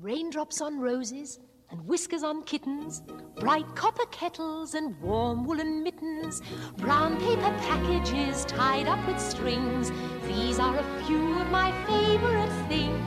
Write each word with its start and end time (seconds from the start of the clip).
Raindrops 0.00 0.60
on 0.60 0.78
roses 0.78 1.40
and 1.70 1.84
whiskers 1.84 2.22
on 2.22 2.44
kittens, 2.44 3.02
bright 3.34 3.66
copper 3.74 4.06
kettles 4.12 4.74
and 4.74 4.96
warm 5.00 5.44
woolen 5.44 5.82
mittens, 5.82 6.40
brown 6.76 7.18
paper 7.18 7.52
packages 7.66 8.44
tied 8.44 8.86
up 8.86 9.04
with 9.08 9.18
strings. 9.18 9.90
These 10.28 10.60
are 10.60 10.76
a 10.76 11.04
few 11.04 11.40
of 11.40 11.50
my 11.50 11.72
favorite 11.88 12.68
things. 12.68 13.04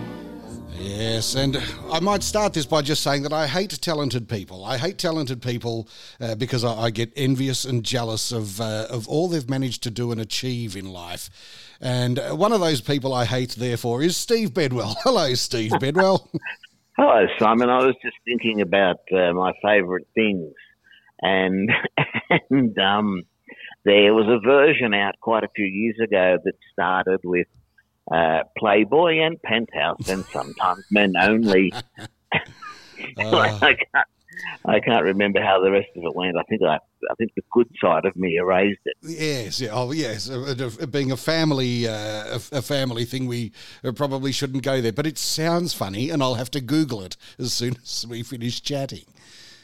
Yes, 0.77 1.35
and 1.35 1.63
I 1.89 2.01
might 2.01 2.23
start 2.23 2.51
this 2.51 2.65
by 2.65 2.81
just 2.81 3.03
saying 3.03 3.23
that 3.23 3.31
I 3.31 3.47
hate 3.47 3.69
talented 3.81 4.27
people. 4.27 4.65
I 4.65 4.77
hate 4.77 4.97
talented 4.97 5.41
people 5.41 5.87
uh, 6.19 6.35
because 6.35 6.65
I, 6.65 6.73
I, 6.73 6.89
get 6.89 7.13
envious 7.15 7.63
and 7.63 7.85
jealous 7.85 8.33
of 8.33 8.59
uh, 8.59 8.87
of 8.89 9.07
all 9.07 9.29
they've 9.29 9.49
managed 9.49 9.83
to 9.83 9.91
do 9.91 10.11
and 10.11 10.19
achieve 10.19 10.75
in 10.75 10.91
life. 10.91 11.29
And 11.79 12.19
uh, 12.19 12.35
one 12.35 12.51
of 12.51 12.59
those 12.59 12.81
people 12.81 13.13
I 13.13 13.25
hate, 13.25 13.51
therefore, 13.51 14.01
is 14.01 14.17
Steve 14.17 14.53
Bedwell. 14.53 14.97
Hello, 15.03 15.33
Steve 15.35 15.71
Bedwell. 15.79 16.29
Hello, 16.97 17.25
Simon. 17.39 17.69
I 17.69 17.85
was 17.85 17.95
just 18.03 18.17
thinking 18.25 18.59
about 18.59 18.99
uh, 19.13 19.31
my 19.31 19.53
favourite 19.63 20.05
things, 20.13 20.53
and 21.21 21.71
and 22.49 22.77
um, 22.77 23.23
there 23.85 24.13
was 24.13 24.27
a 24.27 24.45
version 24.45 24.93
out 24.93 25.15
quite 25.21 25.45
a 25.45 25.49
few 25.55 25.65
years 25.65 25.95
ago 26.03 26.37
that 26.43 26.53
started 26.73 27.21
with 27.23 27.47
uh, 28.13 28.39
Playboy 28.57 29.19
and 29.19 29.41
Penthouse, 29.41 30.09
and 30.09 30.25
sometimes 30.25 30.83
men 30.91 31.13
only. 31.19 31.71
uh. 33.17 33.59
I, 33.61 33.73
can't, 33.73 34.07
I 34.65 34.79
can't 34.79 35.03
remember 35.03 35.41
how 35.41 35.61
the 35.61 35.71
rest 35.71 35.89
of 35.95 36.03
it 36.03 36.15
went. 36.15 36.37
I 36.37 36.43
think 36.43 36.61
I, 36.61 36.75
I 36.75 37.15
think 37.17 37.31
the 37.35 37.43
good 37.51 37.67
side 37.81 38.05
of 38.05 38.15
me 38.15 38.35
erased 38.37 38.81
it. 38.85 38.95
Yes, 39.01 39.59
yeah, 39.59 39.69
oh 39.73 39.91
yes. 39.91 40.29
being 40.87 41.11
a 41.11 41.17
family, 41.17 41.87
uh, 41.87 42.39
a, 42.51 42.61
family 42.61 43.05
thing, 43.05 43.27
we 43.27 43.51
probably 43.95 44.31
shouldn't 44.31 44.63
go 44.63 44.81
there. 44.81 44.93
But 44.93 45.07
it 45.07 45.17
sounds 45.17 45.73
funny, 45.73 46.09
and 46.09 46.21
I'll 46.21 46.35
have 46.35 46.51
to 46.51 46.61
Google 46.61 47.01
it 47.01 47.17
as 47.39 47.53
soon 47.53 47.75
as 47.81 48.05
we 48.07 48.23
finish 48.23 48.61
chatting. 48.61 49.05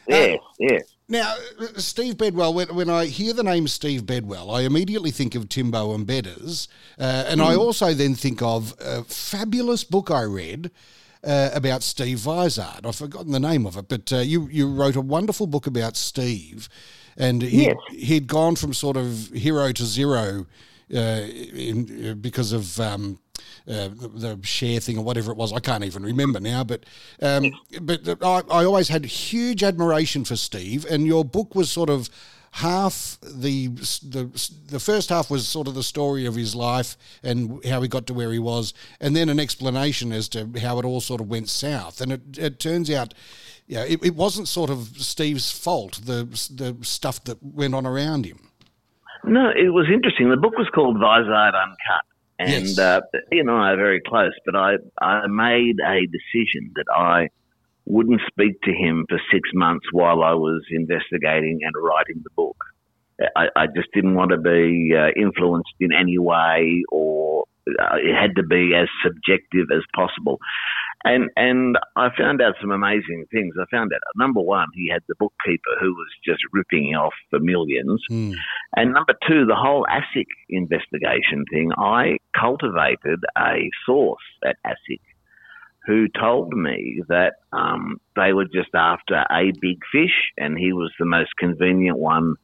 Yes, 0.08 0.40
uh, 0.40 0.48
yes. 0.60 0.84
Now, 1.10 1.36
Steve 1.78 2.18
Bedwell, 2.18 2.54
when, 2.54 2.74
when, 2.76 2.90
I 2.90 3.06
hear 3.06 3.32
the 3.32 3.44
name 3.44 3.68
Steve 3.68 4.06
Bedwell, 4.06 4.52
I 4.52 4.62
immediately 4.62 5.12
think 5.12 5.36
of 5.36 5.48
Timbo 5.48 5.94
and 5.94 6.06
Bedders. 6.06 6.68
Uh, 7.00 7.24
and 7.28 7.40
mm. 7.40 7.46
I 7.46 7.54
hmm. 7.54 7.60
also 7.60 7.94
then 7.94 8.14
think 8.14 8.42
of 8.42 8.74
a 8.82 9.04
fabulous 9.04 9.86
book 9.86 10.12
I 10.12 10.24
read 10.24 10.70
uh, 11.24 11.50
about 11.54 11.84
Steve 11.84 12.20
Vizard. 12.20 12.86
I've 12.86 12.96
forgotten 12.96 13.32
the 13.32 13.40
name 13.40 13.66
of 13.66 13.78
it, 13.78 13.88
but 13.88 14.12
uh, 14.12 14.18
you, 14.18 14.48
you 14.52 14.72
wrote 14.72 14.96
a 14.96 15.02
wonderful 15.02 15.48
book 15.48 15.68
about 15.68 15.96
Steve. 15.96 16.70
And 17.18 17.42
he, 17.42 17.66
yes. 17.66 17.76
he'd 17.90 18.28
gone 18.28 18.56
from 18.56 18.74
sort 18.74 18.96
of 18.98 19.30
hero 19.34 19.72
to 19.72 19.86
zero 19.86 20.46
uh, 20.94 20.98
in, 20.98 22.10
uh, 22.10 22.14
because 22.16 22.52
of. 22.52 22.80
Um, 22.80 23.20
uh, 23.68 23.90
the, 23.90 24.36
the, 24.38 24.48
share 24.48 24.80
thing 24.80 24.98
or 24.98 25.04
whatever 25.04 25.30
it 25.30 25.38
was. 25.38 25.52
I 25.52 25.60
can't 25.60 25.84
even 25.84 26.02
remember 26.02 26.40
now, 26.40 26.64
but 26.64 26.86
um, 27.22 27.52
but 27.82 28.08
I, 28.24 28.42
I, 28.50 28.64
always 28.64 28.88
had 28.88 29.06
huge 29.06 29.62
admiration 29.62 30.24
for 30.24 30.38
Steve, 30.38 30.86
and 30.90 31.06
your 31.06 31.26
book 31.26 31.54
was 31.54 31.70
sort 31.70 31.90
of 31.90 32.10
half 32.58 33.20
the 33.22 33.68
the 33.68 34.50
the 34.68 34.80
first 34.80 35.10
half 35.10 35.30
was 35.30 35.48
sort 35.48 35.68
of 35.68 35.76
the 35.76 35.84
story 35.84 36.26
of 36.26 36.36
his 36.36 36.56
life 36.56 36.98
and 37.22 37.64
how 37.66 37.82
he 37.82 37.88
got 37.88 38.08
to 38.08 38.14
where 38.14 38.32
he 38.32 38.40
was, 38.40 38.74
and 39.00 39.16
then 39.16 39.30
an 39.30 39.40
explanation 39.40 40.12
as 40.12 40.28
to 40.30 40.50
how 40.60 40.80
it 40.80 40.86
all 40.86 41.00
sort 41.00 41.22
of 41.22 41.28
went 41.28 41.50
south. 41.50 42.02
And 42.02 42.12
it, 42.12 42.22
it 42.38 42.60
turns 42.60 42.90
out, 42.90 43.14
yeah, 43.68 43.84
it, 43.84 44.04
it 44.04 44.16
wasn't 44.16 44.48
sort 44.48 44.72
of 44.72 44.98
Steve's 44.98 45.52
fault 45.52 46.02
the 46.04 46.24
the 46.54 46.76
stuff 46.82 47.24
that 47.26 47.38
went 47.44 47.76
on 47.76 47.86
around 47.86 48.26
him. 48.26 48.40
No, 49.24 49.50
it 49.50 49.70
was 49.70 49.88
interesting. 49.94 50.30
The 50.30 50.38
book 50.38 50.58
was 50.58 50.70
called 50.74 50.98
Vizard 50.98 51.54
Uncut, 51.54 52.06
and 52.40 52.66
yes. 52.66 52.80
uh, 52.80 53.02
he 53.32 53.40
and 53.40 53.52
I 53.52 53.74
are 53.74 53.78
very 53.78 54.02
close. 54.02 54.34
But 54.46 54.56
I 54.56 54.78
I 55.00 55.28
made 55.28 55.80
a 55.80 56.08
decision 56.08 56.72
that 56.76 56.86
I 56.96 57.30
wouldn't 57.88 58.22
speak 58.28 58.62
to 58.64 58.72
him 58.72 59.06
for 59.10 59.20
six 59.32 59.50
months 59.54 59.86
while 59.92 60.22
I 60.24 60.34
was 60.34 60.62
investigating 60.72 61.60
and 61.64 61.74
writing 61.82 62.22
the 62.24 62.30
book. 62.36 62.58
I, 63.36 63.48
I 63.56 63.68
just 63.68 63.88
didn't 63.94 64.16
want 64.16 64.32
to 64.32 64.38
be 64.38 64.94
uh, 64.96 65.10
influenced 65.20 65.74
in 65.80 65.90
any 65.92 66.20
way, 66.20 66.84
or 66.92 67.46
uh, 67.68 67.96
it 67.96 68.14
had 68.14 68.36
to 68.36 68.44
be 68.44 68.74
as 68.76 68.88
subjective 69.04 69.68
as 69.76 69.84
possible. 69.96 70.40
And 71.04 71.30
and 71.36 71.78
I 71.96 72.10
found 72.18 72.42
out 72.42 72.56
some 72.60 72.72
amazing 72.72 73.26
things. 73.32 73.56
I 73.60 73.66
found 73.72 73.92
out 73.94 74.02
number 74.16 74.42
one, 74.42 74.68
he 74.74 74.90
had 74.92 75.04
the 75.08 75.16
bookkeeper 75.18 75.78
who 75.80 75.94
was 75.94 76.08
just 76.26 76.42
ripping 76.52 76.96
off 76.96 77.14
the 77.32 77.40
millions, 77.40 78.04
mm. 78.12 78.34
and 78.76 78.94
number 78.94 79.14
two, 79.28 79.46
the 79.46 79.56
whole 79.56 79.86
ASIC 79.90 80.26
investigation 80.50 81.46
thing. 81.52 81.72
I 81.78 82.18
cultivated 82.38 83.20
a 83.38 83.70
source 83.86 84.24
at 84.44 84.58
ASIC 84.66 85.00
who 85.88 86.08
told 86.10 86.54
me 86.54 87.02
that 87.08 87.36
um, 87.54 88.00
they 88.18 88.34
were 88.34 88.46
just 88.46 88.76
after 88.76 89.26
a 89.32 89.54
big 89.62 89.80
fish, 89.90 90.32
and 90.38 90.58
he 90.58 90.74
was 90.74 90.92
the 91.00 91.06
most 91.06 91.30
convenient 91.40 91.98
one 91.98 92.36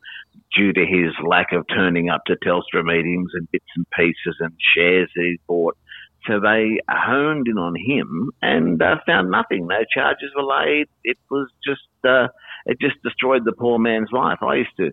due 0.56 0.72
to 0.72 0.86
his 0.86 1.12
lack 1.28 1.52
of 1.52 1.66
turning 1.68 2.10
up 2.10 2.22
to 2.26 2.38
Telstra 2.38 2.84
meetings 2.84 3.32
and 3.34 3.52
bits 3.52 3.66
and 3.76 3.86
pieces 3.92 4.38
and 4.40 4.54
shares 4.76 5.10
that 5.16 5.24
he 5.24 5.40
bought. 5.46 5.78
So 6.26 6.40
they 6.40 6.80
honed 6.90 7.48
in 7.50 7.58
on 7.58 7.76
him 7.76 8.32
and 8.42 8.82
uh, 8.82 8.96
found 9.06 9.30
nothing. 9.30 9.68
No 9.68 9.84
charges 9.94 10.32
were 10.36 10.44
laid. 10.44 10.88
It 11.04 11.18
was 11.30 11.50
just 11.68 11.82
uh, 12.08 12.30
it 12.66 12.80
just 12.80 13.02
destroyed 13.04 13.44
the 13.44 13.52
poor 13.52 13.78
man's 13.78 14.10
life. 14.14 14.38
I 14.42 14.56
used 14.56 14.78
to 14.78 14.92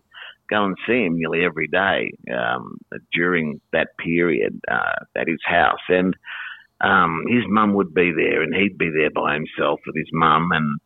go 0.50 0.64
and 0.64 0.76
see 0.88 1.04
him 1.04 1.16
nearly 1.16 1.44
every 1.44 1.68
day 1.68 2.10
um, 2.36 2.78
during 3.14 3.60
that 3.72 3.90
period 4.04 4.60
uh, 4.68 5.04
at 5.14 5.28
his 5.28 5.38
house, 5.44 5.78
and 5.88 6.16
um, 6.80 7.24
his 7.28 7.44
mum 7.48 7.74
would 7.74 7.94
be 7.94 8.12
there, 8.12 8.42
and 8.42 8.54
he'd 8.54 8.78
be 8.78 8.90
there 8.90 9.10
by 9.10 9.34
himself 9.34 9.80
with 9.86 9.96
his 9.96 10.08
mum, 10.12 10.48
and 10.52 10.80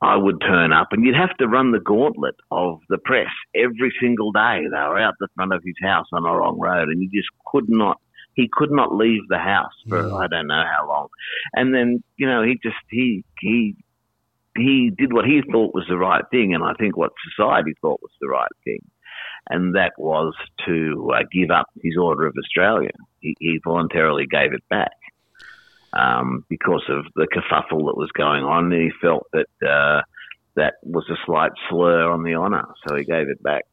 I 0.00 0.16
would 0.16 0.40
turn 0.40 0.72
up, 0.72 0.88
and 0.92 1.04
you'd 1.04 1.16
have 1.16 1.36
to 1.38 1.48
run 1.48 1.72
the 1.72 1.80
gauntlet 1.80 2.36
of 2.50 2.78
the 2.88 2.98
press 2.98 3.30
every 3.54 3.92
single 4.00 4.30
day. 4.30 4.60
They 4.62 4.76
were 4.76 4.98
out 4.98 5.14
the 5.18 5.28
front 5.34 5.52
of 5.52 5.62
his 5.64 5.74
house 5.82 6.06
on 6.12 6.24
a 6.24 6.36
wrong 6.36 6.58
road, 6.60 6.88
and 6.88 7.02
you 7.02 7.08
just 7.10 7.30
could 7.46 7.68
not 7.68 7.98
he 8.34 8.48
could 8.52 8.70
not 8.70 8.94
leave 8.94 9.22
the 9.28 9.38
house 9.38 9.72
for 9.88 10.00
mm. 10.00 10.22
I 10.22 10.28
don't 10.28 10.46
know 10.46 10.62
how 10.62 10.86
long. 10.86 11.08
And 11.54 11.74
then 11.74 12.04
you 12.16 12.26
know 12.28 12.42
he 12.44 12.58
just 12.62 12.76
he 12.90 13.24
he 13.40 13.74
he 14.56 14.92
did 14.96 15.12
what 15.12 15.24
he 15.24 15.40
thought 15.50 15.74
was 15.74 15.86
the 15.88 15.98
right 15.98 16.24
thing, 16.30 16.54
and 16.54 16.62
I 16.62 16.74
think 16.74 16.96
what 16.96 17.12
society 17.34 17.72
thought 17.80 18.00
was 18.00 18.12
the 18.20 18.28
right 18.28 18.48
thing, 18.64 18.80
and 19.50 19.74
that 19.74 19.92
was 19.98 20.34
to 20.66 21.10
uh, 21.12 21.22
give 21.32 21.50
up 21.50 21.66
his 21.82 21.96
Order 22.00 22.26
of 22.26 22.34
Australia. 22.38 22.92
He, 23.18 23.34
he 23.40 23.58
voluntarily 23.64 24.26
gave 24.30 24.52
it 24.52 24.62
back 24.70 24.92
um, 25.92 26.44
because 26.48 26.84
of 26.88 27.06
the 27.14 27.26
kerfuffle 27.26 27.86
that 27.86 27.96
was 27.96 28.10
going 28.12 28.44
on. 28.44 28.70
He 28.70 28.90
felt 29.00 29.26
that 29.32 29.48
uh, 29.66 30.02
that 30.56 30.74
was 30.82 31.04
a 31.10 31.16
slight 31.26 31.52
slur 31.68 32.10
on 32.10 32.22
the 32.22 32.34
honour, 32.34 32.66
so 32.86 32.96
he 32.96 33.04
gave 33.04 33.28
it 33.28 33.42
back. 33.42 33.64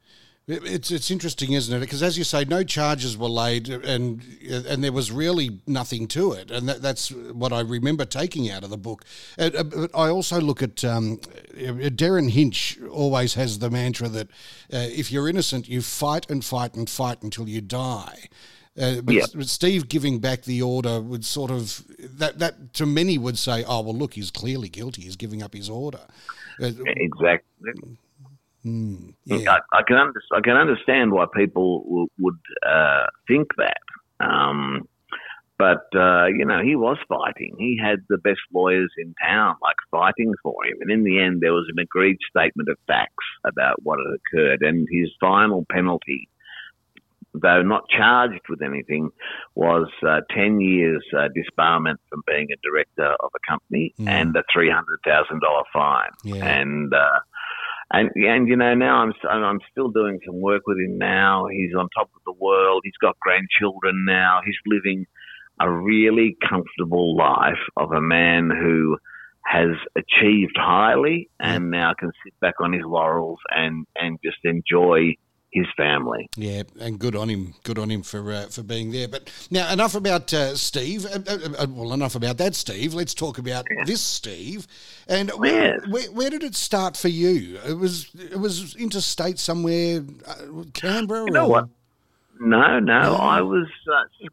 It's 0.48 0.92
it's 0.92 1.10
interesting, 1.10 1.54
isn't 1.54 1.76
it? 1.76 1.80
Because 1.80 2.04
as 2.04 2.20
you 2.20 2.24
say, 2.24 2.46
no 2.46 2.62
charges 2.64 3.18
were 3.18 3.28
laid, 3.28 3.68
and 3.68 4.22
and 4.48 4.84
there 4.84 4.92
was 4.92 5.12
really 5.12 5.60
nothing 5.66 6.08
to 6.10 6.34
it, 6.34 6.52
and 6.52 6.70
that, 6.70 6.84
that's 6.84 7.10
what 7.10 7.52
I 7.52 7.62
remember 7.62 8.06
taking 8.06 8.52
out 8.52 8.64
of 8.64 8.70
the 8.70 8.78
book. 8.78 9.06
Uh, 9.40 9.64
but 9.64 9.90
I 9.96 10.10
also 10.10 10.40
look 10.40 10.62
at 10.62 10.84
um, 10.84 11.18
Derryn 11.58 12.30
Hinch 12.30 12.78
always 12.92 13.34
has 13.34 13.58
the 13.58 13.72
mantra 13.72 14.08
that 14.10 14.28
uh, 14.72 14.86
if 15.02 15.12
you're 15.12 15.28
innocent, 15.28 15.68
you 15.68 15.82
fight 15.82 16.30
and 16.30 16.46
fight 16.46 16.76
and 16.76 16.88
fight 16.88 17.24
until 17.24 17.50
you 17.50 17.62
die. 17.62 18.30
Uh, 18.80 19.02
but, 19.02 19.16
yeah. 19.16 19.26
Steve 19.42 19.88
giving 19.88 20.20
back 20.20 20.44
the 20.44 20.62
order 20.62 21.00
would 21.00 21.24
sort 21.24 21.50
of 21.50 21.84
that 22.20 22.40
that 22.40 22.74
to 22.74 22.86
many 22.86 23.18
would 23.18 23.38
say, 23.38 23.64
oh 23.66 23.82
well, 23.82 23.96
look, 23.96 24.14
he's 24.16 24.32
clearly 24.32 24.68
guilty. 24.68 25.04
He's 25.04 25.16
giving 25.16 25.42
up 25.42 25.54
his 25.54 25.70
order. 25.70 26.02
Uh, 26.62 26.72
exactly. 26.86 27.98
Mm, 28.66 29.14
yeah. 29.26 29.52
I, 29.52 29.78
I, 29.78 29.82
can 29.88 29.98
under, 29.98 30.22
I 30.34 30.42
can 30.42 30.58
understand 30.58 31.12
why 31.12 31.26
people 31.34 31.84
w- 31.84 32.08
would 32.20 32.40
uh, 32.68 33.06
think 33.28 33.48
that. 33.58 33.78
Um, 34.20 34.88
but 35.58 35.88
uh, 35.96 36.26
you 36.26 36.46
know, 36.46 36.62
he 36.62 36.76
was 36.76 36.98
fighting. 37.08 37.56
He 37.58 37.80
had 37.82 38.00
the 38.10 38.18
best 38.18 38.42
lawyers 38.54 38.92
in 38.98 39.14
town, 39.24 39.56
like 39.62 39.76
fighting 39.90 40.34
for 40.44 40.66
him. 40.66 40.78
And 40.82 40.92
in 40.92 41.04
the 41.04 41.22
end, 41.22 41.42
there 41.42 41.54
was 41.54 41.68
an 41.72 41.80
agreed 41.82 42.18
statement 42.30 42.68
of 42.68 42.78
facts 42.88 43.14
about 43.46 43.82
what 43.84 44.00
had 44.00 44.18
occurred. 44.20 44.62
And 44.64 44.88
his 44.92 45.12
final 45.20 45.66
penalty, 45.72 46.28
though 47.42 47.62
not 47.62 47.84
charged 47.90 48.42
with 48.50 48.62
anything, 48.62 49.10
was 49.56 49.88
uh, 50.08 50.22
ten 50.36 50.60
years 50.60 51.04
uh, 51.18 51.28
disbarment 51.36 51.98
from 52.10 52.22
being 52.28 52.48
a 52.52 52.58
director 52.68 53.16
of 53.24 53.32
a 53.36 53.52
company 53.52 53.94
mm. 54.00 54.08
and 54.08 54.36
a 54.36 54.44
three 54.54 54.70
hundred 54.70 55.00
thousand 55.06 55.42
dollar 55.42 55.64
fine. 55.74 56.12
Yeah. 56.24 56.46
And 56.46 56.94
uh, 56.94 57.20
and 57.92 58.10
and 58.16 58.48
you 58.48 58.56
know 58.56 58.74
now 58.74 58.98
I'm 58.98 59.14
I'm 59.30 59.60
still 59.72 59.90
doing 59.90 60.20
some 60.26 60.42
work 60.42 60.64
with 60.66 60.78
him 60.78 60.98
now. 60.98 61.48
He's 61.52 61.76
on 61.78 61.88
top 61.96 62.10
of 62.16 62.22
the 62.26 62.34
world. 62.34 62.82
He's 62.84 62.98
got 63.02 63.20
grandchildren 63.20 64.06
now. 64.08 64.42
He's 64.46 64.56
living 64.66 65.06
a 65.60 65.72
really 65.72 66.38
comfortable 66.48 67.16
life 67.16 67.54
of 67.78 67.92
a 67.92 68.02
man 68.02 68.50
who 68.50 68.98
has 69.46 69.70
achieved 69.96 70.58
highly 70.58 71.30
and 71.40 71.70
now 71.70 71.94
can 71.98 72.12
sit 72.24 72.38
back 72.40 72.56
on 72.60 72.74
his 72.74 72.82
laurels 72.84 73.40
and 73.52 73.86
and 73.96 74.18
just 74.24 74.38
enjoy 74.44 75.14
his 75.56 75.66
family. 75.78 76.30
Yeah, 76.36 76.64
and 76.82 77.00
good 77.00 77.16
on 77.16 77.30
him. 77.30 77.54
Good 77.64 77.80
on 77.80 77.90
him 77.90 78.04
for 78.04 78.30
uh, 78.32 78.48
for 78.48 78.62
being 78.62 78.92
there. 78.92 79.08
But 79.08 79.32
now 79.50 79.72
enough 79.72 79.96
about 79.96 80.34
uh, 80.34 80.58
Steve. 80.58 81.06
Uh, 81.06 81.20
uh, 81.26 81.38
uh 81.58 81.68
well, 81.70 81.94
enough 81.94 82.16
about 82.16 82.38
that, 82.40 82.56
Steve. 82.56 82.94
Let's 82.94 83.14
talk 83.14 83.38
about 83.38 83.66
yeah. 83.72 83.86
this 83.86 84.02
Steve. 84.02 84.68
And 85.08 85.32
where, 85.32 85.80
where, 85.88 86.12
where 86.12 86.30
did 86.30 86.44
it 86.44 86.56
start 86.56 86.98
for 86.98 87.08
you? 87.08 87.58
It 87.66 87.78
was 87.78 88.10
it 88.16 88.38
was 88.38 88.76
interstate 88.76 89.40
somewhere, 89.40 90.04
uh, 90.28 90.66
Canberra. 90.74 91.28
You 91.28 91.32
know 91.32 91.46
or? 91.46 91.50
what? 91.50 91.70
No, 92.38 92.80
no. 92.80 93.16
I 93.16 93.40
was 93.42 93.70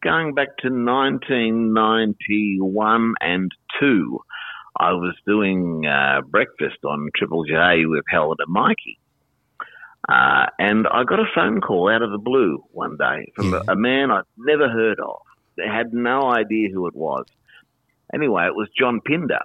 going 0.01 0.33
back 0.33 0.57
to 0.57 0.67
1991 0.67 3.13
and 3.21 3.49
two. 3.79 4.19
I 4.77 4.91
was 4.91 5.15
doing 5.25 5.85
breakfast 6.29 6.83
on 6.83 7.11
Triple 7.15 7.45
J 7.45 7.85
with 7.85 8.03
Howard 8.11 8.39
and 8.45 8.51
Mikey 8.51 8.99
uh, 10.09 10.47
and 10.59 10.85
I 10.87 11.03
got 11.05 11.19
a 11.19 11.25
phone 11.33 11.61
call 11.61 11.89
out 11.89 12.01
of 12.01 12.11
the 12.11 12.17
blue 12.17 12.63
one 12.71 12.97
day 12.97 13.31
from 13.35 13.51
yeah. 13.51 13.61
a, 13.67 13.71
a, 13.71 13.75
man 13.75 14.11
I'd 14.11 14.23
never 14.37 14.69
heard 14.69 14.99
of. 14.99 15.21
I 15.57 15.73
had 15.73 15.93
no 15.93 16.29
idea 16.29 16.69
who 16.73 16.87
it 16.87 16.95
was. 16.95 17.25
Anyway, 18.13 18.45
it 18.45 18.55
was 18.55 18.67
John 18.77 18.99
Pinder, 19.05 19.43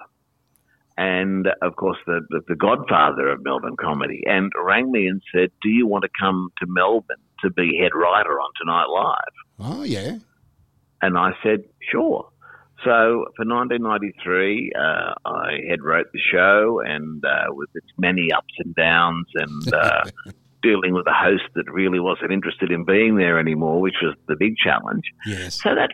and 0.97 1.47
of 1.63 1.77
course 1.77 1.99
the, 2.07 2.21
the, 2.29 2.41
the 2.49 2.57
godfather 2.57 3.29
of 3.29 3.45
Melbourne 3.45 3.77
comedy, 3.81 4.23
and 4.27 4.51
rang 4.61 4.91
me 4.91 5.07
and 5.07 5.23
said, 5.33 5.51
"Do 5.63 5.69
you 5.69 5.87
want 5.87 6.03
to 6.03 6.11
come 6.19 6.51
to 6.59 6.67
Melbourne 6.69 7.17
to 7.43 7.51
be 7.51 7.79
head 7.81 7.93
writer 7.95 8.41
on 8.41 8.51
Tonight 8.61 8.87
Live?" 8.87 9.35
Oh 9.61 9.83
yeah. 9.85 10.19
And 11.01 11.17
I 11.17 11.33
said, 11.43 11.61
"Sure." 11.93 12.29
So 12.85 13.27
for 13.37 13.45
1993, 13.45 14.73
uh, 14.77 15.15
I 15.25 15.59
head 15.69 15.83
wrote 15.83 16.07
the 16.13 16.21
show, 16.33 16.81
and 16.85 17.25
uh, 17.25 17.47
with 17.51 17.71
its 17.75 17.89
many 17.97 18.33
ups 18.33 18.55
and 18.59 18.75
downs, 18.75 19.27
and 19.35 19.75
uh, 19.75 20.05
dealing 20.63 20.93
with 20.93 21.07
a 21.07 21.15
host 21.15 21.45
that 21.55 21.71
really 21.71 22.01
wasn't 22.01 22.33
interested 22.33 22.71
in 22.71 22.85
being 22.85 23.17
there 23.17 23.39
anymore, 23.39 23.81
which 23.81 23.97
was 24.03 24.15
the 24.27 24.37
big 24.37 24.57
challenge. 24.57 25.05
Yes. 25.27 25.61
So 25.63 25.75
that's 25.75 25.93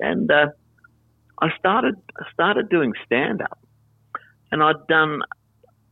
and 0.00 0.30
uh, 0.30 0.46
I 1.40 1.48
started 1.58 1.96
I 2.18 2.24
started 2.32 2.68
doing 2.68 2.92
stand 3.04 3.42
up, 3.42 3.58
and 4.50 4.62
I'd 4.62 4.86
done 4.88 5.20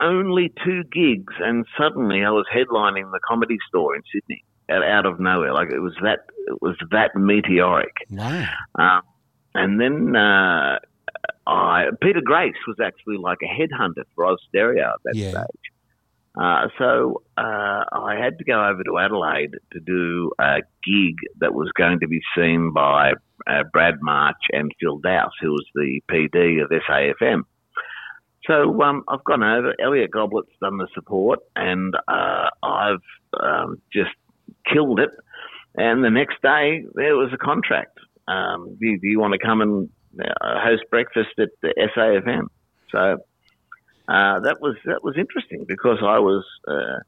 only 0.00 0.53
two 0.64 0.82
gigs, 0.85 1.35
and 1.41 1.64
suddenly 1.79 2.25
I 2.25 2.31
was 2.31 2.47
headlining 2.53 3.11
the 3.12 3.20
Comedy 3.26 3.59
Store 3.69 3.94
in 3.94 4.03
Sydney 4.12 4.44
out, 4.70 4.82
out 4.82 5.06
of 5.06 5.20
nowhere. 5.20 5.55
Like 5.55 5.70
it 5.70 5.81
was 5.81 5.94
that 6.03 6.20
it 6.47 6.61
was 6.61 6.76
that 6.91 7.14
meteoric. 7.14 7.94
Wow. 8.11 8.47
Um, 8.79 9.03
and 9.55 9.81
then 9.81 10.17
uh, 10.17 10.79
I 11.47 11.87
Peter 12.00 12.20
Grace 12.25 12.55
was 12.67 12.76
actually 12.82 13.19
like 13.19 13.38
a 13.43 13.47
headhunter 13.47 14.05
for 14.14 14.25
Austereo 14.25 14.93
at 14.93 15.00
that 15.05 15.14
yeah. 15.14 15.31
stage. 15.31 15.71
Uh, 16.40 16.69
so 16.79 17.23
uh, 17.37 17.84
I 17.93 18.17
had 18.19 18.38
to 18.38 18.44
go 18.44 18.64
over 18.64 18.82
to 18.84 18.99
Adelaide 18.99 19.55
to 19.73 19.81
do 19.81 20.32
a 20.38 20.61
gig 20.84 21.17
that 21.40 21.52
was 21.52 21.70
going 21.76 22.00
to 22.00 22.08
be 22.08 22.20
seen 22.37 22.73
by 22.73 23.12
uh, 23.46 23.62
Brad 23.73 23.96
March 24.00 24.40
and 24.50 24.73
Phil 24.81 24.99
Dowse, 24.99 25.32
who 25.40 25.50
was 25.50 25.67
the 25.75 26.00
PD 26.11 26.62
of 26.62 26.70
SAFM. 26.70 27.43
So 28.46 28.82
um, 28.82 29.05
I've 29.08 29.25
gone 29.25 29.43
over. 29.43 29.75
Elliot 29.79 30.11
Goblet's 30.11 30.49
done 30.61 30.79
the 30.79 30.88
support, 30.94 31.40
and 31.55 31.94
uh, 32.08 32.49
I've 32.62 33.05
um, 33.40 33.81
just 33.93 34.11
killed 34.73 35.00
it. 35.00 35.11
And 35.76 36.05
the 36.05 36.11
next 36.11 36.43
day, 36.43 36.85
there 36.94 37.17
was 37.17 37.31
a 37.32 37.38
contract. 37.38 37.99
Um, 38.26 38.76
do, 38.81 38.99
do 38.99 39.06
you 39.06 39.20
want 39.20 39.35
to 39.35 39.38
come 39.38 39.61
and 39.61 39.88
uh, 40.19 40.61
host 40.61 40.82
breakfast 40.90 41.31
at 41.38 41.50
the 41.61 41.75
SAFM? 41.96 42.46
So 42.90 43.19
uh, 44.08 44.40
that 44.40 44.60
was 44.60 44.76
that 44.84 45.04
was 45.04 45.16
interesting 45.16 45.64
because 45.66 45.99
I 46.02 46.19
was 46.19 46.44
uh, 46.66 47.00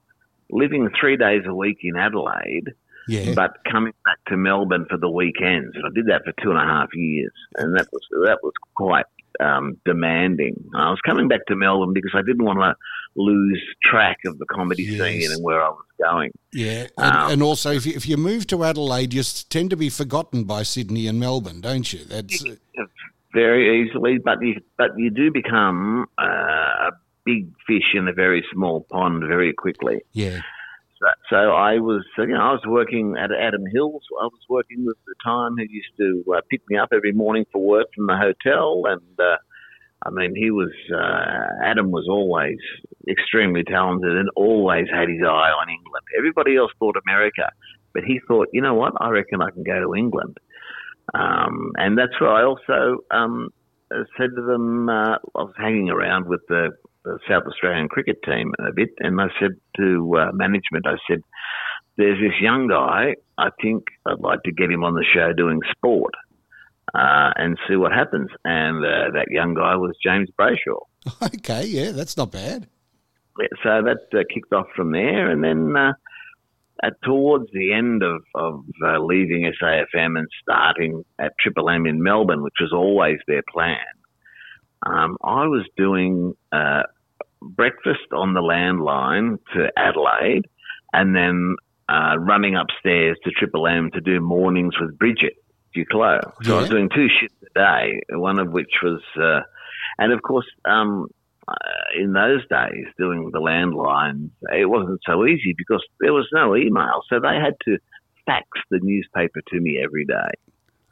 living 0.50 0.90
three 0.98 1.16
days 1.16 1.42
a 1.46 1.54
week 1.54 1.78
in 1.82 1.96
Adelaide, 1.96 2.72
yeah. 3.08 3.34
but 3.34 3.56
coming 3.70 3.92
back 4.04 4.18
to 4.28 4.36
Melbourne 4.36 4.86
for 4.88 4.98
the 4.98 5.10
weekends. 5.10 5.74
And 5.74 5.84
I 5.84 5.90
did 5.94 6.06
that 6.06 6.22
for 6.24 6.32
two 6.42 6.50
and 6.50 6.58
a 6.58 6.64
half 6.64 6.88
years, 6.94 7.32
and 7.56 7.76
that 7.76 7.88
was 7.92 8.02
that 8.24 8.38
was 8.42 8.52
quite 8.76 9.06
um, 9.40 9.76
demanding. 9.84 10.54
I 10.74 10.90
was 10.90 11.00
coming 11.04 11.28
back 11.28 11.46
to 11.46 11.56
Melbourne 11.56 11.92
because 11.92 12.12
I 12.14 12.22
didn't 12.22 12.44
want 12.44 12.60
to 12.60 12.74
lose 13.16 13.62
track 13.82 14.18
of 14.26 14.38
the 14.38 14.46
comedy 14.46 14.84
yes. 14.84 15.00
scene 15.00 15.32
and 15.32 15.42
where 15.42 15.62
I 15.62 15.70
was 15.70 15.84
going. 16.00 16.30
Yeah, 16.52 16.86
and, 16.96 17.16
um, 17.16 17.32
and 17.32 17.42
also 17.42 17.72
if 17.72 17.86
you, 17.86 17.94
if 17.94 18.08
you 18.08 18.16
move 18.16 18.46
to 18.48 18.64
Adelaide, 18.64 19.12
you 19.12 19.22
tend 19.22 19.70
to 19.70 19.76
be 19.76 19.88
forgotten 19.88 20.44
by 20.44 20.62
Sydney 20.62 21.06
and 21.06 21.18
Melbourne, 21.18 21.60
don't 21.60 21.92
you? 21.92 22.04
That's 22.04 22.44
very 23.34 23.82
easily, 23.82 24.18
but 24.24 24.38
you, 24.40 24.60
but 24.78 24.90
you 24.96 25.10
do 25.10 25.30
become 25.30 26.06
uh, 26.18 26.24
a 26.24 26.90
big 27.24 27.50
fish 27.66 27.94
in 27.94 28.08
a 28.08 28.12
very 28.12 28.44
small 28.52 28.86
pond 28.90 29.24
very 29.26 29.52
quickly. 29.52 30.02
Yeah. 30.12 30.40
So, 31.00 31.06
so 31.28 31.36
I 31.36 31.78
was, 31.78 32.04
you 32.16 32.28
know, 32.28 32.40
I 32.40 32.52
was 32.52 32.62
working 32.66 33.16
at 33.18 33.30
Adam 33.32 33.64
Hills. 33.72 34.02
I 34.22 34.26
was 34.26 34.40
working 34.48 34.86
with 34.86 34.96
the 35.06 35.14
time 35.24 35.56
who 35.56 35.64
used 35.68 35.96
to 35.98 36.24
uh, 36.32 36.40
pick 36.48 36.62
me 36.68 36.78
up 36.78 36.90
every 36.92 37.12
morning 37.12 37.44
for 37.52 37.60
work 37.60 37.88
from 37.94 38.06
the 38.06 38.16
hotel, 38.16 38.84
and 38.86 39.20
uh, 39.20 39.36
I 40.06 40.10
mean, 40.10 40.34
he 40.36 40.50
was 40.50 40.72
uh, 40.92 41.64
Adam 41.64 41.90
was 41.90 42.06
always 42.08 42.58
extremely 43.08 43.64
talented 43.64 44.16
and 44.16 44.28
always 44.36 44.86
had 44.92 45.08
his 45.08 45.22
eye 45.22 45.50
on 45.50 45.68
England. 45.68 46.04
Everybody 46.16 46.56
else 46.56 46.70
thought 46.78 46.96
America, 47.06 47.50
but 47.92 48.04
he 48.04 48.20
thought, 48.28 48.48
you 48.52 48.62
know 48.62 48.74
what? 48.74 48.92
I 49.00 49.10
reckon 49.10 49.42
I 49.42 49.50
can 49.50 49.62
go 49.62 49.80
to 49.80 49.94
England. 49.94 50.38
Um, 51.12 51.72
and 51.76 51.98
that's 51.98 52.18
where 52.20 52.30
I 52.30 52.44
also 52.44 52.98
um, 53.10 53.50
said 53.90 54.30
to 54.34 54.42
them, 54.42 54.88
uh, 54.88 55.16
I 55.34 55.42
was 55.42 55.54
hanging 55.58 55.90
around 55.90 56.26
with 56.26 56.40
the, 56.48 56.70
the, 57.04 57.18
South 57.28 57.44
Australian 57.46 57.88
cricket 57.88 58.16
team 58.24 58.52
a 58.58 58.72
bit, 58.72 58.90
and 59.00 59.20
I 59.20 59.26
said 59.38 59.52
to 59.76 60.16
uh, 60.18 60.32
management, 60.32 60.86
I 60.86 60.96
said, 61.08 61.20
there's 61.96 62.18
this 62.18 62.40
young 62.40 62.66
guy, 62.68 63.14
I 63.38 63.50
think 63.62 63.84
I'd 64.06 64.20
like 64.20 64.42
to 64.44 64.52
get 64.52 64.70
him 64.70 64.82
on 64.82 64.94
the 64.94 65.04
show 65.14 65.32
doing 65.32 65.60
sport. 65.76 66.14
Uh, 66.94 67.32
and 67.36 67.58
see 67.66 67.74
what 67.74 67.90
happens. 67.90 68.28
And 68.44 68.84
uh, 68.84 69.10
that 69.14 69.26
young 69.28 69.54
guy 69.54 69.74
was 69.74 69.96
James 70.04 70.28
Brayshaw. 70.38 70.80
Okay, 71.22 71.66
yeah, 71.66 71.90
that's 71.90 72.16
not 72.16 72.30
bad. 72.30 72.68
Yeah, 73.38 73.48
so 73.62 73.82
that 73.82 74.16
uh, 74.16 74.22
kicked 74.32 74.52
off 74.52 74.66
from 74.76 74.92
there, 74.92 75.30
and 75.30 75.42
then 75.42 75.74
uh, 76.82 76.90
towards 77.02 77.46
the 77.52 77.72
end 77.72 78.02
of, 78.02 78.22
of 78.34 78.64
uh, 78.84 78.98
leaving 78.98 79.50
SAFM 79.62 80.18
and 80.18 80.28
starting 80.42 81.04
at 81.18 81.32
Triple 81.38 81.70
M 81.70 81.86
in 81.86 82.02
Melbourne, 82.02 82.42
which 82.42 82.54
was 82.60 82.72
always 82.72 83.18
their 83.26 83.42
plan, 83.52 83.76
um, 84.86 85.16
I 85.22 85.46
was 85.46 85.64
doing 85.76 86.34
uh, 86.52 86.82
breakfast 87.40 88.12
on 88.12 88.34
the 88.34 88.40
landline 88.40 89.38
to 89.54 89.70
Adelaide 89.76 90.46
and 90.92 91.14
then 91.14 91.56
uh, 91.88 92.16
running 92.18 92.56
upstairs 92.56 93.16
to 93.24 93.30
Triple 93.30 93.66
M 93.66 93.90
to 93.92 94.00
do 94.00 94.20
mornings 94.20 94.74
with 94.80 94.98
Bridget 94.98 95.34
Duclos. 95.76 96.32
So 96.42 96.52
yeah. 96.52 96.56
I 96.56 96.60
was 96.60 96.70
doing 96.70 96.88
two 96.94 97.08
shifts 97.20 97.36
a 97.42 97.58
day, 97.58 98.00
one 98.10 98.38
of 98.38 98.52
which 98.52 98.72
was, 98.82 99.00
uh, 99.20 99.40
and 99.98 100.12
of 100.12 100.22
course, 100.22 100.46
um, 100.64 101.08
uh, 101.46 102.00
in 102.00 102.12
those 102.12 102.42
days 102.48 102.86
doing 102.98 103.30
the 103.32 103.40
landlines, 103.40 104.30
it 104.52 104.66
wasn't 104.66 105.00
so 105.06 105.26
easy 105.26 105.54
because 105.56 105.84
there 106.00 106.12
was 106.12 106.28
no 106.32 106.56
email. 106.56 107.02
So 107.08 107.20
they 107.20 107.36
had 107.36 107.54
to 107.66 107.78
fax 108.26 108.46
the 108.70 108.80
newspaper 108.82 109.40
to 109.48 109.60
me 109.60 109.80
every 109.82 110.04
day. 110.04 110.30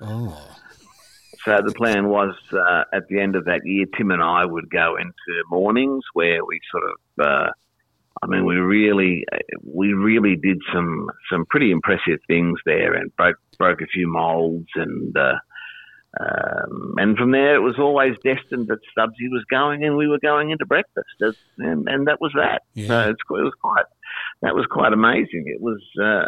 Oh. 0.01 0.57
So 1.45 1.61
the 1.65 1.73
plan 1.73 2.09
was 2.09 2.35
uh, 2.53 2.85
at 2.93 3.09
the 3.09 3.19
end 3.19 3.35
of 3.35 3.47
that 3.47 3.63
year, 3.65 3.87
Tim 3.97 4.11
and 4.11 4.23
I 4.23 4.45
would 4.45 4.71
go 4.71 4.97
into 4.97 5.43
mornings 5.51 6.05
where 6.13 6.45
we 6.45 6.61
sort 6.71 6.85
of, 6.85 7.27
uh, 7.27 7.51
I 8.23 8.27
mean, 8.27 8.45
we 8.45 8.57
really, 8.57 9.25
we 9.65 9.93
really 9.93 10.37
did 10.37 10.59
some 10.73 11.09
some 11.31 11.45
pretty 11.47 11.73
impressive 11.73 12.21
things 12.29 12.61
there 12.65 12.95
and 12.95 13.15
broke 13.17 13.39
broke 13.59 13.81
a 13.81 13.87
few 13.87 14.07
molds 14.07 14.69
and 14.77 15.17
uh, 15.17 15.35
um, 16.21 16.95
and 16.99 17.17
from 17.17 17.33
there, 17.33 17.55
it 17.57 17.61
was 17.61 17.79
always 17.79 18.15
destined 18.23 18.69
that 18.69 18.81
Stubbsy 18.97 19.31
was 19.31 19.45
going, 19.51 19.83
and 19.83 19.97
we 19.97 20.09
were 20.09 20.19
going 20.19 20.51
into 20.51 20.67
breakfast, 20.67 21.09
and, 21.59 21.89
and 21.89 22.07
that 22.07 22.21
was 22.21 22.33
that. 22.35 22.63
Yeah. 22.75 22.89
So 22.89 23.09
it 23.11 23.17
was 23.31 23.55
quite 23.61 23.87
that 24.43 24.55
was 24.55 24.67
quite 24.71 24.93
amazing. 24.93 25.45
It 25.47 25.61
was 25.61 25.81
uh, 25.99 26.27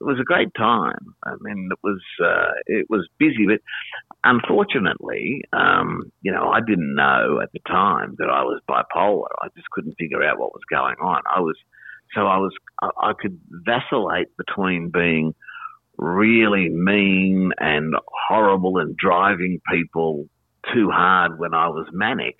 it 0.00 0.04
was 0.04 0.18
a 0.20 0.24
great 0.24 0.52
time. 0.56 1.14
I 1.24 1.34
mean, 1.40 1.68
it 1.70 1.78
was 1.82 2.00
uh, 2.24 2.52
it 2.66 2.86
was 2.90 3.08
busy, 3.18 3.46
but 3.46 3.60
unfortunately, 4.24 5.42
um, 5.52 6.10
you 6.22 6.32
know, 6.32 6.50
I 6.50 6.60
didn't 6.60 6.94
know 6.94 7.40
at 7.40 7.52
the 7.52 7.60
time 7.68 8.16
that 8.18 8.30
I 8.30 8.42
was 8.42 8.60
bipolar. 8.68 9.28
I 9.42 9.48
just 9.56 9.70
couldn't 9.70 9.94
figure 9.98 10.24
out 10.24 10.38
what 10.38 10.52
was 10.52 10.62
going 10.68 10.96
on. 11.00 11.22
I 11.32 11.40
was 11.40 11.56
so 12.14 12.22
I 12.22 12.38
was 12.38 12.52
I, 12.82 12.90
I 13.00 13.12
could 13.12 13.38
vacillate 13.48 14.36
between 14.36 14.90
being 14.90 15.34
really 16.00 16.70
mean 16.70 17.52
and 17.58 17.94
horrible 18.28 18.78
and 18.78 18.96
driving 18.96 19.60
people 19.70 20.26
too 20.72 20.90
hard 20.90 21.38
when 21.38 21.54
I 21.54 21.68
was 21.68 21.86
manic 21.92 22.36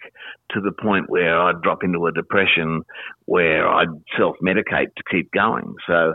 to 0.52 0.60
the 0.60 0.72
point 0.72 1.08
where 1.08 1.38
I'd 1.38 1.62
drop 1.62 1.84
into 1.84 2.06
a 2.06 2.12
depression 2.12 2.82
where 3.26 3.68
I'd 3.68 3.88
self 4.16 4.36
medicate 4.42 4.94
to 4.96 5.02
keep 5.10 5.30
going. 5.32 5.74
So 5.86 6.14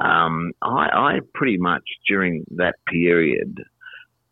um, 0.00 0.52
I, 0.62 0.88
I 0.92 1.18
pretty 1.34 1.58
much 1.58 1.84
during 2.08 2.44
that 2.56 2.74
period 2.86 3.62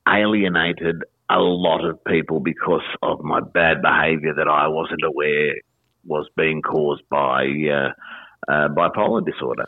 alienated 0.08 1.02
a 1.30 1.38
lot 1.38 1.84
of 1.84 2.04
people 2.04 2.40
because 2.40 2.82
of 3.02 3.20
my 3.20 3.40
bad 3.40 3.80
behaviour 3.82 4.34
that 4.36 4.48
I 4.48 4.68
wasn't 4.68 5.02
aware 5.04 5.54
was 6.04 6.28
being 6.36 6.62
caused 6.62 7.02
by 7.08 7.46
uh, 7.46 8.52
uh, 8.52 8.68
bipolar 8.68 9.24
disorder. 9.24 9.66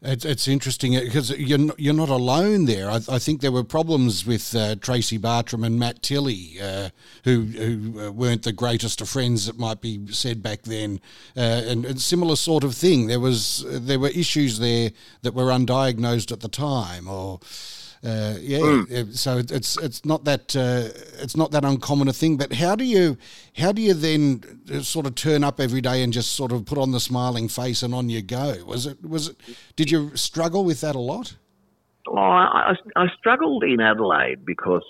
It's, 0.00 0.24
it's 0.24 0.46
interesting 0.46 0.92
because 0.92 1.30
you're 1.30 1.72
you're 1.76 1.92
not 1.92 2.08
alone 2.08 2.66
there. 2.66 2.88
I, 2.88 3.00
I 3.08 3.18
think 3.18 3.40
there 3.40 3.50
were 3.50 3.64
problems 3.64 4.24
with 4.24 4.54
uh, 4.54 4.76
Tracy 4.76 5.18
Bartram 5.18 5.64
and 5.64 5.76
Matt 5.76 6.02
Tilley, 6.02 6.56
uh, 6.62 6.90
who 7.24 7.42
who 7.42 8.00
uh, 8.00 8.12
weren't 8.12 8.44
the 8.44 8.52
greatest 8.52 9.00
of 9.00 9.08
friends 9.08 9.46
that 9.46 9.58
might 9.58 9.80
be 9.80 10.06
said 10.12 10.40
back 10.40 10.62
then, 10.62 11.00
uh, 11.36 11.40
and, 11.40 11.84
and 11.84 12.00
similar 12.00 12.36
sort 12.36 12.62
of 12.62 12.76
thing. 12.76 13.08
There 13.08 13.18
was 13.18 13.64
there 13.66 13.98
were 13.98 14.10
issues 14.10 14.60
there 14.60 14.92
that 15.22 15.34
were 15.34 15.46
undiagnosed 15.46 16.30
at 16.30 16.40
the 16.40 16.48
time, 16.48 17.08
or 17.08 17.40
uh, 18.04 18.34
yeah, 18.40 18.58
mm. 18.58 19.16
so 19.16 19.38
it's 19.38 19.76
it's 19.78 20.04
not 20.04 20.24
that 20.24 20.54
uh, 20.54 20.88
it's 21.20 21.36
not 21.36 21.50
that 21.50 21.64
uncommon 21.64 22.06
a 22.06 22.12
thing. 22.12 22.36
But 22.36 22.52
how 22.52 22.76
do 22.76 22.84
you 22.84 23.16
how 23.56 23.72
do 23.72 23.82
you 23.82 23.94
then 23.94 24.42
uh, 24.72 24.80
sort 24.80 25.06
of 25.06 25.16
turn 25.16 25.42
up 25.42 25.58
every 25.58 25.80
day 25.80 26.02
and 26.02 26.12
just 26.12 26.32
sort 26.32 26.52
of 26.52 26.64
put 26.64 26.78
on 26.78 26.92
the 26.92 27.00
smiling 27.00 27.48
face 27.48 27.82
and 27.82 27.92
on 27.94 28.08
you 28.08 28.22
go? 28.22 28.56
Was 28.66 28.86
it 28.86 29.04
was 29.04 29.28
it? 29.28 29.36
Did 29.74 29.90
you 29.90 30.16
struggle 30.16 30.64
with 30.64 30.80
that 30.82 30.94
a 30.94 31.00
lot? 31.00 31.36
Oh, 32.06 32.16
I, 32.16 32.72
I, 32.96 33.02
I 33.02 33.06
struggled 33.18 33.64
in 33.64 33.80
Adelaide 33.80 34.46
because 34.46 34.84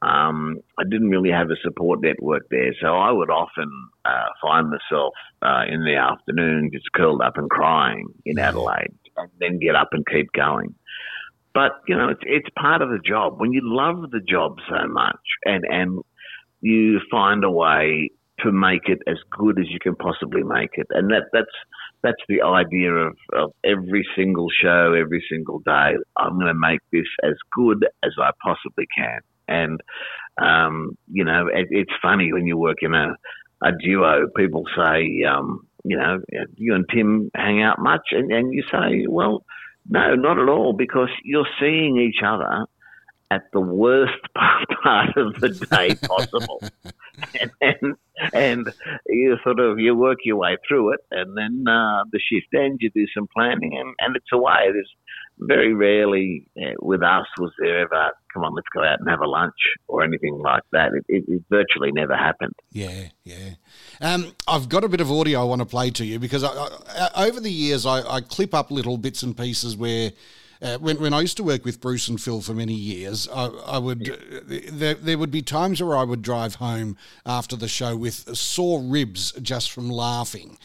um, 0.00 0.58
I 0.78 0.84
didn't 0.84 1.10
really 1.10 1.30
have 1.30 1.50
a 1.50 1.56
support 1.62 2.00
network 2.00 2.48
there, 2.50 2.74
so 2.80 2.96
I 2.96 3.12
would 3.12 3.30
often 3.30 3.70
uh, 4.04 4.28
find 4.40 4.70
myself 4.70 5.14
uh, 5.42 5.64
in 5.68 5.84
the 5.84 5.96
afternoon 5.96 6.70
just 6.72 6.90
curled 6.92 7.20
up 7.20 7.36
and 7.36 7.48
crying 7.50 8.08
in 8.24 8.38
Adelaide, 8.38 8.94
and 9.18 9.30
then 9.38 9.58
get 9.58 9.76
up 9.76 9.90
and 9.92 10.04
keep 10.06 10.32
going. 10.32 10.74
But 11.54 11.72
you 11.86 11.96
know, 11.96 12.08
it's 12.08 12.22
it's 12.24 12.48
part 12.58 12.82
of 12.82 12.88
the 12.88 13.00
job. 13.04 13.40
When 13.40 13.52
you 13.52 13.60
love 13.62 14.10
the 14.10 14.20
job 14.20 14.56
so 14.68 14.88
much, 14.88 15.20
and 15.44 15.64
and 15.68 16.00
you 16.60 17.00
find 17.10 17.44
a 17.44 17.50
way 17.50 18.10
to 18.40 18.52
make 18.52 18.88
it 18.88 18.98
as 19.06 19.18
good 19.30 19.58
as 19.58 19.66
you 19.68 19.78
can 19.78 19.94
possibly 19.96 20.42
make 20.42 20.70
it, 20.74 20.86
and 20.90 21.10
that 21.10 21.24
that's 21.32 21.56
that's 22.02 22.22
the 22.28 22.42
idea 22.42 22.92
of, 22.92 23.16
of 23.32 23.52
every 23.64 24.06
single 24.16 24.48
show, 24.50 24.94
every 24.94 25.24
single 25.30 25.60
day. 25.60 25.92
I'm 26.16 26.34
going 26.34 26.46
to 26.46 26.54
make 26.54 26.80
this 26.90 27.06
as 27.22 27.34
good 27.54 27.86
as 28.02 28.12
I 28.18 28.30
possibly 28.42 28.86
can, 28.96 29.20
and 29.46 29.80
um, 30.40 30.96
you 31.10 31.24
know, 31.24 31.48
it, 31.48 31.68
it's 31.70 31.92
funny 32.00 32.32
when 32.32 32.46
you 32.46 32.56
work 32.56 32.78
in 32.80 32.94
a 32.94 33.14
a 33.62 33.72
duo. 33.84 34.26
People 34.36 34.64
say, 34.74 35.22
um, 35.28 35.66
you 35.84 35.98
know, 35.98 36.20
you 36.56 36.74
and 36.74 36.86
Tim 36.92 37.30
hang 37.34 37.62
out 37.62 37.78
much, 37.78 38.08
and, 38.12 38.32
and 38.32 38.54
you 38.54 38.62
say, 38.72 39.06
well 39.06 39.44
no, 39.88 40.14
not 40.14 40.38
at 40.38 40.48
all, 40.48 40.72
because 40.72 41.08
you're 41.24 41.46
seeing 41.60 41.98
each 41.98 42.22
other 42.24 42.66
at 43.30 43.42
the 43.52 43.60
worst 43.60 44.12
part 44.82 45.16
of 45.16 45.40
the 45.40 45.48
day 45.70 45.94
possible. 46.06 46.62
and, 47.40 47.50
and, 47.60 47.94
and, 48.32 48.74
you 49.08 49.36
sort 49.42 49.58
of 49.58 49.78
you 49.78 49.94
work 49.94 50.18
your 50.24 50.36
way 50.36 50.56
through 50.66 50.92
it, 50.92 51.00
and 51.10 51.36
then 51.36 51.64
uh, 51.66 52.04
the 52.12 52.20
shift 52.20 52.48
ends. 52.54 52.78
You 52.80 52.90
do 52.90 53.06
some 53.14 53.28
planning, 53.34 53.72
and, 53.78 53.94
and 54.00 54.16
it's 54.16 54.32
away. 54.32 54.70
There's 54.72 54.94
very 55.46 55.74
rarely 55.74 56.46
uh, 56.56 56.72
with 56.80 57.02
us 57.02 57.26
was 57.38 57.52
there 57.58 57.80
ever 57.80 58.12
come 58.32 58.44
on, 58.44 58.54
let's 58.54 58.68
go 58.74 58.82
out 58.82 58.98
and 59.00 59.08
have 59.08 59.20
a 59.20 59.26
lunch 59.26 59.54
or 59.88 60.02
anything 60.02 60.38
like 60.38 60.62
that. 60.72 60.92
It, 60.94 61.04
it, 61.08 61.24
it 61.28 61.42
virtually 61.50 61.92
never 61.92 62.16
happened. 62.16 62.54
Yeah, 62.70 63.08
yeah. 63.24 63.50
Um, 64.00 64.34
I've 64.48 64.68
got 64.68 64.84
a 64.84 64.88
bit 64.88 65.00
of 65.00 65.10
audio 65.10 65.40
I 65.40 65.44
want 65.44 65.60
to 65.60 65.66
play 65.66 65.90
to 65.90 66.04
you 66.04 66.18
because 66.18 66.44
I, 66.44 66.50
I, 66.50 67.26
over 67.26 67.40
the 67.40 67.50
years 67.50 67.86
I, 67.86 68.00
I, 68.00 68.20
clip 68.20 68.54
up 68.54 68.70
little 68.70 68.96
bits 68.96 69.22
and 69.22 69.36
pieces 69.36 69.76
where. 69.76 70.12
Uh, 70.60 70.78
when, 70.78 71.00
when 71.00 71.12
I 71.12 71.20
used 71.20 71.36
to 71.38 71.42
work 71.42 71.64
with 71.64 71.80
Bruce 71.80 72.06
and 72.06 72.20
Phil 72.20 72.40
for 72.40 72.54
many 72.54 72.72
years, 72.72 73.28
I, 73.34 73.46
I 73.46 73.78
would 73.78 74.08
uh, 74.08 74.40
there, 74.46 74.94
there 74.94 75.18
would 75.18 75.32
be 75.32 75.42
times 75.42 75.82
where 75.82 75.96
I 75.96 76.04
would 76.04 76.22
drive 76.22 76.54
home 76.54 76.96
after 77.26 77.56
the 77.56 77.66
show 77.66 77.96
with 77.96 78.36
sore 78.36 78.80
ribs 78.80 79.32
just 79.42 79.72
from 79.72 79.90
laughing. 79.90 80.58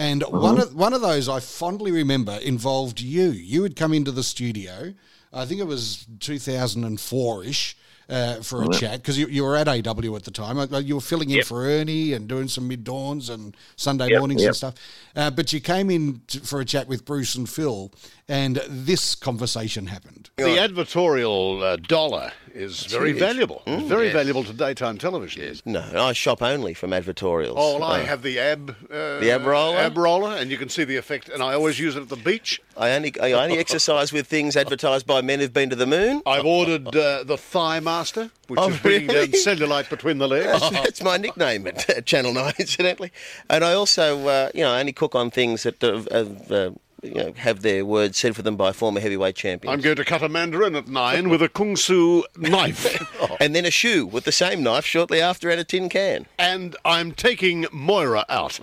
And 0.00 0.22
uh-huh. 0.22 0.38
one 0.38 0.58
of 0.58 0.74
one 0.74 0.94
of 0.94 1.02
those 1.02 1.28
I 1.28 1.40
fondly 1.40 1.92
remember 1.92 2.32
involved 2.32 3.02
you. 3.02 3.28
You 3.28 3.62
had 3.64 3.76
come 3.76 3.92
into 3.92 4.10
the 4.10 4.22
studio. 4.22 4.94
I 5.30 5.44
think 5.44 5.60
it 5.60 5.66
was 5.66 6.06
2004 6.20 7.44
ish 7.44 7.76
uh, 8.10 8.42
for 8.42 8.64
a 8.64 8.68
chat 8.70 9.00
because 9.00 9.16
you, 9.18 9.28
you, 9.28 9.44
were 9.44 9.56
at 9.56 9.68
AW 9.68 10.16
at 10.16 10.24
the 10.24 10.30
time. 10.30 10.58
Uh, 10.58 10.78
you 10.78 10.96
were 10.96 11.00
filling 11.00 11.30
in 11.30 11.36
yep. 11.36 11.46
for 11.46 11.64
Ernie 11.64 12.12
and 12.12 12.28
doing 12.28 12.48
some 12.48 12.66
mid 12.66 12.84
dawns 12.84 13.28
and 13.28 13.56
Sunday 13.76 14.08
yep, 14.08 14.18
mornings 14.18 14.42
yep. 14.42 14.48
and 14.48 14.56
stuff. 14.56 14.74
Uh, 15.14 15.30
but 15.30 15.52
you 15.52 15.60
came 15.60 15.90
in 15.90 16.20
to, 16.26 16.40
for 16.40 16.60
a 16.60 16.64
chat 16.64 16.88
with 16.88 17.04
Bruce 17.04 17.34
and 17.34 17.48
Phil, 17.48 17.92
and 18.28 18.56
this 18.68 19.14
conversation 19.14 19.86
happened. 19.86 20.30
The 20.36 20.44
advertorial 20.44 21.62
uh, 21.62 21.76
dollar 21.76 22.32
is 22.54 22.84
it's 22.84 22.92
very 22.92 23.10
huge. 23.10 23.20
valuable. 23.20 23.62
Mm, 23.66 23.80
it's 23.80 23.88
very 23.88 24.06
yes. 24.06 24.14
valuable 24.14 24.44
to 24.44 24.52
daytime 24.52 24.98
television. 24.98 25.42
Yes. 25.42 25.62
No, 25.64 25.82
I 25.94 26.12
shop 26.12 26.42
only 26.42 26.74
from 26.74 26.90
advertorials. 26.90 27.54
Oh, 27.56 27.78
well, 27.78 27.90
I 27.90 28.00
have 28.00 28.22
the 28.22 28.38
ab, 28.38 28.76
uh, 28.90 29.20
the 29.20 29.30
ab 29.30 29.44
roller, 29.44 29.76
ab 29.78 29.96
roller, 29.96 30.36
and 30.36 30.50
you 30.50 30.58
can 30.58 30.68
see 30.68 30.84
the 30.84 30.96
effect. 30.96 31.28
And 31.28 31.42
I 31.42 31.54
always 31.54 31.78
use 31.78 31.96
it 31.96 32.02
at 32.02 32.08
the 32.08 32.16
beach. 32.16 32.60
I 32.76 32.92
only 32.92 33.12
I 33.20 33.32
only 33.32 33.58
exercise 33.58 34.12
with 34.12 34.26
things 34.26 34.56
advertised 34.56 35.06
by 35.06 35.20
men 35.20 35.40
who've 35.40 35.52
been 35.52 35.70
to 35.70 35.76
the 35.76 35.86
moon. 35.86 36.22
I've 36.26 36.46
ordered 36.46 36.94
uh, 36.94 37.24
the 37.24 37.36
Thigh 37.36 37.80
Master, 38.00 38.30
which 38.48 38.58
oh, 38.58 38.70
is 38.70 38.78
bringing 38.78 39.10
um, 39.10 39.14
really? 39.14 39.26
down 39.26 39.42
cellulite 39.42 39.90
between 39.90 40.16
the 40.16 40.26
legs. 40.26 40.58
Oh, 40.62 40.70
that's 40.70 41.02
my 41.02 41.18
nickname 41.18 41.66
at 41.66 41.90
uh, 41.90 42.00
Channel 42.00 42.32
Nine, 42.32 42.54
incidentally. 42.58 43.12
And 43.50 43.62
I 43.62 43.74
also, 43.74 44.26
uh, 44.26 44.50
you 44.54 44.62
know, 44.62 44.72
I 44.72 44.80
only 44.80 44.94
cook 44.94 45.14
on 45.14 45.30
things 45.30 45.64
that 45.64 45.82
have. 45.82 46.08
have 46.10 46.50
uh, 46.50 46.70
you 47.02 47.14
know, 47.14 47.32
have 47.32 47.62
their 47.62 47.82
words 47.82 48.18
said 48.18 48.36
for 48.36 48.42
them 48.42 48.56
by 48.56 48.72
former 48.72 49.00
heavyweight 49.00 49.34
champions. 49.34 49.72
I'm 49.72 49.80
going 49.80 49.96
to 49.96 50.04
cut 50.04 50.22
a 50.22 50.28
mandarin 50.28 50.76
at 50.76 50.86
nine 50.86 51.30
with 51.30 51.40
a 51.40 51.48
kung 51.48 51.74
fu 51.74 52.24
knife. 52.36 53.02
And 53.40 53.54
then 53.54 53.64
a 53.64 53.70
shoe 53.70 54.04
with 54.04 54.24
the 54.24 54.32
same 54.32 54.62
knife 54.62 54.84
shortly 54.84 55.18
after 55.18 55.48
at 55.48 55.58
a 55.58 55.64
tin 55.64 55.88
can. 55.88 56.26
And 56.38 56.76
I'm 56.84 57.12
taking 57.12 57.66
Moira 57.72 58.26
out. 58.28 58.60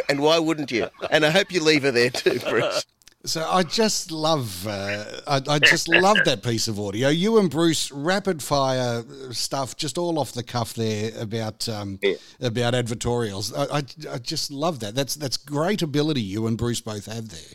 and 0.08 0.20
why 0.20 0.38
wouldn't 0.38 0.70
you? 0.70 0.86
And 1.10 1.26
I 1.26 1.30
hope 1.30 1.50
you 1.50 1.60
leave 1.60 1.82
her 1.82 1.90
there 1.90 2.10
too, 2.10 2.38
Bruce. 2.38 2.86
So 3.24 3.46
I 3.46 3.64
just 3.64 4.10
love, 4.10 4.66
uh, 4.66 5.04
I, 5.26 5.42
I, 5.46 5.58
just 5.58 5.88
love 5.88 6.16
that 6.24 6.42
piece 6.42 6.68
of 6.68 6.80
audio. 6.80 7.10
You 7.10 7.38
and 7.38 7.50
Bruce, 7.50 7.92
rapid 7.92 8.42
fire 8.42 9.04
stuff, 9.30 9.76
just 9.76 9.98
all 9.98 10.18
off 10.18 10.32
the 10.32 10.42
cuff 10.42 10.72
there 10.72 11.12
about 11.20 11.68
um, 11.68 11.98
yeah. 12.00 12.14
about 12.40 12.72
advertorials. 12.72 13.52
I, 13.54 13.78
I, 13.78 14.14
I, 14.14 14.18
just 14.18 14.50
love 14.50 14.80
that. 14.80 14.94
That's 14.94 15.16
that's 15.16 15.36
great 15.36 15.82
ability 15.82 16.22
you 16.22 16.46
and 16.46 16.56
Bruce 16.56 16.80
both 16.80 17.04
have 17.06 17.28
there. 17.28 17.52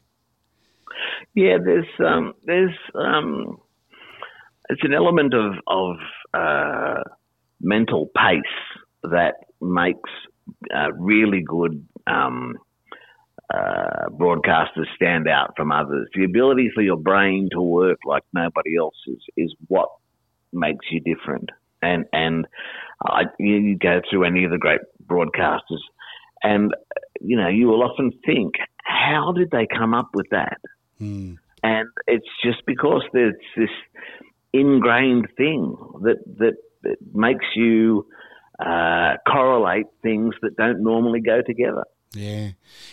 Yeah, 1.34 1.58
there's 1.58 1.88
um, 2.00 2.34
there's 2.44 2.78
um, 2.94 3.58
it's 4.70 4.84
an 4.84 4.94
element 4.94 5.34
of 5.34 5.54
of 5.66 5.96
uh, 6.36 7.02
mental 7.60 8.12
pace 8.16 8.42
that 9.02 9.34
makes 9.60 10.12
uh, 10.72 10.92
really 10.94 11.42
good 11.42 11.88
um, 12.06 12.56
uh, 13.54 14.10
broadcasters 14.10 14.88
stand 14.96 15.28
out 15.28 15.54
from 15.56 15.72
others. 15.72 16.08
The 16.16 16.24
ability 16.24 16.72
for 16.74 16.82
your 16.82 16.98
brain 16.98 17.50
to 17.52 17.62
work 17.62 18.00
like 18.06 18.24
nobody 18.34 18.78
else 18.78 18.96
is 19.08 19.20
is 19.38 19.54
what 19.68 19.90
makes 20.52 20.86
you 20.92 21.00
different. 21.00 21.50
And 21.82 22.06
and 22.12 22.48
I, 23.06 23.24
you 23.38 23.78
go 23.78 24.02
through 24.10 24.24
any 24.24 24.46
of 24.46 24.52
the 24.52 24.58
great 24.58 24.82
broadcasters, 25.06 25.84
and 26.42 26.74
you 27.22 27.38
know 27.38 27.48
you 27.48 27.68
will 27.68 27.84
often 27.84 28.12
think, 28.26 28.56
how 28.84 29.32
did 29.36 29.52
they 29.52 29.68
come 29.68 29.94
up 29.94 30.10
with 30.14 30.28
that? 30.32 30.58
Mm. 31.00 31.38
And 31.62 31.88
it's 32.08 32.28
just 32.44 32.66
because 32.66 33.04
there's 33.14 33.36
this 33.56 33.70
ingrained 34.54 35.28
thing 35.38 35.76
that 36.02 36.18
that, 36.40 36.56
that 36.84 36.98
makes 37.14 37.46
you 37.56 38.08
uh, 38.60 39.18
correlate 39.28 39.88
things 40.02 40.34
that 40.42 40.56
don't 40.56 40.82
normally 40.82 41.22
go 41.22 41.42
together. 41.46 41.84
Yeah. 42.16 42.52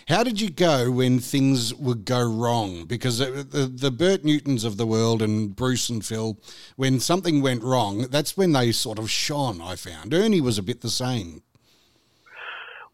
How 0.09 0.25
did 0.25 0.41
you 0.41 0.51
go 0.51 0.91
when 0.91 1.21
things 1.21 1.75
would 1.75 2.05
go 2.05 2.23
wrong? 2.23 2.85
Because 2.85 3.19
the, 3.19 3.71
the 3.73 3.91
Bert 3.91 4.25
Newtons 4.25 4.65
of 4.65 4.77
the 4.77 4.87
world 4.87 5.23
and 5.23 5.55
Bruce 5.55 5.89
and 5.89 6.05
Phil, 6.05 6.39
when 6.77 7.01
something 7.01 7.41
went 7.41 7.63
wrong, 7.63 8.07
that's 8.11 8.37
when 8.37 8.53
they 8.53 8.73
sort 8.73 8.99
of 8.99 9.11
shone, 9.11 9.61
I 9.61 9.77
found. 9.77 10.13
Ernie 10.13 10.41
was 10.41 10.59
a 10.59 10.63
bit 10.63 10.81
the 10.81 10.91
same. 10.91 11.43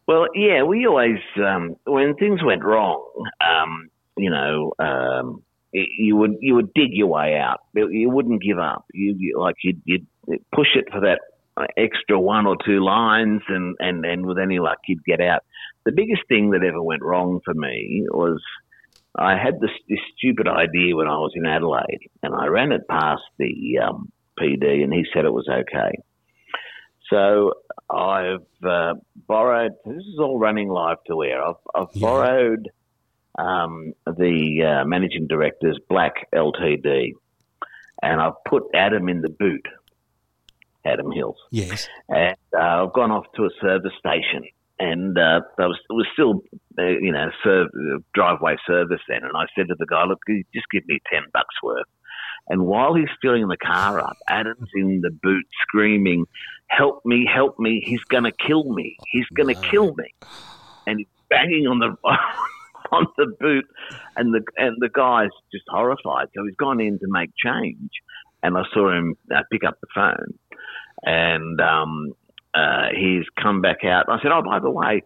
Well, 0.07 0.27
yeah, 0.33 0.63
we 0.63 0.87
always, 0.87 1.19
um, 1.37 1.75
when 1.85 2.15
things 2.15 2.43
went 2.43 2.63
wrong, 2.63 3.05
um, 3.41 3.89
you 4.17 4.29
know, 4.29 4.73
um, 4.79 5.43
you 5.71 6.15
would 6.15 6.37
you 6.39 6.55
would 6.55 6.73
dig 6.73 6.89
your 6.93 7.07
way 7.07 7.37
out. 7.37 7.59
You 7.75 8.09
wouldn't 8.09 8.41
give 8.41 8.57
up. 8.57 8.85
You, 8.91 9.15
you 9.17 9.39
like 9.39 9.55
you'd, 9.63 9.81
you'd, 9.85 10.07
push 10.51 10.69
it 10.75 10.85
for 10.91 11.01
that 11.01 11.19
extra 11.77 12.19
one 12.19 12.45
or 12.45 12.57
two 12.65 12.83
lines, 12.83 13.41
and, 13.47 13.75
and, 13.79 14.05
and 14.05 14.25
with 14.25 14.37
any 14.37 14.59
luck 14.59 14.77
you'd 14.87 15.03
get 15.03 15.21
out. 15.21 15.43
The 15.85 15.91
biggest 15.91 16.21
thing 16.27 16.51
that 16.51 16.63
ever 16.63 16.81
went 16.81 17.01
wrong 17.01 17.39
for 17.43 17.53
me 17.53 18.05
was 18.09 18.41
I 19.17 19.37
had 19.37 19.59
this, 19.59 19.71
this 19.87 19.99
stupid 20.17 20.47
idea 20.47 20.95
when 20.95 21.07
I 21.07 21.17
was 21.17 21.31
in 21.35 21.45
Adelaide, 21.45 22.09
and 22.21 22.35
I 22.35 22.47
ran 22.47 22.71
it 22.71 22.87
past 22.87 23.23
the 23.37 23.79
um, 23.83 24.11
PD, 24.39 24.83
and 24.83 24.93
he 24.93 25.05
said 25.13 25.25
it 25.25 25.33
was 25.33 25.47
okay. 25.49 25.99
So 27.09 27.53
I've 27.89 28.45
uh, 28.63 28.93
borrowed. 29.27 29.73
This 29.85 30.03
is 30.03 30.19
all 30.19 30.37
running 30.37 30.69
live 30.69 30.97
to 31.07 31.23
air. 31.23 31.43
I've, 31.43 31.55
I've 31.73 31.87
yeah. 31.93 32.01
borrowed 32.01 32.69
um, 33.37 33.93
the 34.05 34.81
uh, 34.81 34.85
managing 34.85 35.27
director's 35.27 35.79
black 35.89 36.27
LTD, 36.33 37.13
and 38.03 38.21
I've 38.21 38.43
put 38.47 38.63
Adam 38.75 39.09
in 39.09 39.21
the 39.21 39.29
boot, 39.29 39.67
Adam 40.85 41.11
Hills. 41.11 41.37
Yes. 41.49 41.89
And 42.09 42.37
uh, 42.55 42.85
I've 42.85 42.93
gone 42.93 43.11
off 43.11 43.25
to 43.37 43.45
a 43.45 43.49
service 43.59 43.93
station 43.97 44.45
and 44.79 45.17
uh, 45.17 45.41
there 45.57 45.67
was, 45.67 45.77
it 45.89 45.93
was 45.93 46.07
still, 46.13 46.41
uh, 46.79 46.83
you 46.83 47.11
know, 47.11 47.29
serve, 47.43 47.67
driveway 48.13 48.55
service 48.65 49.01
then. 49.07 49.23
And 49.23 49.35
I 49.35 49.45
said 49.55 49.67
to 49.67 49.75
the 49.77 49.85
guy, 49.85 50.05
look, 50.05 50.19
just 50.53 50.65
give 50.71 50.85
me 50.87 50.99
10 51.11 51.23
bucks 51.33 51.55
worth. 51.61 51.85
And 52.47 52.65
while 52.65 52.95
he's 52.95 53.09
filling 53.21 53.47
the 53.47 53.57
car 53.57 53.99
up, 53.99 54.17
Adam's 54.27 54.69
in 54.73 55.01
the 55.01 55.11
boot 55.11 55.45
screaming, 55.61 56.25
help 56.67 57.05
me, 57.05 57.29
help 57.31 57.59
me, 57.59 57.81
he's 57.85 58.03
going 58.05 58.23
to 58.23 58.31
kill 58.31 58.63
me, 58.63 58.97
he's 59.11 59.27
going 59.35 59.53
to 59.53 59.61
kill 59.69 59.93
me. 59.95 60.13
And 60.87 60.99
he's 60.99 61.07
banging 61.29 61.67
on 61.67 61.79
the... 61.79 61.95
on 62.91 63.05
the 63.17 63.27
boot, 63.39 63.65
and 64.15 64.33
the 64.33 64.41
and 64.57 64.77
the 64.79 64.89
guy's 64.89 65.29
just 65.51 65.65
horrified. 65.67 66.27
So 66.35 66.43
he's 66.43 66.55
gone 66.55 66.81
in 66.81 66.97
to 66.97 67.05
make 67.07 67.29
change, 67.37 67.91
and 68.41 68.57
I 68.57 68.63
saw 68.73 68.91
him 68.91 69.15
uh, 69.31 69.41
pick 69.51 69.63
up 69.63 69.79
the 69.79 69.87
phone, 69.93 70.39
and 71.03 71.61
um, 71.61 72.13
uh, 72.53 72.87
he's 72.95 73.25
come 73.41 73.61
back 73.61 73.83
out. 73.83 74.05
I 74.09 74.21
said, 74.21 74.31
"Oh, 74.31 74.41
by 74.41 74.59
the 74.59 74.69
way, 74.69 75.03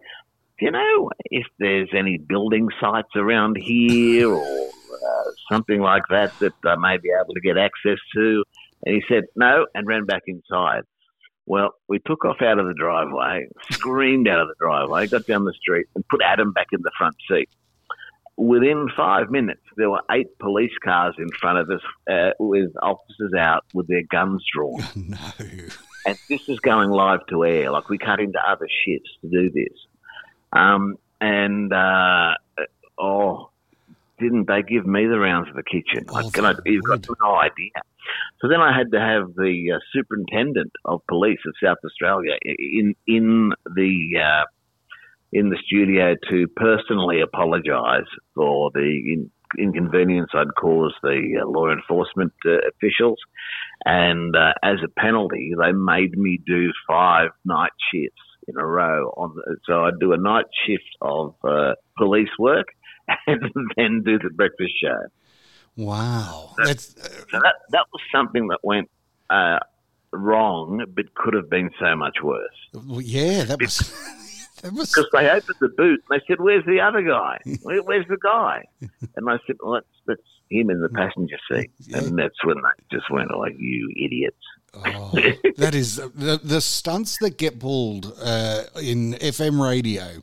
do 0.58 0.66
you 0.66 0.70
know 0.70 1.10
if 1.26 1.46
there's 1.58 1.90
any 1.96 2.18
building 2.18 2.68
sites 2.80 3.10
around 3.16 3.56
here 3.58 4.30
or 4.30 4.68
uh, 4.68 5.30
something 5.50 5.80
like 5.80 6.04
that 6.10 6.38
that 6.38 6.52
I 6.64 6.76
may 6.76 6.96
be 6.98 7.10
able 7.10 7.34
to 7.34 7.40
get 7.40 7.58
access 7.58 7.98
to?" 8.14 8.44
And 8.84 8.94
he 8.94 9.02
said, 9.08 9.24
"No," 9.36 9.66
and 9.74 9.86
ran 9.86 10.04
back 10.04 10.22
inside. 10.26 10.82
Well, 11.46 11.74
we 11.88 11.98
took 11.98 12.24
off 12.24 12.40
out 12.40 12.58
of 12.58 12.66
the 12.66 12.74
driveway, 12.74 13.48
screamed 13.70 14.28
out 14.28 14.40
of 14.40 14.48
the 14.48 14.54
driveway, 14.58 15.06
got 15.08 15.26
down 15.26 15.44
the 15.44 15.52
street, 15.52 15.86
and 15.94 16.02
put 16.08 16.22
Adam 16.22 16.52
back 16.52 16.68
in 16.72 16.80
the 16.82 16.90
front 16.96 17.16
seat 17.28 17.50
within 18.36 18.88
five 18.96 19.30
minutes, 19.30 19.60
there 19.76 19.90
were 19.90 20.02
eight 20.10 20.38
police 20.38 20.72
cars 20.82 21.14
in 21.18 21.28
front 21.40 21.58
of 21.58 21.70
us 21.70 21.80
uh, 22.10 22.30
with 22.38 22.70
officers 22.82 23.32
out 23.38 23.64
with 23.72 23.86
their 23.88 24.02
guns 24.10 24.44
drawn. 24.52 24.82
no. 24.96 25.18
And 26.06 26.18
this 26.28 26.48
is 26.48 26.60
going 26.60 26.90
live 26.90 27.26
to 27.28 27.44
air. 27.44 27.70
Like, 27.70 27.88
we 27.88 27.98
cut 27.98 28.20
into 28.20 28.38
other 28.46 28.68
shifts 28.84 29.10
to 29.22 29.28
do 29.28 29.50
this. 29.50 29.78
Um, 30.52 30.96
and, 31.20 31.72
uh, 31.72 32.34
oh, 32.98 33.50
didn't 34.18 34.46
they 34.46 34.62
give 34.62 34.86
me 34.86 35.06
the 35.06 35.18
rounds 35.18 35.48
of 35.48 35.56
the 35.56 35.62
kitchen? 35.62 36.06
Oh, 36.08 36.30
can 36.30 36.44
I, 36.44 36.54
you've 36.64 36.84
got 36.84 37.06
no 37.20 37.36
idea. 37.36 37.70
So 38.40 38.48
then 38.48 38.60
I 38.60 38.76
had 38.76 38.92
to 38.92 39.00
have 39.00 39.34
the 39.34 39.72
uh, 39.74 39.78
superintendent 39.92 40.72
of 40.84 41.00
police 41.08 41.40
of 41.46 41.54
South 41.62 41.78
Australia 41.84 42.36
in 42.42 42.94
in 43.06 43.52
the 43.74 44.20
uh, 44.22 44.44
in 45.32 45.48
the 45.48 45.56
studio 45.66 46.14
to 46.30 46.46
personally 46.48 47.20
apologise 47.20 48.06
for 48.34 48.70
the 48.72 49.28
inconvenience 49.58 50.30
I'd 50.34 50.54
caused 50.60 50.96
the 51.02 51.40
uh, 51.42 51.48
law 51.48 51.70
enforcement 51.70 52.32
uh, 52.46 52.58
officials. 52.68 53.18
And 53.84 54.34
uh, 54.34 54.52
as 54.62 54.78
a 54.84 55.00
penalty, 55.00 55.52
they 55.58 55.72
made 55.72 56.16
me 56.16 56.40
do 56.44 56.70
five 56.86 57.30
night 57.44 57.72
shifts 57.92 58.20
in 58.48 58.56
a 58.56 58.66
row. 58.66 59.12
On 59.16 59.34
the, 59.34 59.56
so 59.66 59.84
I'd 59.84 59.98
do 60.00 60.12
a 60.12 60.18
night 60.18 60.46
shift 60.66 60.96
of 61.00 61.34
uh, 61.44 61.74
police 61.96 62.30
work 62.38 62.68
and 63.26 63.50
then 63.76 64.02
do 64.04 64.18
the 64.18 64.30
breakfast 64.30 64.72
show. 64.80 65.08
Wow, 65.76 66.54
so, 66.56 66.64
That's, 66.64 66.96
uh, 66.96 67.08
so 67.08 67.40
that 67.40 67.54
that 67.70 67.86
was 67.92 68.00
something 68.14 68.46
that 68.48 68.60
went 68.62 68.88
uh, 69.28 69.58
wrong, 70.12 70.84
but 70.94 71.12
could 71.14 71.34
have 71.34 71.50
been 71.50 71.70
so 71.80 71.96
much 71.96 72.18
worse. 72.22 72.54
Well, 72.72 73.00
yeah, 73.00 73.42
that 73.44 73.60
was. 73.60 73.92
Because 74.64 75.08
they 75.12 75.28
opened 75.28 75.56
the 75.60 75.68
boot 75.68 76.02
and 76.08 76.20
they 76.20 76.24
said, 76.26 76.40
"Where's 76.40 76.64
the 76.64 76.80
other 76.80 77.02
guy? 77.02 77.38
Where, 77.62 77.82
where's 77.82 78.06
the 78.08 78.16
guy?" 78.16 78.64
And 79.16 79.28
I 79.28 79.38
said, 79.46 79.56
"Well, 79.62 79.74
that's, 79.74 79.86
that's 80.06 80.22
him 80.50 80.70
in 80.70 80.80
the 80.80 80.88
passenger 80.88 81.36
seat." 81.50 81.70
Yeah. 81.80 81.98
And 81.98 82.18
that's 82.18 82.42
when 82.44 82.56
they 82.56 82.96
just 82.96 83.10
went, 83.10 83.30
"Oh, 83.32 83.46
you 83.46 83.92
idiots!" 83.96 84.36
Oh, 84.74 85.12
that 85.58 85.74
is 85.74 85.96
the 86.14 86.40
the 86.42 86.60
stunts 86.60 87.18
that 87.18 87.36
get 87.36 87.60
pulled 87.60 88.12
uh, 88.22 88.64
in 88.80 89.14
FM 89.14 89.62
radio. 89.62 90.22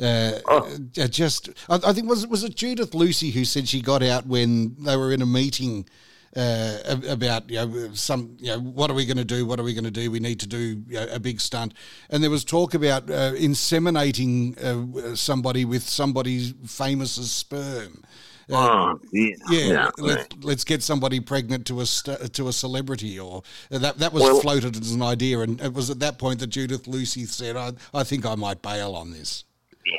Uh, 0.00 0.40
oh. 0.48 0.78
Just, 0.90 1.50
I, 1.68 1.78
I 1.86 1.92
think 1.92 2.08
was 2.08 2.26
was 2.26 2.42
it 2.44 2.56
Judith 2.56 2.94
Lucy 2.94 3.30
who 3.30 3.44
said 3.44 3.68
she 3.68 3.82
got 3.82 4.02
out 4.02 4.26
when 4.26 4.74
they 4.82 4.96
were 4.96 5.12
in 5.12 5.22
a 5.22 5.26
meeting 5.26 5.86
uh, 6.36 6.78
about 7.08 7.50
you 7.50 7.56
know 7.56 7.90
some 7.94 8.36
you 8.40 8.48
know 8.48 8.58
what 8.58 8.90
are 8.90 8.94
we 8.94 9.04
going 9.04 9.16
to 9.18 9.24
do? 9.24 9.44
What 9.44 9.60
are 9.60 9.62
we 9.62 9.74
going 9.74 9.84
to 9.84 9.90
do? 9.90 10.10
We 10.10 10.20
need 10.20 10.40
to 10.40 10.46
do 10.46 10.82
you 10.88 11.00
know, 11.00 11.06
a 11.10 11.20
big 11.20 11.40
stunt. 11.40 11.74
And 12.10 12.22
there 12.22 12.30
was 12.30 12.44
talk 12.44 12.74
about 12.74 13.10
uh, 13.10 13.32
inseminating 13.32 14.56
uh, 14.62 15.14
somebody 15.14 15.64
with 15.64 15.82
somebody's 15.82 16.54
famous 16.66 17.12
sperm. 17.12 18.02
Uh, 18.50 18.56
oh, 18.56 19.00
yeah, 19.12 19.34
yeah, 19.50 19.66
yeah. 19.72 19.90
Let, 19.98 20.44
us 20.44 20.64
get 20.64 20.82
somebody 20.82 21.20
pregnant 21.20 21.66
to 21.66 21.80
a 21.80 21.84
to 21.84 22.48
a 22.48 22.52
celebrity, 22.52 23.18
or 23.18 23.42
uh, 23.70 23.78
that 23.78 23.98
that 23.98 24.12
was 24.12 24.22
well, 24.22 24.40
floated 24.40 24.76
as 24.76 24.92
an 24.92 25.02
idea, 25.02 25.40
and 25.40 25.60
it 25.60 25.72
was 25.72 25.90
at 25.90 26.00
that 26.00 26.18
point 26.18 26.40
that 26.40 26.48
Judith 26.48 26.86
Lucy 26.86 27.24
said, 27.24 27.56
"I, 27.56 27.72
I 27.94 28.04
think 28.04 28.26
I 28.26 28.34
might 28.34 28.60
bail 28.60 28.94
on 28.94 29.12
this." 29.12 29.44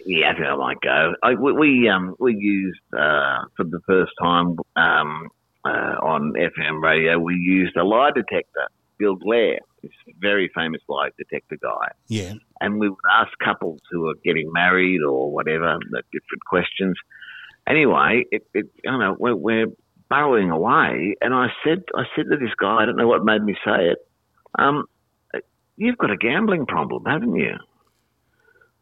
Yeah, 0.06 0.32
I 0.32 0.34
think 0.34 0.46
I 0.46 0.56
might 0.56 0.82
go. 0.82 1.14
I, 1.24 1.34
we, 1.36 1.54
we 1.54 1.90
um 1.90 2.16
we 2.20 2.36
used 2.36 2.80
uh, 2.94 3.46
for 3.56 3.64
the 3.64 3.80
first 3.88 4.12
time 4.22 4.58
um 4.76 5.30
uh, 5.66 5.96
on 6.02 6.34
FM 6.34 6.82
radio, 6.82 7.20
we 7.20 7.36
used 7.36 7.76
a 7.76 7.84
lie 7.84 8.12
detector, 8.12 8.68
Bill 8.98 9.16
Blair, 9.16 9.60
this 9.82 9.92
very 10.20 10.50
famous 10.56 10.82
lie 10.88 11.10
detector 11.18 11.58
guy. 11.62 11.90
Yeah. 12.08 12.34
And 12.62 12.80
we 12.80 12.90
would 12.90 12.98
ask 13.12 13.32
couples 13.44 13.82
who 13.92 14.08
are 14.10 14.16
getting 14.24 14.52
married 14.52 15.02
or 15.02 15.32
whatever, 15.32 15.78
different 16.12 16.46
questions. 16.48 16.98
Anyway, 17.68 18.26
it, 18.32 18.46
it, 18.54 18.66
I 18.88 18.92
don't 18.92 19.00
know, 19.00 19.16
we're, 19.18 19.36
we're 19.36 19.68
burrowing 20.10 20.52
away, 20.52 21.16
and 21.22 21.34
I 21.34 21.48
said, 21.64 21.84
I 21.96 22.04
said 22.16 22.26
to 22.30 22.38
this 22.38 22.54
guy, 22.60 22.82
I 22.82 22.86
don't 22.86 22.98
know 22.98 23.08
what 23.08 23.24
made 23.24 23.44
me 23.44 23.56
say 23.66 23.90
it, 23.90 23.98
um, 24.60 24.86
you've 25.78 25.98
got 25.98 26.12
a 26.12 26.18
gambling 26.18 26.66
problem, 26.66 27.04
haven't 27.06 27.36
you? 27.36 27.56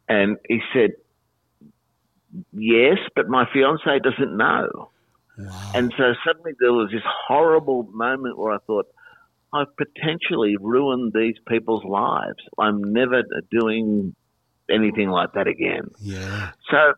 And 0.08 0.36
he 0.48 0.60
said, 0.74 0.90
yes, 2.52 2.98
but 3.14 3.28
my 3.28 3.46
fiance 3.52 3.98
doesn't 4.00 4.36
know. 4.36 4.90
Wow. 5.38 5.72
And 5.74 5.92
so 5.96 6.14
suddenly 6.26 6.52
there 6.60 6.72
was 6.72 6.90
this 6.92 7.02
horrible 7.26 7.84
moment 7.92 8.38
where 8.38 8.52
I 8.52 8.58
thought, 8.66 8.86
I've 9.54 9.76
potentially 9.76 10.56
ruined 10.58 11.12
these 11.14 11.36
people's 11.46 11.84
lives. 11.84 12.38
I'm 12.58 12.82
never 12.82 13.22
doing 13.50 14.14
anything 14.70 15.10
like 15.10 15.34
that 15.34 15.46
again. 15.46 15.88
Yeah. 16.00 16.52
So 16.70 16.94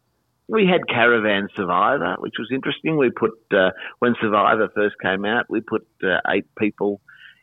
we 0.46 0.66
had 0.66 0.86
Caravan 0.86 1.48
Survivor, 1.56 2.16
which 2.18 2.34
was 2.38 2.48
interesting. 2.52 2.96
We 2.96 3.10
put, 3.10 3.32
uh, 3.52 3.70
when 3.98 4.14
Survivor 4.20 4.68
first 4.74 4.94
came 5.02 5.24
out, 5.24 5.46
we 5.48 5.62
put 5.62 5.86
uh, 6.04 6.20
eight 6.28 6.46
people 6.56 7.00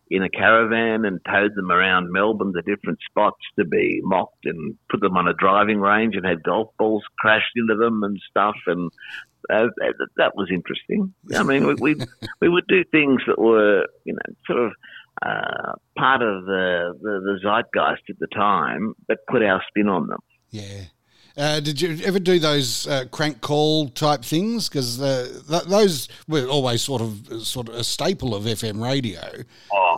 in 0.09 0.23
a 0.23 0.29
caravan 0.29 1.05
and 1.05 1.19
towed 1.25 1.55
them 1.55 1.71
around 1.71 2.11
Melbourne 2.11 2.53
to 2.53 2.61
different 2.61 2.99
spots 3.09 3.39
to 3.57 3.65
be 3.65 4.01
mocked 4.03 4.45
and 4.45 4.77
put 4.89 4.99
them 4.99 5.15
on 5.15 5.27
a 5.27 5.33
driving 5.33 5.79
range 5.79 6.15
and 6.15 6.25
had 6.25 6.43
golf 6.43 6.67
balls 6.77 7.03
crashed 7.17 7.53
into 7.55 7.75
them 7.75 8.03
and 8.03 8.19
stuff. 8.29 8.57
And 8.67 8.91
uh, 9.49 9.67
that 10.17 10.35
was 10.35 10.49
interesting. 10.51 11.13
I 11.35 11.43
mean, 11.43 11.67
we, 11.67 11.75
we, 11.75 12.05
we 12.41 12.49
would 12.49 12.67
do 12.67 12.83
things 12.91 13.21
that 13.27 13.39
were, 13.39 13.85
you 14.05 14.13
know, 14.13 14.35
sort 14.45 14.59
of 14.59 14.71
uh, 15.21 15.73
part 15.97 16.21
of 16.21 16.45
the, 16.45 16.97
the, 17.01 17.19
the 17.21 17.39
zeitgeist 17.43 18.03
at 18.09 18.19
the 18.19 18.27
time, 18.27 18.95
but 19.07 19.19
put 19.29 19.43
our 19.43 19.61
spin 19.67 19.87
on 19.87 20.07
them. 20.07 20.19
Yeah. 20.49 20.83
Uh, 21.37 21.59
did 21.59 21.79
you 21.81 21.97
ever 22.03 22.19
do 22.19 22.39
those 22.39 22.87
uh, 22.87 23.05
crank 23.11 23.41
call 23.41 23.89
type 23.89 24.23
things? 24.23 24.67
Because 24.67 25.01
uh, 25.01 25.29
th- 25.47 25.63
those 25.63 26.09
were 26.27 26.45
always 26.45 26.81
sort 26.81 27.01
of 27.01 27.45
sort 27.45 27.69
of 27.69 27.75
a 27.75 27.83
staple 27.83 28.35
of 28.35 28.43
FM 28.43 28.83
radio. 28.83 29.21
Oh, 29.73 29.97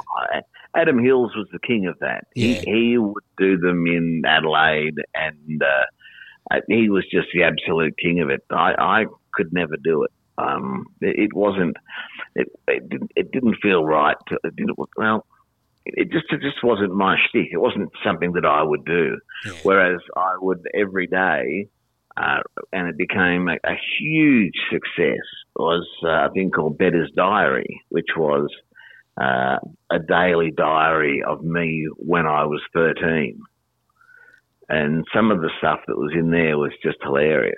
Adam 0.75 1.03
Hills 1.03 1.31
was 1.35 1.47
the 1.51 1.59
king 1.59 1.87
of 1.87 1.97
that. 1.99 2.25
Yeah. 2.35 2.61
He, 2.61 2.89
he 2.89 2.97
would 2.97 3.23
do 3.37 3.57
them 3.57 3.85
in 3.87 4.23
Adelaide, 4.25 4.95
and 5.15 5.61
uh, 5.61 6.59
he 6.67 6.89
was 6.89 7.03
just 7.11 7.27
the 7.33 7.43
absolute 7.43 7.95
king 7.97 8.21
of 8.21 8.29
it. 8.29 8.43
I, 8.49 8.73
I 8.79 9.05
could 9.33 9.53
never 9.53 9.77
do 9.77 10.03
it. 10.03 10.11
Um, 10.37 10.85
it, 11.01 11.15
it 11.17 11.33
wasn't. 11.33 11.77
It, 12.35 12.47
it, 12.67 12.89
didn't. 12.89 13.11
It 13.15 13.31
didn't 13.31 13.57
feel 13.61 13.85
right. 13.85 14.17
To, 14.27 14.39
it 14.43 14.55
didn't. 14.55 14.77
Well, 14.97 15.25
it 15.85 16.11
just 16.11 16.25
it 16.31 16.41
just 16.41 16.63
wasn't 16.63 16.95
my 16.95 17.17
shtick. 17.29 17.49
It 17.51 17.57
wasn't 17.57 17.91
something 18.03 18.33
that 18.33 18.45
I 18.45 18.63
would 18.63 18.85
do. 18.85 19.17
Yeah. 19.45 19.51
Whereas 19.63 19.99
I 20.15 20.35
would 20.39 20.65
every 20.73 21.07
day, 21.07 21.67
uh, 22.17 22.41
and 22.71 22.87
it 22.87 22.97
became 22.97 23.47
a, 23.47 23.57
a 23.63 23.75
huge 23.99 24.55
success. 24.71 25.23
Was 25.55 25.87
uh, 26.03 26.29
a 26.29 26.31
thing 26.33 26.49
called 26.49 26.77
Bedders' 26.77 27.11
Diary, 27.15 27.81
which 27.89 28.09
was 28.17 28.49
uh, 29.21 29.57
a 29.91 29.99
daily 29.99 30.51
diary 30.51 31.21
of 31.25 31.43
me 31.43 31.87
when 31.97 32.25
I 32.25 32.45
was 32.45 32.61
thirteen, 32.73 33.39
and 34.67 35.05
some 35.13 35.31
of 35.31 35.41
the 35.41 35.51
stuff 35.59 35.81
that 35.87 35.97
was 35.97 36.13
in 36.15 36.31
there 36.31 36.57
was 36.57 36.71
just 36.83 36.97
hilarious. 37.03 37.55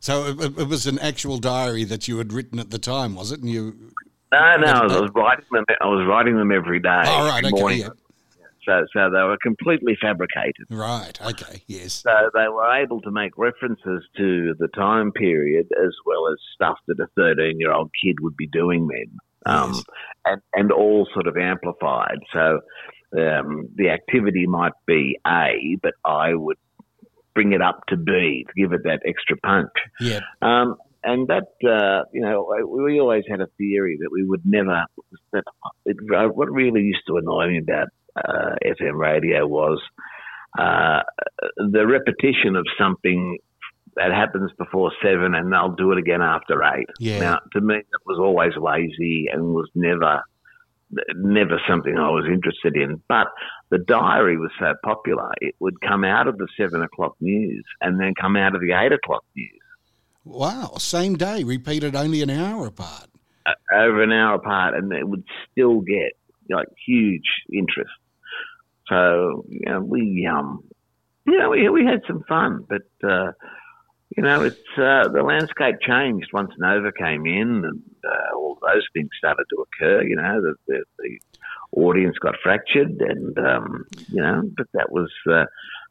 So 0.00 0.26
it, 0.26 0.58
it 0.58 0.68
was 0.68 0.86
an 0.86 0.98
actual 0.98 1.38
diary 1.38 1.84
that 1.84 2.08
you 2.08 2.18
had 2.18 2.32
written 2.32 2.58
at 2.58 2.70
the 2.70 2.78
time, 2.78 3.14
was 3.14 3.32
it? 3.32 3.40
And 3.40 3.50
you 3.50 3.92
no, 4.32 4.56
no, 4.56 4.66
I 4.66 4.82
was, 4.84 4.92
I 4.92 5.00
was 5.00 5.10
writing 5.14 5.46
them. 5.50 5.64
I 5.80 5.86
was 5.86 6.06
writing 6.06 6.36
them 6.36 6.52
every 6.52 6.80
day. 6.80 7.02
Oh, 7.06 7.28
right, 7.28 7.44
okay, 7.44 7.74
yeah. 7.74 7.88
So, 8.68 8.84
so 8.92 9.10
they 9.10 9.22
were 9.22 9.38
completely 9.42 9.96
fabricated. 9.98 10.66
Right. 10.68 11.18
Okay. 11.22 11.62
Yes. 11.68 11.94
So 11.94 12.30
they 12.34 12.48
were 12.48 12.70
able 12.76 13.00
to 13.00 13.10
make 13.10 13.32
references 13.38 14.06
to 14.18 14.54
the 14.58 14.68
time 14.74 15.10
period 15.10 15.68
as 15.82 15.94
well 16.04 16.28
as 16.30 16.38
stuff 16.54 16.76
that 16.86 17.00
a 17.00 17.06
thirteen-year-old 17.16 17.90
kid 18.04 18.16
would 18.20 18.36
be 18.36 18.46
doing 18.46 18.86
then, 18.88 19.18
um, 19.46 19.72
Yes. 19.72 19.84
and 20.26 20.42
and 20.52 20.72
all 20.72 21.08
sort 21.14 21.26
of 21.26 21.38
amplified. 21.38 22.18
So 22.30 22.60
um, 23.18 23.70
the 23.74 23.88
activity 23.88 24.46
might 24.46 24.74
be 24.86 25.18
A, 25.26 25.78
but 25.82 25.94
I 26.04 26.34
would 26.34 26.58
bring 27.38 27.52
it 27.52 27.62
up 27.62 27.82
to 27.88 27.96
be 27.96 28.44
to 28.48 28.60
give 28.60 28.72
it 28.72 28.82
that 28.82 29.00
extra 29.06 29.36
punch. 29.36 29.70
Yeah. 30.00 30.20
Um, 30.42 30.74
and 31.04 31.28
that, 31.28 31.46
uh, 31.64 32.04
you 32.12 32.20
know, 32.20 32.52
we 32.66 32.98
always 32.98 33.22
had 33.30 33.40
a 33.40 33.46
theory 33.56 33.96
that 34.00 34.08
we 34.10 34.24
would 34.24 34.42
never. 34.44 34.86
That 35.32 35.44
it, 35.84 35.96
what 36.34 36.50
really 36.50 36.80
used 36.80 37.02
to 37.06 37.16
annoy 37.16 37.46
me 37.46 37.58
about 37.58 37.88
uh, 38.16 38.56
FM 38.66 38.98
radio 38.98 39.46
was 39.46 39.80
uh, 40.58 41.02
the 41.56 41.86
repetition 41.86 42.56
of 42.56 42.66
something 42.76 43.38
that 43.94 44.10
happens 44.10 44.50
before 44.58 44.90
seven, 45.00 45.36
and 45.36 45.52
they'll 45.52 45.76
do 45.76 45.92
it 45.92 45.98
again 45.98 46.22
after 46.22 46.60
eight. 46.64 46.88
Yeah. 46.98 47.20
Now, 47.20 47.38
to 47.52 47.60
me, 47.60 47.76
it 47.76 47.86
was 48.04 48.18
always 48.18 48.52
lazy 48.60 49.26
and 49.32 49.54
was 49.54 49.70
never, 49.76 50.22
never 51.14 51.60
something 51.68 51.96
I 51.96 52.10
was 52.10 52.26
interested 52.26 52.76
in. 52.76 53.02
But 53.08 53.28
the 53.70 53.78
diary 53.78 54.38
was 54.38 54.50
so 54.58 54.74
popular; 54.84 55.32
it 55.40 55.54
would 55.60 55.80
come 55.80 56.04
out 56.04 56.28
of 56.28 56.38
the 56.38 56.48
seven 56.56 56.82
o'clock 56.82 57.16
news 57.20 57.64
and 57.80 58.00
then 58.00 58.14
come 58.20 58.36
out 58.36 58.54
of 58.54 58.60
the 58.60 58.72
eight 58.72 58.92
o'clock 58.92 59.24
news. 59.36 59.60
Wow, 60.24 60.74
same 60.78 61.16
day, 61.16 61.44
repeated 61.44 61.96
only 61.96 62.22
an 62.22 62.30
hour 62.30 62.66
apart. 62.66 63.06
Uh, 63.46 63.52
over 63.74 64.02
an 64.02 64.12
hour 64.12 64.34
apart, 64.34 64.74
and 64.74 64.92
it 64.92 65.08
would 65.08 65.24
still 65.50 65.80
get 65.80 66.12
like 66.50 66.68
huge 66.86 67.28
interest. 67.52 67.90
So 68.88 69.44
you 69.48 69.66
know, 69.66 69.80
we 69.80 70.28
um, 70.30 70.64
you 71.26 71.38
know, 71.38 71.50
we 71.50 71.68
we 71.68 71.84
had 71.84 72.02
some 72.06 72.24
fun, 72.28 72.66
but 72.68 73.08
uh, 73.08 73.32
you 74.16 74.22
know, 74.22 74.42
it's 74.42 74.56
uh, 74.76 75.08
the 75.08 75.22
landscape 75.22 75.76
changed 75.80 76.30
once 76.32 76.50
Nova 76.58 76.92
came 76.92 77.26
in, 77.26 77.64
and 77.64 77.82
uh, 78.04 78.36
all 78.36 78.58
those 78.62 78.86
things 78.94 79.10
started 79.18 79.44
to 79.50 79.64
occur. 79.64 80.02
You 80.02 80.16
know, 80.16 80.40
the 80.40 80.54
the, 80.66 80.84
the 80.98 81.18
audience 81.80 82.16
got 82.18 82.36
fractured, 82.42 83.00
and 83.00 83.38
um, 83.38 83.86
you 84.08 84.22
know, 84.22 84.42
but 84.56 84.66
that 84.74 84.90
was. 84.90 85.10
Uh, 85.30 85.44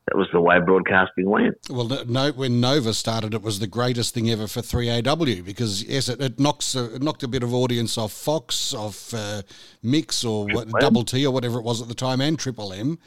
that 0.08 0.18
was 0.18 0.30
the 0.32 0.40
way 0.40 0.58
broadcasting 0.62 1.30
went. 1.30 1.58
Well, 1.70 1.90
no, 2.08 2.32
when 2.32 2.62
Nova 2.62 2.94
started, 2.94 3.34
it 3.34 3.42
was 3.42 3.60
the 3.60 3.68
greatest 3.68 4.14
thing 4.14 4.30
ever 4.30 4.48
for 4.48 4.62
3AW 4.62 5.44
because 5.44 5.84
yes, 5.84 6.08
it, 6.08 6.22
it 6.22 6.40
knocks 6.40 6.76
a, 6.76 6.96
it 6.96 7.02
knocked 7.02 7.24
a 7.24 7.28
bit 7.28 7.44
of 7.44 7.54
audience 7.54 7.98
off 7.98 8.14
Fox, 8.14 8.74
off 8.74 9.14
uh, 9.14 9.42
Mix 9.84 10.24
or 10.24 10.46
what, 10.46 10.70
Double 10.80 11.04
T 11.04 11.26
or 11.26 11.34
whatever 11.34 11.60
it 11.60 11.66
was 11.66 11.82
at 11.82 11.90
the 11.90 11.94
time, 11.94 12.22
and 12.22 12.40
Triple 12.40 12.72
M. 12.72 13.00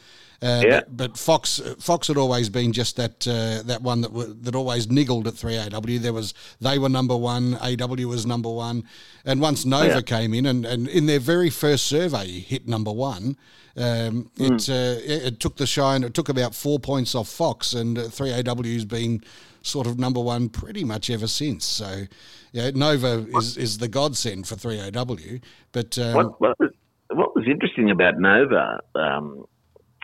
Uh, 0.43 0.63
Yeah. 0.65 0.81
but, 0.89 0.97
but 0.97 1.17
Fox 1.19 1.61
Fox 1.79 2.09
had 2.09 2.17
always 2.17 2.49
been 2.49 2.73
just 2.73 2.97
that 2.97 3.27
uh, 3.29 3.63
that 3.67 3.83
one 3.83 4.01
that 4.01 4.13
w- 4.13 4.35
that 4.41 4.55
always 4.55 4.87
niggled 4.89 5.27
at 5.27 5.35
3AW. 5.35 6.01
There 6.01 6.13
was 6.15 6.33
they 6.61 6.79
were 6.79 6.89
number 6.89 7.17
one, 7.17 7.57
AW 7.57 8.09
was 8.09 8.25
number 8.25 8.49
one, 8.51 8.85
and 9.25 9.41
once 9.41 9.67
Nova 9.67 9.87
Yeah. 9.97 10.01
came 10.01 10.33
in 10.33 10.47
and, 10.47 10.65
and 10.65 10.89
in 10.89 11.07
their 11.07 11.21
very 11.21 11.51
first 11.51 11.87
survey 11.87 12.27
hit 12.41 12.67
number 12.67 12.93
one. 12.93 13.37
Um, 13.77 14.31
it, 14.37 14.69
uh, 14.69 14.99
it 15.05 15.23
it 15.27 15.41
took 15.41 15.57
the 15.57 15.67
shine. 15.67 16.03
It 16.05 16.13
took 16.15 16.29
about 16.29 16.55
four 16.55 16.79
points 16.81 17.15
off 17.15 17.29
Fox, 17.29 17.73
and 17.73 17.97
uh, 17.99 18.03
3AW's 18.09 18.85
been 18.85 19.23
sort 19.63 19.87
of 19.87 19.99
number 19.99 20.21
one 20.21 20.49
pretty 20.49 20.85
much 20.85 21.09
ever 21.11 21.27
since. 21.29 21.65
So, 21.67 22.05
yeah, 22.53 22.71
Nova 22.75 23.27
is, 23.37 23.57
is 23.59 23.79
the 23.79 23.89
godsend 23.89 24.49
for 24.49 24.57
3AW. 24.57 25.41
But 25.73 25.99
um, 25.99 26.15
What, 26.15 26.41
what, 26.41 26.59
was, 26.59 26.71
what 27.11 27.37
was 27.37 27.45
interesting 27.47 27.91
about 27.91 28.19
Nova 28.19 28.81
um, 28.97 29.45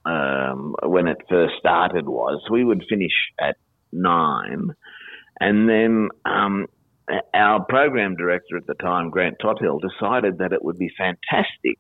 um, 0.07 0.75
when 0.83 1.09
it 1.09 1.19
first 1.29 1.55
started 1.59 2.07
was 2.07 2.41
we 2.51 2.65
would 2.65 2.85
finish 2.89 3.13
at 3.41 3.57
nine, 3.93 4.71
and 5.41 5.69
then 5.69 6.09
um, 6.25 6.67
our 7.35 7.65
program 7.65 8.17
director 8.17 8.57
at 8.57 8.67
the 8.67 8.75
time, 8.75 9.11
Grant 9.11 9.37
Tothill, 9.41 9.81
decided 9.81 10.39
that 10.39 10.53
it 10.53 10.65
would 10.65 10.79
be 10.79 10.91
fantastic 10.97 11.79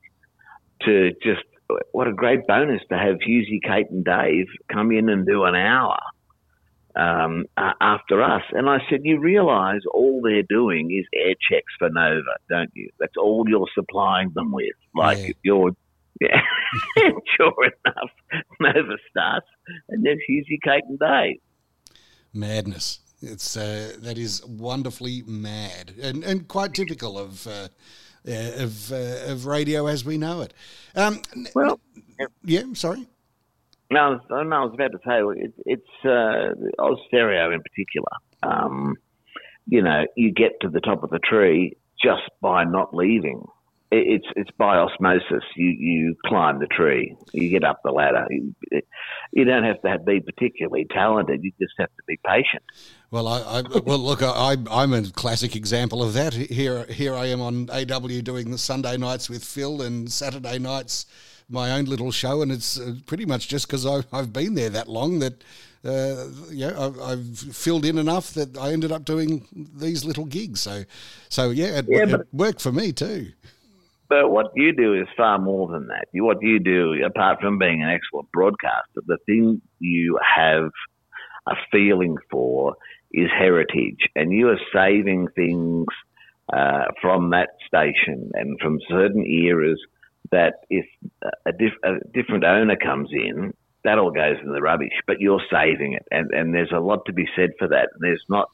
to 0.82 1.12
just 1.22 1.42
what 1.92 2.06
a 2.06 2.12
great 2.12 2.46
bonus 2.46 2.82
to 2.90 2.96
have 2.98 3.16
Hughesy, 3.26 3.60
Kate, 3.62 3.90
and 3.90 4.04
Dave 4.04 4.46
come 4.72 4.92
in 4.92 5.08
and 5.08 5.26
do 5.26 5.44
an 5.44 5.54
hour 5.56 5.98
um, 6.94 7.44
after 7.56 8.22
us. 8.22 8.42
And 8.52 8.68
I 8.70 8.78
said, 8.88 9.00
you 9.02 9.18
realise 9.18 9.82
all 9.92 10.20
they're 10.22 10.42
doing 10.48 10.90
is 10.90 11.06
air 11.14 11.34
checks 11.50 11.72
for 11.78 11.90
Nova, 11.90 12.22
don't 12.48 12.70
you? 12.74 12.88
That's 13.00 13.16
all 13.18 13.44
you're 13.48 13.66
supplying 13.74 14.30
them 14.34 14.52
with. 14.52 14.76
Like 14.94 15.18
Yeah. 15.18 15.32
you're, 15.42 15.70
yeah. 16.20 16.40
Sure 17.36 17.54
enough, 17.64 18.42
Nova 18.60 18.96
starts, 19.10 19.46
and 19.88 20.04
then 20.04 20.18
Hughesy, 20.28 20.58
Kate, 20.62 20.84
and 20.88 20.98
Dave. 20.98 21.40
madness. 22.32 23.00
It's 23.22 23.56
uh, 23.56 23.94
that 24.00 24.18
is 24.18 24.44
wonderfully 24.44 25.22
mad 25.26 25.94
and, 26.02 26.22
and 26.22 26.46
quite 26.48 26.74
typical 26.74 27.18
of 27.18 27.46
uh, 27.46 27.68
uh, 28.28 28.52
of 28.64 28.92
uh, 28.92 29.32
of 29.32 29.46
radio 29.46 29.86
as 29.86 30.04
we 30.04 30.18
know 30.18 30.42
it. 30.42 30.52
Um, 30.94 31.22
Well, 31.54 31.80
yeah, 32.44 32.62
sorry. 32.74 33.06
No, 33.90 34.00
I 34.00 34.08
was, 34.10 34.20
no, 34.30 34.36
I 34.38 34.64
was 34.64 34.74
about 34.74 34.92
to 34.92 34.98
say 35.06 35.20
it, 35.44 35.54
it's 35.64 36.04
uh, 36.04 36.82
Oz 36.82 36.98
Stereo 37.08 37.52
in 37.52 37.60
particular. 37.62 38.08
Um, 38.42 38.96
you 39.66 39.80
know, 39.82 40.04
you 40.16 40.32
get 40.32 40.60
to 40.60 40.68
the 40.68 40.80
top 40.80 41.02
of 41.04 41.10
the 41.10 41.20
tree 41.20 41.76
just 42.02 42.28
by 42.40 42.64
not 42.64 42.94
leaving. 42.94 43.46
It, 43.90 44.22
it's 44.22 44.26
it's 44.36 44.50
by 44.58 44.76
osmosis. 44.76 45.44
You 45.56 45.68
you 45.68 46.16
climb 46.26 46.58
the 46.58 46.66
tree, 46.66 47.16
you 47.32 47.48
get 47.48 47.64
up 47.64 47.80
the 47.84 47.92
ladder. 47.92 48.26
You, 48.30 48.54
you 49.32 49.44
don't 49.44 49.64
have 49.64 49.80
to 49.82 49.88
have, 49.88 50.06
be 50.06 50.20
particularly 50.20 50.86
talented. 50.90 51.42
You 51.44 51.52
just 51.60 51.74
have 51.78 51.88
to 51.88 52.02
be 52.06 52.18
patient. 52.26 52.62
Well, 53.10 53.28
I, 53.28 53.40
I 53.40 53.62
well 53.84 53.98
look, 53.98 54.22
I, 54.22 54.56
I'm 54.70 54.92
a 54.92 55.10
classic 55.10 55.56
example 55.56 56.02
of 56.02 56.14
that. 56.14 56.34
Here, 56.34 56.84
here 56.86 57.14
I 57.14 57.26
am 57.26 57.40
on 57.40 57.70
AW 57.70 58.20
doing 58.22 58.50
the 58.50 58.58
Sunday 58.58 58.96
nights 58.96 59.30
with 59.30 59.44
Phil 59.44 59.82
and 59.82 60.10
Saturday 60.10 60.58
nights 60.58 61.06
my 61.48 61.72
own 61.72 61.84
little 61.84 62.10
show, 62.10 62.42
and 62.42 62.50
it's 62.50 62.78
uh, 62.78 62.94
pretty 63.06 63.24
much 63.24 63.48
just 63.48 63.66
because 63.66 63.86
I've 63.86 64.32
been 64.32 64.54
there 64.54 64.70
that 64.70 64.88
long 64.88 65.18
that. 65.20 65.42
Uh, 65.84 66.26
yeah, 66.50 66.72
I've, 66.76 67.00
I've 67.00 67.38
filled 67.38 67.84
in 67.84 67.96
enough 67.96 68.32
that 68.34 68.58
I 68.58 68.72
ended 68.72 68.90
up 68.90 69.04
doing 69.04 69.46
these 69.72 70.04
little 70.04 70.24
gigs. 70.24 70.60
So, 70.60 70.82
so 71.28 71.50
yeah, 71.50 71.78
it, 71.78 71.84
Yeah, 71.88 72.16
it 72.16 72.26
worked 72.32 72.60
for 72.60 72.72
me 72.72 72.90
too. 72.90 73.28
But 74.08 74.30
what 74.30 74.52
you 74.54 74.72
do 74.72 74.94
is 74.94 75.08
far 75.16 75.38
more 75.38 75.68
than 75.68 75.88
that. 75.88 76.06
What 76.12 76.38
you 76.40 76.60
do, 76.60 76.94
apart 77.04 77.40
from 77.40 77.58
being 77.58 77.82
an 77.82 77.90
excellent 77.90 78.30
broadcaster, 78.32 79.02
the 79.06 79.18
thing 79.26 79.60
you 79.80 80.18
have 80.36 80.70
a 81.48 81.54
feeling 81.72 82.16
for 82.30 82.76
is 83.12 83.28
heritage, 83.36 84.08
and 84.14 84.32
you 84.32 84.48
are 84.48 84.60
saving 84.72 85.28
things 85.34 85.86
uh, 86.52 86.84
from 87.00 87.30
that 87.30 87.50
station 87.66 88.30
and 88.34 88.58
from 88.60 88.78
certain 88.88 89.24
eras 89.26 89.80
that 90.30 90.54
if 90.70 90.86
a, 91.46 91.52
diff- 91.52 91.82
a 91.84 91.94
different 92.12 92.44
owner 92.44 92.76
comes 92.76 93.10
in, 93.12 93.54
that 93.84 93.98
all 93.98 94.10
goes 94.10 94.36
in 94.42 94.52
the 94.52 94.60
rubbish. 94.60 94.92
But 95.06 95.20
you're 95.20 95.42
saving 95.50 95.94
it, 95.94 96.06
and 96.10 96.30
and 96.32 96.54
there's 96.54 96.72
a 96.72 96.80
lot 96.80 97.06
to 97.06 97.12
be 97.12 97.26
said 97.36 97.50
for 97.58 97.68
that. 97.68 97.90
There's 98.00 98.24
not, 98.28 98.48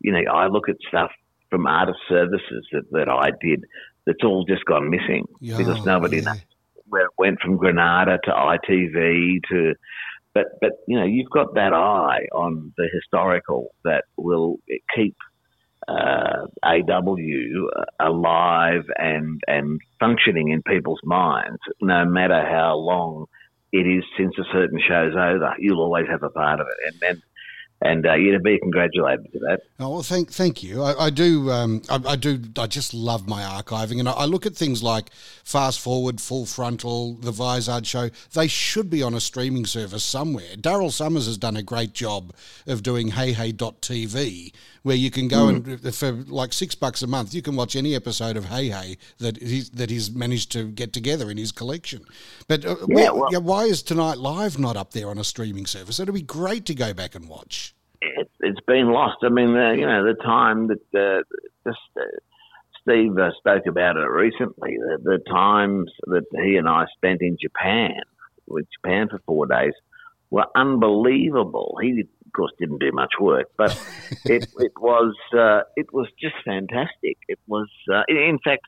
you 0.00 0.12
know, 0.12 0.30
I 0.30 0.48
look 0.48 0.68
at 0.68 0.76
stuff 0.86 1.10
from 1.50 1.66
artist 1.66 1.98
services 2.08 2.66
that, 2.72 2.90
that 2.92 3.08
I 3.08 3.30
did 3.40 3.64
that's 4.08 4.24
all 4.24 4.44
just 4.46 4.64
gone 4.64 4.88
missing 4.88 5.26
because 5.40 5.84
nobody 5.84 6.16
yeah. 6.16 6.32
knows 6.32 6.40
where 6.86 7.04
it 7.04 7.12
went 7.18 7.38
from 7.40 7.58
Granada 7.58 8.18
to 8.24 8.30
ITV 8.30 9.40
to. 9.50 9.74
But 10.34 10.46
but 10.60 10.70
you 10.86 10.98
know 10.98 11.04
you've 11.04 11.30
got 11.30 11.54
that 11.54 11.72
eye 11.74 12.26
on 12.32 12.72
the 12.76 12.88
historical 12.92 13.68
that 13.84 14.04
will 14.16 14.56
keep 14.94 15.14
uh, 15.86 16.46
AW 16.62 17.68
alive 18.00 18.84
and 18.96 19.40
and 19.46 19.80
functioning 20.00 20.50
in 20.50 20.62
people's 20.62 21.00
minds, 21.04 21.58
no 21.80 22.04
matter 22.06 22.42
how 22.48 22.76
long 22.76 23.26
it 23.72 23.86
is 23.86 24.04
since 24.16 24.32
a 24.38 24.44
certain 24.52 24.80
show's 24.86 25.14
over. 25.14 25.54
You'll 25.58 25.80
always 25.80 26.06
have 26.08 26.22
a 26.22 26.30
part 26.30 26.60
of 26.60 26.66
it, 26.66 26.94
and 26.94 27.10
and 27.10 27.22
and 27.80 28.06
uh, 28.06 28.14
you 28.14 28.32
to 28.32 28.40
be 28.40 28.58
congratulated 28.58 29.28
for 29.32 29.38
that. 29.38 29.60
Oh 29.78 29.90
well, 29.90 30.02
thank 30.02 30.32
thank 30.32 30.62
you. 30.62 30.82
I, 30.82 31.06
I 31.06 31.10
do 31.10 31.50
um, 31.50 31.82
I, 31.88 32.00
I 32.06 32.16
do 32.16 32.40
I 32.56 32.66
just 32.66 32.92
love 32.92 33.28
my 33.28 33.42
archiving, 33.42 34.00
and 34.00 34.08
I, 34.08 34.12
I 34.12 34.24
look 34.24 34.46
at 34.46 34.56
things 34.56 34.82
like 34.82 35.10
Fast 35.44 35.80
Forward, 35.80 36.20
Full 36.20 36.46
Frontal, 36.46 37.14
the 37.14 37.30
Vizard 37.30 37.86
Show. 37.86 38.10
They 38.32 38.48
should 38.48 38.90
be 38.90 39.02
on 39.02 39.14
a 39.14 39.20
streaming 39.20 39.66
service 39.66 40.04
somewhere. 40.04 40.56
Daryl 40.56 40.92
Somers 40.92 41.26
has 41.26 41.38
done 41.38 41.56
a 41.56 41.62
great 41.62 41.92
job 41.92 42.34
of 42.66 42.82
doing 42.82 43.10
HeyHey.tv, 43.10 44.52
where 44.88 44.96
you 44.96 45.10
can 45.10 45.28
go 45.28 45.48
and 45.48 45.94
for 45.94 46.10
like 46.26 46.52
six 46.52 46.74
bucks 46.74 47.02
a 47.02 47.06
month, 47.06 47.32
you 47.34 47.42
can 47.42 47.54
watch 47.54 47.76
any 47.76 47.94
episode 47.94 48.36
of 48.36 48.46
Hey 48.46 48.68
Hey 48.70 48.96
that 49.18 49.40
he's 49.40 49.70
that 49.70 49.90
he's 49.90 50.10
managed 50.10 50.50
to 50.52 50.64
get 50.64 50.92
together 50.92 51.30
in 51.30 51.36
his 51.36 51.52
collection. 51.52 52.04
But 52.48 52.64
uh, 52.64 52.76
well- 52.88 53.28
yeah, 53.30 53.38
why 53.38 53.64
is 53.64 53.82
Tonight 53.82 54.18
Live 54.18 54.58
not 54.58 54.76
up 54.76 54.90
there 54.92 55.08
on 55.08 55.18
a 55.18 55.24
streaming 55.24 55.66
service? 55.66 56.00
It'd 56.00 56.12
be 56.14 56.22
great 56.22 56.64
to 56.66 56.74
go 56.74 56.92
back 56.92 57.14
and 57.14 57.28
watch. 57.28 57.74
it, 58.00 58.30
it's 58.40 58.60
been 58.66 58.90
lost. 58.90 59.18
I 59.22 59.28
mean, 59.28 59.56
uh, 59.56 59.72
you 59.72 59.86
know, 59.86 60.04
the 60.04 60.14
time 60.14 60.68
that 60.68 60.84
uh, 60.94 61.22
just 61.68 61.78
uh, 61.96 62.02
Steve 62.82 63.18
uh, 63.18 63.30
spoke 63.38 63.66
about 63.66 63.96
it 63.96 64.08
recently, 64.08 64.76
the, 64.78 64.98
the 65.02 65.18
times 65.30 65.90
that 66.06 66.24
he 66.44 66.56
and 66.56 66.68
I 66.68 66.86
spent 66.96 67.20
in 67.20 67.36
Japan, 67.40 68.00
with 68.46 68.66
Japan 68.72 69.08
for 69.10 69.20
four 69.26 69.46
days, 69.46 69.74
were 70.30 70.46
unbelievable. 70.56 71.78
He, 71.82 72.04
of 72.28 72.32
course, 72.32 72.52
didn't 72.58 72.78
do 72.78 72.92
much 72.92 73.14
work, 73.20 73.46
but 73.56 73.72
it, 74.24 74.46
it 74.58 74.72
was 74.80 75.14
uh, 75.36 75.62
it 75.76 75.92
was 75.92 76.08
just 76.20 76.36
fantastic. 76.44 77.16
It 77.26 77.38
was, 77.46 77.68
uh, 77.92 78.02
in 78.08 78.38
fact, 78.44 78.66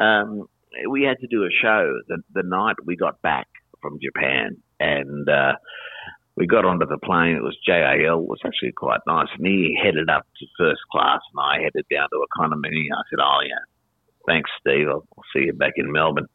um, 0.00 0.48
we 0.88 1.02
had 1.02 1.18
to 1.20 1.26
do 1.26 1.44
a 1.44 1.50
show 1.50 1.92
the, 2.08 2.18
the 2.32 2.42
night 2.42 2.76
we 2.84 2.96
got 2.96 3.20
back 3.22 3.48
from 3.82 3.98
Japan, 4.02 4.56
and. 4.80 5.28
Uh, 5.28 5.52
we 6.36 6.46
got 6.46 6.66
onto 6.66 6.84
the 6.84 6.98
plane. 6.98 7.34
It 7.34 7.42
was 7.42 7.56
JAL. 7.66 8.20
It 8.20 8.28
was 8.28 8.40
actually 8.44 8.72
quite 8.72 9.00
nice. 9.06 9.28
And 9.38 9.46
he 9.46 9.74
headed 9.82 10.10
up 10.10 10.26
to 10.38 10.46
first 10.58 10.82
class, 10.92 11.20
and 11.32 11.40
I 11.40 11.62
headed 11.62 11.86
down 11.90 12.08
to 12.12 12.26
economy. 12.30 12.88
I 12.92 13.02
said, 13.08 13.20
"Oh 13.22 13.40
yeah, 13.42 13.64
thanks, 14.26 14.50
Steve. 14.60 14.86
I'll, 14.86 15.06
I'll 15.16 15.24
see 15.32 15.46
you 15.46 15.54
back 15.54 15.72
in 15.76 15.90
Melbourne." 15.90 16.26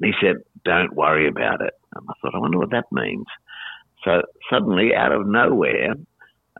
And 0.00 0.12
he 0.12 0.26
said, 0.26 0.42
"Don't 0.64 0.96
worry 0.96 1.28
about 1.28 1.60
it." 1.60 1.74
And 1.94 2.04
I 2.10 2.12
thought, 2.20 2.34
I 2.34 2.38
wonder 2.38 2.58
what 2.58 2.72
that 2.72 2.90
means. 2.90 3.26
So 4.04 4.22
suddenly, 4.50 4.94
out 4.94 5.12
of 5.12 5.26
nowhere, 5.26 5.92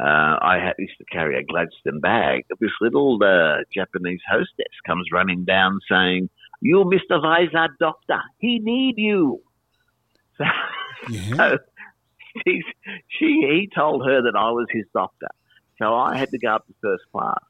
uh, 0.01 0.37
I 0.41 0.59
had, 0.63 0.75
used 0.79 0.99
to 0.99 1.05
carry 1.05 1.39
a 1.39 1.45
Gladstone 1.45 2.01
bag. 2.01 2.45
This 2.61 2.71
little 2.81 3.19
uh, 3.23 3.65
Japanese 3.75 4.21
hostess 4.31 4.75
comes 4.87 5.07
running 5.13 5.45
down 5.45 5.81
saying, 5.91 6.31
"You, 6.61 6.85
Mister 6.85 7.21
Vizard 7.21 7.71
Doctor, 7.79 8.21
he 8.39 8.59
need 8.59 8.95
you." 8.99 9.41
So, 10.39 10.45
Yeah. 11.13 11.37
so 11.37 11.59
she, 12.47 12.63
she, 13.09 13.27
he 13.27 13.69
told 13.75 14.07
her 14.07 14.23
that 14.23 14.37
I 14.37 14.51
was 14.51 14.67
his 14.71 14.85
doctor. 14.95 15.29
So 15.81 15.95
I 15.95 16.17
had 16.17 16.31
to 16.31 16.39
go 16.39 16.49
up 16.55 16.67
to 16.67 16.75
first 16.81 17.05
class 17.11 17.43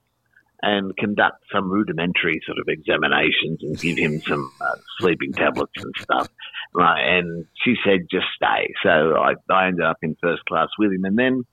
and 0.62 0.97
conduct 0.97 1.44
some 1.53 1.71
rudimentary 1.71 2.40
sort 2.44 2.59
of 2.59 2.66
examinations 2.68 3.62
and 3.62 3.79
give 3.79 3.97
him 3.97 4.21
some 4.23 4.51
uh, 4.61 4.77
sleeping 4.99 5.33
tablets 5.33 5.73
and 5.77 5.94
stuff. 5.99 6.29
Right, 6.75 7.18
and 7.18 7.47
she 7.64 7.77
said, 7.85 8.01
just 8.11 8.27
stay. 8.35 8.73
So 8.83 9.16
I, 9.16 9.35
I 9.53 9.68
ended 9.68 9.85
up 9.85 9.99
in 10.03 10.16
first 10.21 10.44
class 10.47 10.68
with 10.79 10.92
him. 10.92 11.05
And 11.05 11.18
then 11.18 11.44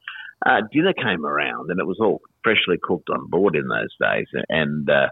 uh, 0.46 0.62
dinner 0.72 0.94
came 0.94 1.26
around, 1.26 1.70
and 1.70 1.80
it 1.80 1.88
was 1.88 2.00
all 2.00 2.22
freshly 2.44 2.78
cooked 2.82 3.10
on 3.10 3.30
board 3.30 3.56
in 3.56 3.68
those 3.68 3.96
days. 4.02 4.28
And 4.50 4.89
uh, 4.89 5.08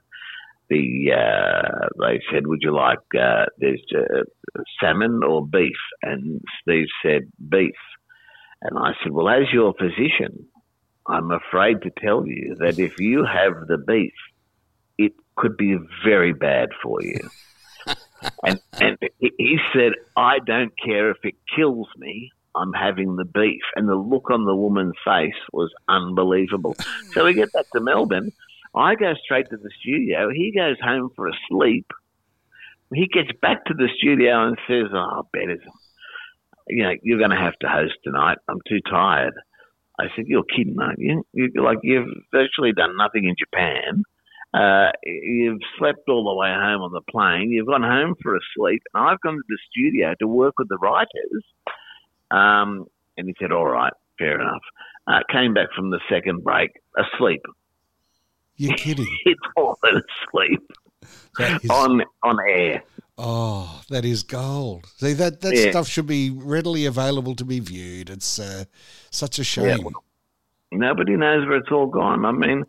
the 0.70 1.14
uh, 1.16 1.88
they 2.00 2.20
said, 2.32 2.48
"Would 2.48 2.60
you 2.62 2.76
like 2.76 3.00
uh, 3.20 3.46
there's 3.58 3.84
uh, 3.96 4.24
salmon 4.80 5.22
or 5.24 5.46
beef?" 5.46 5.78
And 6.02 6.42
Steve 6.62 6.88
said, 7.04 7.32
"Beef." 7.50 7.76
And 8.62 8.78
I 8.78 8.92
said, 9.04 9.12
"Well, 9.12 9.30
as 9.30 9.52
your 9.54 9.74
physician, 9.74 10.48
I'm 11.08 11.32
afraid 11.32 11.82
to 11.84 11.92
tell 11.92 12.26
you 12.26 12.56
that 12.60 12.80
if 12.80 13.00
you 13.00 13.26
have 13.26 13.68
the 13.68 13.78
beef, 13.78 14.14
it 14.98 15.14
could 15.36 15.58
be 15.58 15.78
very 16.04 16.34
bad 16.34 16.70
for 16.82 17.02
you." 17.02 17.20
and, 18.44 18.60
and 18.80 18.98
he 19.20 19.58
said, 19.74 19.94
"I 20.16 20.40
don't 20.40 20.74
care 20.78 21.12
if 21.12 21.18
it 21.24 21.36
kills 21.56 21.88
me." 21.98 22.32
I'm 22.56 22.74
having 22.74 23.16
the 23.16 23.26
beef. 23.26 23.64
And 23.76 23.90
the 23.90 23.96
look 23.96 24.30
on 24.30 24.46
the 24.46 24.56
woman's 24.56 24.94
face 25.04 25.34
was 25.52 25.72
unbelievable. 25.90 26.76
So 27.12 27.26
we 27.26 27.34
get 27.34 27.52
back 27.52 27.66
to 27.74 27.80
Melbourne. 27.80 28.32
I 28.76 28.96
go 28.96 29.14
straight 29.24 29.50
to 29.50 29.58
the 29.58 29.70
studio. 29.80 30.30
He 30.30 30.52
goes 30.52 30.78
home 30.82 31.10
for 31.16 31.28
a 31.28 31.34
sleep. 31.50 31.88
He 32.94 33.08
gets 33.08 33.32
back 33.42 33.66
to 33.66 33.74
the 33.74 33.90
studio 33.98 34.48
and 34.48 34.58
says, 34.68 34.92
Oh, 34.94 35.28
Betty, 35.32 35.58
you 36.68 36.84
know, 36.84 36.94
you're 37.02 37.20
going 37.20 37.32
to 37.32 37.36
have 37.36 37.58
to 37.60 37.68
host 37.68 37.94
tonight. 38.04 38.38
I'm 38.48 38.60
too 38.68 38.80
tired. 38.90 39.34
I 40.00 40.06
said, 40.16 40.26
You're 40.28 40.44
kidding, 40.44 40.78
aren't 40.80 41.00
you? 41.00 41.26
you 41.34 41.52
like, 41.64 41.80
you've 41.84 42.10
virtually 42.32 42.74
done 42.74 42.98
nothing 42.98 43.26
in 43.26 43.36
Japan. 43.38 44.04
Uh, 44.54 44.92
you've 45.04 45.62
slept 45.80 46.08
all 46.08 46.24
the 46.24 46.36
way 46.36 46.50
home 46.50 46.82
on 46.82 46.92
the 46.92 47.02
plane. 47.10 47.50
You've 47.50 47.68
gone 47.68 47.82
home 47.82 48.16
for 48.22 48.36
a 48.36 48.40
sleep. 48.56 48.84
And 48.94 49.04
I've 49.04 49.20
gone 49.22 49.36
to 49.36 49.44
the 49.48 49.58
studio 49.72 50.14
to 50.20 50.28
work 50.28 50.54
with 50.60 50.70
the 50.70 50.78
writers. 50.78 51.44
Um, 52.30 52.86
and 53.18 53.28
he 53.28 53.36
said, 53.40 53.52
All 53.52 53.66
right, 53.66 53.94
fair 54.18 54.40
enough. 54.40 54.62
Uh, 55.08 55.20
came 55.32 55.54
back 55.54 55.68
from 55.76 55.90
the 55.90 56.00
second 56.10 56.44
break 56.44 56.72
asleep. 56.98 57.42
You're 58.56 58.76
kidding. 58.76 59.08
He'd 59.24 59.38
fallen 59.56 59.76
asleep 59.84 60.62
is, 61.40 61.70
on 61.70 62.02
on 62.24 62.38
air. 62.48 62.84
Oh, 63.18 63.82
that 63.90 64.06
is 64.06 64.24
gold. 64.24 64.88
See 64.98 65.14
that 65.14 65.42
that 65.42 65.56
Yeah. 65.56 65.70
stuff 65.70 65.88
should 65.88 66.08
be 66.08 66.30
readily 66.30 66.86
available 66.86 67.36
to 67.36 67.46
be 67.46 67.60
viewed. 67.60 68.10
It's 68.10 68.40
uh, 68.40 68.66
such 69.12 69.40
a 69.40 69.44
Yeah, 69.58 69.76
shame. 69.76 69.84
well, 69.84 70.04
Nobody 70.72 71.16
knows 71.16 71.48
where 71.48 71.58
it's 71.58 71.72
all 71.72 71.88
gone. 71.88 72.26
I 72.26 72.32
mean, 72.32 72.64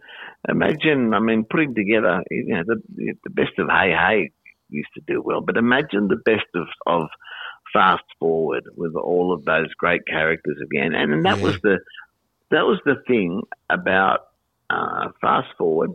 imagine. 0.49 1.15
I 1.15 1.21
mean, 1.21 1.45
putting 1.51 1.75
together. 1.75 2.23
You 2.31 2.55
know, 2.57 2.63
the 2.67 3.15
the 3.25 3.31
best 3.31 3.59
of 3.59 3.69
Hey 3.69 3.93
Hey 3.93 4.31
used 4.69 4.91
to 4.95 5.01
do 5.07 5.23
well, 5.23 5.41
but 5.41 5.57
imagine 5.57 6.09
the 6.09 6.21
best 6.25 6.47
of 6.55 6.67
of 6.87 7.09
Fast 7.73 8.05
Forward 8.21 8.65
with 8.77 8.95
all 8.95 9.33
of 9.33 9.45
those 9.45 9.73
great 9.79 10.03
characters 10.07 10.59
again. 10.63 10.95
And 10.95 11.25
that 11.25 11.41
Yeah. 11.41 11.41
was 11.41 11.57
the 11.63 11.79
that 12.51 12.63
was 12.67 12.81
the 12.85 12.97
thing 13.07 13.43
about 13.71 14.21
uh, 14.71 15.09
Fast 15.21 15.49
Forward 15.59 15.93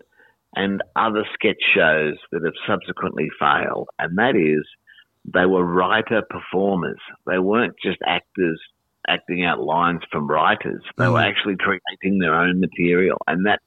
and 0.56 0.82
other 0.96 1.26
sketch 1.34 1.62
shows 1.76 2.16
that 2.32 2.44
have 2.44 2.54
subsequently 2.68 3.30
failed, 3.40 3.88
and 4.00 4.18
that 4.18 4.36
is 4.36 4.66
they 5.26 5.46
were 5.46 5.64
writer 5.64 6.22
performers. 6.30 7.00
They 7.28 7.40
weren't 7.40 7.76
just 7.84 7.98
actors 8.08 8.60
acting 9.08 9.44
out 9.44 9.60
lines 9.60 10.02
from 10.12 10.28
writers. 10.30 10.82
They 10.98 11.08
were 11.08 11.20
Mm. 11.20 11.28
actually 11.30 11.56
creating 11.58 12.20
their 12.20 12.36
own 12.36 12.60
material, 12.60 13.18
and 13.28 13.46
that 13.46 13.60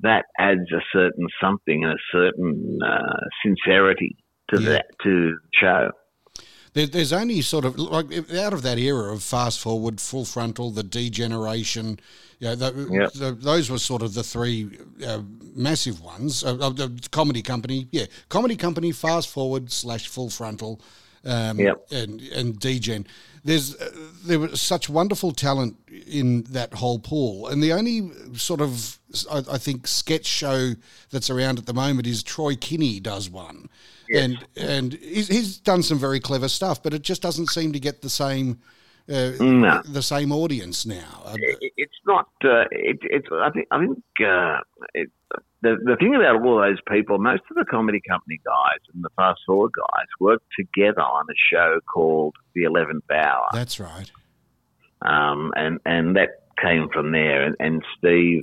that 0.00 0.24
adds 0.38 0.70
a 0.72 0.82
certain 0.92 1.26
something 1.40 1.84
and 1.84 1.92
a 1.94 2.02
certain 2.12 2.78
uh, 2.84 3.20
sincerity 3.44 4.16
to 4.52 4.60
Yeah. 4.60 4.68
that 4.70 4.86
to 5.02 5.30
the 5.32 5.48
show. 5.52 5.90
There, 6.74 6.86
there's 6.86 7.12
only 7.12 7.40
sort 7.40 7.64
of 7.64 7.78
like 7.78 8.06
out 8.34 8.52
of 8.52 8.62
that 8.62 8.78
era 8.78 9.12
of 9.12 9.22
fast 9.22 9.60
forward, 9.60 10.00
full 10.00 10.24
frontal, 10.24 10.70
the 10.70 10.82
D-Generation. 10.82 11.98
You 12.40 12.48
know, 12.48 12.54
the, 12.56 12.88
Yep. 12.90 13.12
the, 13.14 13.32
those 13.32 13.70
were 13.70 13.78
sort 13.78 14.02
of 14.02 14.14
the 14.14 14.22
three 14.24 14.68
uh, 15.06 15.22
massive 15.54 16.00
ones. 16.02 16.44
Uh, 16.44 16.56
uh, 16.56 16.70
the 16.70 17.08
comedy 17.10 17.42
company, 17.42 17.86
yeah, 17.92 18.06
comedy 18.28 18.56
company, 18.56 18.92
fast 18.92 19.28
forward 19.28 19.70
slash 19.70 20.08
full 20.08 20.28
frontal, 20.30 20.80
um, 21.24 21.58
Yep. 21.60 21.86
and 21.92 22.20
and 22.20 22.58
D-Gen. 22.58 23.06
There's 23.44 23.76
uh, 23.76 23.90
there 24.24 24.40
was 24.40 24.60
such 24.60 24.88
wonderful 24.88 25.30
talent 25.32 25.76
in 26.08 26.42
that 26.50 26.74
whole 26.74 26.98
pool, 26.98 27.46
and 27.46 27.62
the 27.62 27.72
only 27.72 28.10
sort 28.34 28.60
of 28.60 28.98
I, 29.30 29.42
I 29.52 29.58
think 29.58 29.86
sketch 29.86 30.26
show 30.26 30.72
that's 31.10 31.30
around 31.30 31.58
at 31.60 31.66
the 31.66 31.74
moment 31.74 32.06
is 32.08 32.22
Troy 32.24 32.56
Kinne 32.56 33.00
does 33.00 33.30
one, 33.30 33.68
and 34.12 34.38
and 34.56 34.92
he's, 34.94 35.28
he's 35.28 35.58
done 35.58 35.82
some 35.82 35.98
very 35.98 36.20
clever 36.20 36.48
stuff, 36.48 36.82
but 36.82 36.92
it 36.94 37.02
just 37.02 37.22
doesn't 37.22 37.48
seem 37.48 37.72
to 37.72 37.80
get 37.80 38.02
the 38.02 38.10
same 38.10 38.60
uh, 39.08 39.32
No. 39.40 39.82
the 39.86 40.02
same 40.02 40.32
audience 40.32 40.86
now. 40.86 41.22
Uh, 41.26 41.34
it's 41.76 41.92
not. 42.06 42.28
Uh, 42.44 42.64
it, 42.70 42.98
it's. 43.02 43.28
I 43.32 43.50
think. 43.50 43.68
I 43.70 43.78
think 43.80 43.98
uh, 44.20 44.58
it, 44.94 45.10
the 45.62 45.76
the 45.84 45.96
thing 45.98 46.14
about 46.14 46.42
all 46.44 46.60
those 46.60 46.78
people, 46.90 47.18
most 47.18 47.42
of 47.50 47.56
the 47.56 47.64
comedy 47.64 48.00
company 48.08 48.40
guys 48.44 48.80
and 48.94 49.04
the 49.04 49.10
fast 49.16 49.40
forward 49.46 49.72
guys 49.76 50.06
worked 50.20 50.46
together 50.58 51.00
on 51.02 51.26
a 51.30 51.34
show 51.50 51.80
called 51.92 52.34
The 52.54 52.64
Eleventh 52.64 53.10
Hour, 53.10 53.48
that's 53.52 53.78
right. 53.80 54.10
um, 55.02 55.52
and 55.56 55.80
and 55.84 56.16
that 56.16 56.44
came 56.62 56.88
from 56.92 57.12
there. 57.12 57.44
And, 57.44 57.56
and 57.60 57.84
Steve. 57.98 58.42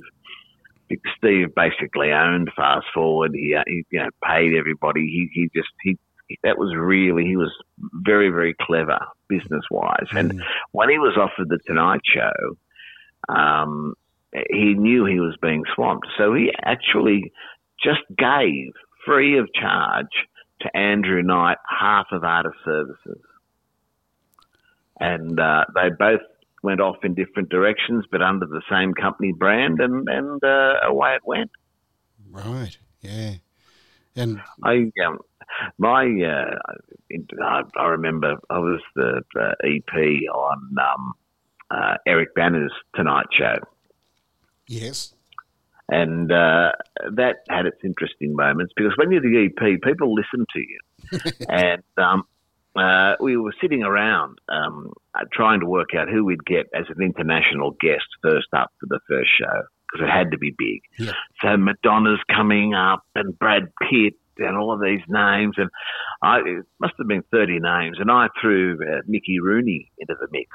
Steve 1.16 1.54
basically 1.54 2.12
owned 2.12 2.50
Fast 2.56 2.86
Forward. 2.94 3.32
He, 3.34 3.54
uh, 3.54 3.62
he 3.66 3.84
you 3.90 4.00
know, 4.00 4.08
paid 4.24 4.54
everybody. 4.54 5.02
He, 5.02 5.28
he 5.32 5.50
just 5.54 5.70
he 5.82 5.98
that 6.42 6.58
was 6.58 6.74
really 6.74 7.24
he 7.24 7.36
was 7.36 7.52
very 7.92 8.30
very 8.30 8.54
clever 8.60 8.98
business 9.28 9.64
wise. 9.70 10.06
And 10.12 10.42
when 10.72 10.88
he 10.88 10.98
was 10.98 11.16
offered 11.16 11.48
the 11.48 11.58
Tonight 11.66 12.00
Show, 12.04 13.34
um, 13.34 13.94
he 14.32 14.74
knew 14.74 15.04
he 15.04 15.20
was 15.20 15.36
being 15.42 15.64
swamped, 15.74 16.06
so 16.16 16.32
he 16.34 16.50
actually 16.64 17.32
just 17.82 18.00
gave 18.16 18.72
free 19.04 19.38
of 19.38 19.48
charge 19.52 20.06
to 20.60 20.76
Andrew 20.76 21.22
Knight 21.22 21.58
half 21.68 22.06
of 22.12 22.24
Artist 22.24 22.56
Services, 22.64 23.22
and 24.98 25.38
uh, 25.38 25.64
they 25.74 25.90
both 25.98 26.20
went 26.62 26.80
off 26.80 26.96
in 27.02 27.14
different 27.14 27.48
directions, 27.48 28.04
but 28.10 28.22
under 28.22 28.46
the 28.46 28.62
same 28.70 28.94
company 28.94 29.32
brand, 29.32 29.80
and 29.80 30.08
and 30.08 30.42
uh, 30.42 30.74
away 30.84 31.14
it 31.16 31.22
went. 31.24 31.50
Right. 32.30 32.76
Yeah. 33.00 33.34
And 34.14 34.40
I 34.62 34.90
um, 35.06 35.18
my 35.78 36.04
uh, 36.04 37.62
I, 37.76 37.86
remember 37.86 38.36
I 38.50 38.58
was 38.58 38.80
the, 38.94 39.22
the 39.34 39.54
EP 39.64 40.32
on 40.34 40.74
um, 40.80 41.14
uh, 41.70 41.96
Eric 42.06 42.34
Bana's 42.34 42.72
Tonight 42.94 43.26
Show, 43.36 43.56
yes. 44.66 45.14
and 45.88 46.30
uh, 46.30 46.72
that 47.12 47.36
had 47.48 47.66
its 47.66 47.78
interesting 47.84 48.36
moments 48.36 48.72
because 48.76 48.92
when 48.96 49.10
you're 49.10 49.22
the 49.22 49.46
EP, 49.46 49.82
people 49.82 50.14
listen 50.14 50.46
to 50.52 50.58
you, 50.58 51.20
and 51.48 51.82
um, 51.96 52.24
uh, 52.76 53.16
we 53.20 53.36
were 53.36 53.54
sitting 53.60 53.82
around 53.82 54.38
um, 54.48 54.92
uh, 55.14 55.24
trying 55.32 55.60
to 55.60 55.66
work 55.66 55.90
out 55.96 56.08
who 56.08 56.24
we'd 56.24 56.44
get 56.44 56.66
as 56.74 56.86
an 56.88 57.02
international 57.02 57.72
guest 57.80 58.06
first 58.22 58.48
up 58.56 58.70
for 58.80 58.86
the 58.86 59.00
first 59.08 59.30
show 59.38 59.62
because 59.92 60.06
it 60.06 60.10
had 60.10 60.30
to 60.30 60.38
be 60.38 60.54
big. 60.56 60.80
Yeah. 60.98 61.12
So 61.42 61.56
Madonna's 61.56 62.20
coming 62.34 62.74
up, 62.74 63.02
and 63.14 63.38
Brad 63.38 63.64
Pitt, 63.82 64.14
and 64.38 64.56
all 64.56 64.72
of 64.72 64.80
these 64.80 65.02
names, 65.08 65.54
and 65.58 65.68
I 66.22 66.38
it 66.38 66.64
must 66.80 66.94
have 66.98 67.08
been 67.08 67.24
thirty 67.30 67.58
names, 67.60 67.98
and 68.00 68.10
I 68.10 68.28
threw 68.40 68.78
uh, 68.80 69.02
Mickey 69.06 69.38
Rooney 69.40 69.90
into 69.98 70.14
the 70.18 70.28
mix. 70.30 70.48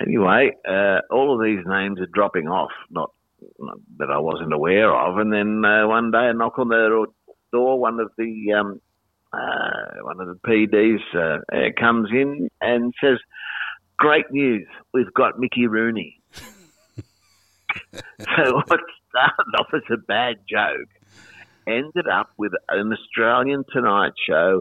Anyway, 0.00 0.52
uh, 0.66 1.00
all 1.10 1.34
of 1.34 1.44
these 1.44 1.64
names 1.66 2.00
are 2.00 2.06
dropping 2.06 2.48
off, 2.48 2.70
not, 2.90 3.10
not 3.58 3.76
that 3.98 4.10
I 4.10 4.18
wasn't 4.18 4.54
aware 4.54 4.90
of, 4.90 5.18
and 5.18 5.30
then 5.30 5.62
uh, 5.64 5.86
one 5.86 6.10
day 6.10 6.28
a 6.28 6.32
knock 6.32 6.58
on 6.58 6.68
the 6.68 7.06
door, 7.52 7.78
one 7.78 8.00
of 8.00 8.10
the 8.16 8.54
um, 8.58 8.80
uh, 9.32 10.02
one 10.02 10.20
of 10.20 10.28
the 10.28 10.38
PDs 10.46 11.00
uh, 11.14 11.38
uh, 11.54 11.70
comes 11.78 12.10
in 12.10 12.48
and 12.60 12.92
says, 13.02 13.18
great 13.98 14.30
news. 14.30 14.66
We've 14.92 15.12
got 15.14 15.38
Mickey 15.38 15.66
Rooney. 15.66 16.20
so 16.34 16.42
what 18.66 18.80
started 19.08 19.54
off 19.58 19.68
as 19.74 19.82
a 19.90 19.96
bad 19.96 20.36
joke 20.48 20.88
ended 21.66 22.06
up 22.08 22.30
with 22.36 22.52
an 22.68 22.92
Australian 22.92 23.64
Tonight 23.72 24.12
Show 24.28 24.60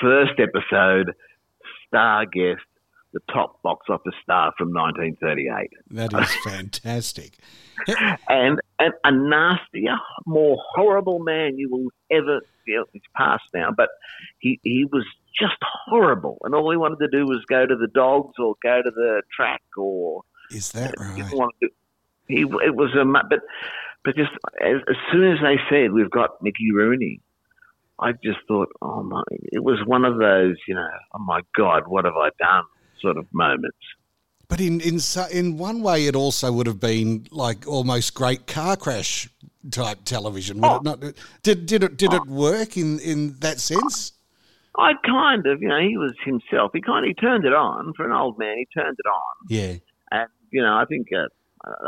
first 0.00 0.38
episode 0.38 1.12
star 1.86 2.24
guest, 2.26 2.62
the 3.12 3.20
top 3.32 3.62
box 3.62 3.86
office 3.88 4.14
star 4.22 4.52
from 4.58 4.72
1938. 4.72 5.70
That 5.90 6.12
is 6.20 6.34
fantastic. 6.44 7.38
and, 8.28 8.60
and 8.78 8.94
a 9.04 9.12
nastier, 9.12 9.96
more 10.26 10.56
horrible 10.74 11.20
man 11.20 11.58
you 11.58 11.70
will 11.70 11.88
ever 12.10 12.40
see. 12.66 12.78
It's 12.94 13.06
past 13.16 13.44
now, 13.52 13.70
but 13.76 13.90
he, 14.38 14.60
he 14.62 14.86
was 14.90 15.04
just 15.38 15.56
horrible. 15.62 16.38
And 16.42 16.54
all 16.54 16.70
he 16.70 16.76
wanted 16.76 16.98
to 17.00 17.08
do 17.08 17.26
was 17.26 17.44
go 17.48 17.66
to 17.66 17.76
the 17.76 17.88
dogs 17.88 18.34
or 18.38 18.54
go 18.62 18.82
to 18.82 18.90
the 18.90 19.22
track 19.34 19.62
or. 19.76 20.22
Is 20.50 20.72
that 20.72 20.94
right? 20.98 21.30
To, 21.30 21.68
he, 22.28 22.42
it 22.42 22.74
was 22.74 22.94
a, 22.94 23.04
but, 23.04 23.40
but 24.04 24.16
just 24.16 24.30
as, 24.62 24.76
as 24.88 24.96
soon 25.12 25.32
as 25.32 25.38
they 25.42 25.58
said, 25.70 25.92
we've 25.92 26.10
got 26.10 26.42
Mickey 26.42 26.72
Rooney, 26.72 27.20
I 27.98 28.12
just 28.12 28.38
thought, 28.48 28.68
oh 28.82 29.02
my, 29.02 29.22
it 29.30 29.62
was 29.62 29.78
one 29.86 30.04
of 30.04 30.18
those, 30.18 30.56
you 30.66 30.74
know, 30.74 30.88
oh 31.14 31.18
my 31.20 31.40
God, 31.56 31.84
what 31.86 32.04
have 32.04 32.16
I 32.16 32.30
done 32.38 32.64
sort 33.00 33.16
of 33.16 33.26
moments. 33.32 33.78
But 34.48 34.60
in 34.60 34.80
in 34.80 34.98
in 35.32 35.56
one 35.56 35.82
way, 35.82 36.06
it 36.06 36.14
also 36.14 36.52
would 36.52 36.66
have 36.66 36.80
been 36.80 37.26
like 37.30 37.66
almost 37.66 38.14
great 38.14 38.46
car 38.46 38.76
crash 38.76 39.28
type 39.70 39.98
television. 40.04 40.60
Would 40.60 40.66
Oh. 40.70 40.76
it 40.76 40.82
not? 40.84 41.00
Did 41.42 41.66
did 41.66 41.82
it 41.84 41.96
did 41.96 42.12
it 42.12 42.26
work 42.26 42.76
in 42.76 42.98
in 43.00 43.36
that 43.40 43.60
sense? 43.60 44.12
I 44.76 44.92
kind 45.06 45.46
of, 45.46 45.62
you 45.62 45.68
know, 45.68 45.78
he 45.80 45.96
was 45.96 46.14
himself. 46.24 46.72
He 46.74 46.80
kind 46.80 47.04
of 47.04 47.08
he 47.08 47.14
turned 47.14 47.44
it 47.44 47.52
on 47.54 47.92
for 47.96 48.04
an 48.06 48.12
old 48.12 48.38
man. 48.38 48.56
He 48.58 48.66
turned 48.74 48.96
it 48.98 49.08
on, 49.08 49.34
Yeah. 49.48 49.74
and 50.10 50.28
you 50.50 50.62
know, 50.62 50.74
I 50.76 50.84
think 50.84 51.08
uh, 51.12 51.28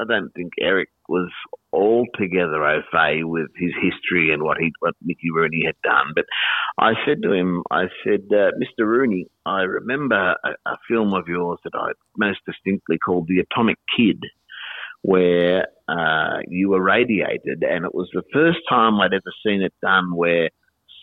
I 0.01 0.05
don't 0.09 0.31
think 0.35 0.53
Eric 0.61 0.89
was 1.09 1.29
altogether 1.73 2.65
au 2.65 2.81
fait 2.91 3.23
with 3.25 3.49
his 3.57 3.73
history 3.83 4.33
and 4.33 4.43
what 4.43 4.57
he 4.59 4.73
what 4.81 4.95
Mickey 5.03 5.31
Rooney 5.35 5.63
had 5.67 5.75
done. 5.83 6.13
But 6.15 6.25
I 6.79 6.93
said 7.05 7.23
to 7.23 7.33
him, 7.33 7.63
I 7.71 7.85
said, 8.05 8.23
uh, 8.31 8.51
Mr. 8.63 8.87
Rooney, 8.87 9.27
I 9.45 9.63
remember 9.63 10.37
a, 10.45 10.51
a 10.67 10.77
film 10.89 11.13
of 11.15 11.27
yours 11.29 11.59
that 11.65 11.75
I 11.75 11.91
most 12.17 12.41
distinctly 12.47 12.99
called 12.99 13.27
The 13.29 13.41
Atomic 13.41 13.79
Kid. 13.97 14.21
Where 15.07 15.69
uh, 15.89 16.39
you 16.49 16.71
were 16.71 16.83
radiated, 16.83 17.63
and 17.63 17.85
it 17.85 17.95
was 17.95 18.09
the 18.13 18.25
first 18.33 18.59
time 18.69 18.99
I'd 19.01 19.13
ever 19.13 19.33
seen 19.47 19.63
it 19.63 19.73
done 19.81 20.17
where 20.17 20.51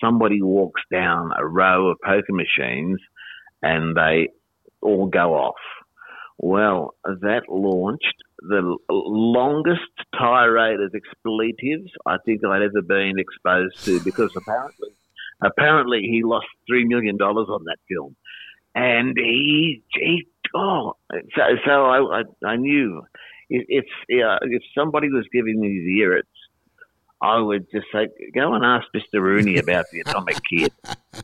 somebody 0.04 0.42
walks 0.42 0.82
down 0.92 1.32
a 1.38 1.46
row 1.46 1.88
of 1.88 1.98
poker 2.04 2.34
machines 2.34 3.00
and 3.62 3.96
they 3.96 4.28
all 4.82 5.08
go 5.08 5.34
off. 5.34 5.56
Well, 6.38 6.96
that 7.06 7.44
launched 7.48 8.16
the 8.40 8.78
longest 8.90 9.82
tirade 10.18 10.82
of 10.82 10.94
expletives 10.94 11.92
I 12.06 12.18
think 12.26 12.44
I'd 12.46 12.62
ever 12.62 12.82
been 12.82 13.18
exposed 13.18 13.86
to 13.86 14.00
because 14.04 14.36
apparently, 14.36 14.90
apparently 15.42 16.02
he 16.02 16.24
lost 16.24 16.48
three 16.68 16.86
million 16.86 17.16
dollars 17.16 17.48
on 17.50 17.64
that 17.66 17.78
film, 17.88 18.18
and 18.76 19.16
he, 19.16 19.84
he 19.94 20.28
oh, 20.54 20.98
so 21.36 21.42
so 21.66 21.86
I 21.86 22.22
I, 22.22 22.24
I 22.46 22.56
knew 22.58 23.04
if 23.54 23.66
if, 23.70 23.86
yeah, 24.10 24.38
if 24.42 24.64
somebody 24.76 25.10
was 25.10 25.26
giving 25.32 25.60
me 25.60 25.84
the 25.86 26.02
irrits, 26.02 26.28
I 27.22 27.40
would 27.40 27.68
just 27.72 27.86
say, 27.94 28.10
go 28.34 28.54
and 28.54 28.66
ask 28.66 28.86
Mr. 28.96 29.22
Rooney 29.22 29.58
about 29.58 29.86
the 29.92 30.02
Atomic 30.02 30.38
Kid. 30.50 30.72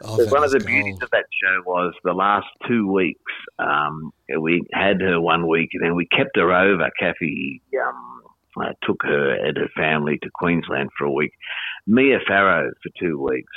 Oh, 0.00 0.16
one 0.28 0.44
of 0.44 0.52
the 0.52 0.60
gold. 0.60 0.68
beauties 0.68 1.02
of 1.02 1.10
that 1.10 1.24
show 1.42 1.60
was 1.66 1.92
the 2.04 2.12
last 2.12 2.46
two 2.68 2.86
weeks. 2.86 3.32
Um, 3.58 4.12
we 4.38 4.62
had 4.72 5.00
her 5.00 5.20
one 5.20 5.48
week, 5.48 5.70
and 5.72 5.82
then 5.82 5.96
we 5.96 6.06
kept 6.06 6.36
her 6.36 6.52
over. 6.52 6.88
Kathy 7.00 7.60
um, 7.84 8.22
uh, 8.62 8.72
took 8.84 9.02
her 9.02 9.34
and 9.34 9.56
her 9.56 9.68
family 9.76 10.16
to 10.22 10.30
Queensland 10.32 10.90
for 10.96 11.06
a 11.06 11.10
week. 11.10 11.32
Mia 11.88 12.18
Farrow 12.28 12.70
for 12.80 12.90
two 13.00 13.20
weeks. 13.20 13.52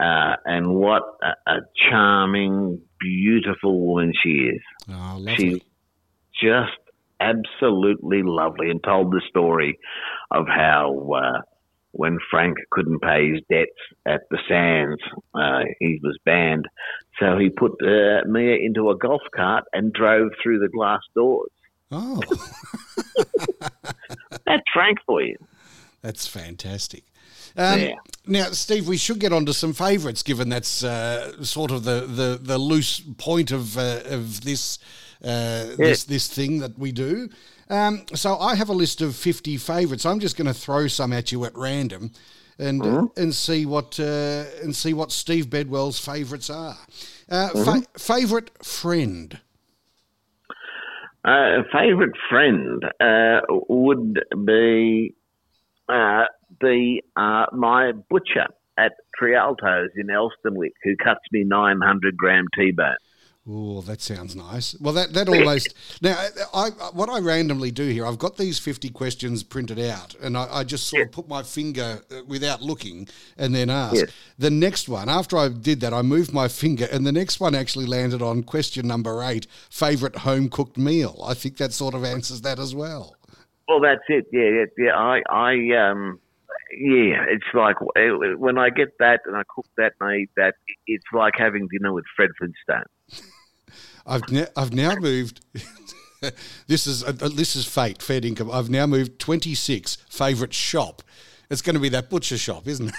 Uh, 0.00 0.36
and 0.44 0.72
what 0.72 1.02
a, 1.24 1.50
a 1.50 1.60
charming, 1.90 2.80
beautiful 3.00 3.80
woman 3.80 4.12
she 4.22 4.28
is. 4.28 4.62
Oh, 4.88 5.16
lovely. 5.18 5.34
She's 5.34 5.60
just 6.40 6.72
absolutely 7.20 8.22
lovely 8.22 8.70
and 8.70 8.82
told 8.82 9.10
the 9.12 9.22
story 9.28 9.78
of 10.30 10.46
how 10.46 11.10
uh, 11.14 11.40
when 11.92 12.18
Frank 12.30 12.56
couldn't 12.70 13.00
pay 13.00 13.30
his 13.30 13.40
debts 13.48 13.70
at 14.06 14.22
the 14.30 14.38
Sands, 14.48 15.00
uh, 15.34 15.60
he 15.78 16.00
was 16.02 16.18
banned. 16.24 16.66
So 17.20 17.38
he 17.38 17.50
put 17.50 17.72
uh, 17.82 18.26
Mia 18.26 18.56
into 18.56 18.90
a 18.90 18.96
golf 18.98 19.22
cart 19.34 19.64
and 19.72 19.92
drove 19.92 20.30
through 20.42 20.58
the 20.58 20.68
glass 20.68 21.00
doors. 21.14 21.50
Oh, 21.92 22.20
That's 24.46 24.62
Frank 24.72 24.98
for 25.06 25.22
you. 25.22 25.36
that's 26.02 26.26
fantastic. 26.26 27.04
Um, 27.56 27.80
Yeah. 27.80 27.94
Now, 28.26 28.44
Steve, 28.52 28.88
we 28.88 28.96
should 28.96 29.18
get 29.18 29.32
on 29.32 29.44
to 29.46 29.52
some 29.52 29.74
favourites, 29.74 30.22
given 30.22 30.48
that's 30.48 30.82
uh, 30.82 31.42
sort 31.44 31.70
of 31.70 31.84
the, 31.84 32.00
the, 32.00 32.38
the 32.42 32.58
loose 32.58 33.00
point 33.18 33.52
of 33.52 33.76
uh, 33.76 34.00
of 34.06 34.40
this 34.44 34.78
uh, 35.22 35.76
this 35.76 36.04
this 36.04 36.28
thing 36.28 36.58
that 36.60 36.78
we 36.78 36.92
do. 36.92 37.28
Um, 37.70 38.04
so 38.14 38.38
I 38.38 38.54
have 38.54 38.68
a 38.68 38.74
list 38.74 39.00
of 39.00 39.16
fifty 39.16 39.56
favourites. 39.56 40.04
I'm 40.06 40.20
just 40.20 40.36
going 40.36 40.46
to 40.46 40.54
throw 40.54 40.86
some 40.86 41.12
at 41.12 41.32
you 41.32 41.44
at 41.44 41.56
random, 41.56 42.12
and 42.58 43.10
and 43.16 43.34
see 43.34 43.66
what 43.66 43.98
uh, 44.00 44.44
and 44.62 44.74
see 44.74 44.94
what 44.94 45.12
Steve 45.12 45.50
Bedwell's 45.50 45.98
favourites 45.98 46.50
are. 46.50 46.76
Uh, 47.28 47.48
fa- 47.64 47.86
favourite 47.98 48.50
friend. 48.64 49.40
Uh, 51.24 51.62
favorite 51.72 52.14
friend 52.28 52.84
uh, 53.00 53.40
would 53.68 54.20
be 54.44 55.14
uh, 55.88 56.24
the 56.60 57.00
uh, 57.16 57.46
my 57.52 57.92
butcher 58.10 58.48
at 58.76 58.92
Trialto's 59.18 59.90
in 59.96 60.08
Elsternwick, 60.08 60.72
who 60.82 60.96
cuts 60.96 61.20
me 61.32 61.44
900 61.44 62.16
gram 62.16 62.44
T-bone. 62.54 62.96
Oh, 63.46 63.82
that 63.82 64.00
sounds 64.00 64.34
nice. 64.34 64.74
Well, 64.80 64.94
that 64.94 65.12
that 65.12 65.28
almost 65.28 65.74
now. 66.00 66.16
I, 66.54 66.68
I 66.68 66.70
what 66.94 67.10
I 67.10 67.18
randomly 67.18 67.70
do 67.70 67.86
here. 67.88 68.06
I've 68.06 68.18
got 68.18 68.38
these 68.38 68.58
fifty 68.58 68.88
questions 68.88 69.42
printed 69.42 69.78
out, 69.78 70.14
and 70.14 70.34
I, 70.34 70.48
I 70.50 70.64
just 70.64 70.86
sort 70.86 71.02
of 71.02 71.12
put 71.12 71.28
my 71.28 71.42
finger 71.42 72.00
uh, 72.10 72.24
without 72.26 72.62
looking, 72.62 73.06
and 73.36 73.54
then 73.54 73.68
ask. 73.68 73.96
Yes. 73.96 74.10
The 74.38 74.48
next 74.48 74.88
one, 74.88 75.10
after 75.10 75.36
I 75.36 75.48
did 75.48 75.80
that, 75.80 75.92
I 75.92 76.00
moved 76.00 76.32
my 76.32 76.48
finger, 76.48 76.88
and 76.90 77.06
the 77.06 77.12
next 77.12 77.38
one 77.38 77.54
actually 77.54 77.84
landed 77.84 78.22
on 78.22 78.44
question 78.44 78.88
number 78.88 79.22
eight: 79.22 79.46
favorite 79.68 80.16
home 80.16 80.48
cooked 80.48 80.78
meal. 80.78 81.22
I 81.22 81.34
think 81.34 81.58
that 81.58 81.74
sort 81.74 81.92
of 81.92 82.02
answers 82.02 82.40
that 82.40 82.58
as 82.58 82.74
well. 82.74 83.14
Well, 83.68 83.80
that's 83.80 84.04
it. 84.08 84.24
Yeah, 84.32 84.48
yeah. 84.48 84.64
yeah. 84.78 84.96
I, 84.96 85.20
I, 85.28 85.90
um, 85.90 86.18
yeah. 86.78 87.26
It's 87.28 87.44
like 87.52 87.76
uh, 87.82 88.36
when 88.38 88.56
I 88.56 88.70
get 88.70 88.96
that 89.00 89.20
and 89.26 89.36
I 89.36 89.42
cook 89.54 89.66
that 89.76 89.92
and 90.00 90.10
I 90.10 90.16
eat 90.16 90.30
that. 90.38 90.54
It's 90.86 91.04
like 91.12 91.34
having 91.36 91.68
dinner 91.70 91.92
with 91.92 92.04
Fred 92.16 92.30
Flintstone. 92.38 92.84
I've 94.06 94.28
ne- 94.30 94.46
I've 94.56 94.72
now 94.72 94.94
moved. 94.96 95.44
this 96.66 96.86
is 96.86 97.04
uh, 97.04 97.12
this 97.12 97.56
is 97.56 97.66
fate. 97.66 98.02
Fair 98.02 98.24
income. 98.24 98.50
I've 98.50 98.70
now 98.70 98.86
moved 98.86 99.18
twenty 99.18 99.54
six. 99.54 99.96
Favorite 100.08 100.54
shop. 100.54 101.02
It's 101.50 101.62
going 101.62 101.74
to 101.74 101.80
be 101.80 101.90
that 101.90 102.08
butcher 102.10 102.38
shop, 102.38 102.66
isn't 102.66 102.88
it? 102.88 102.94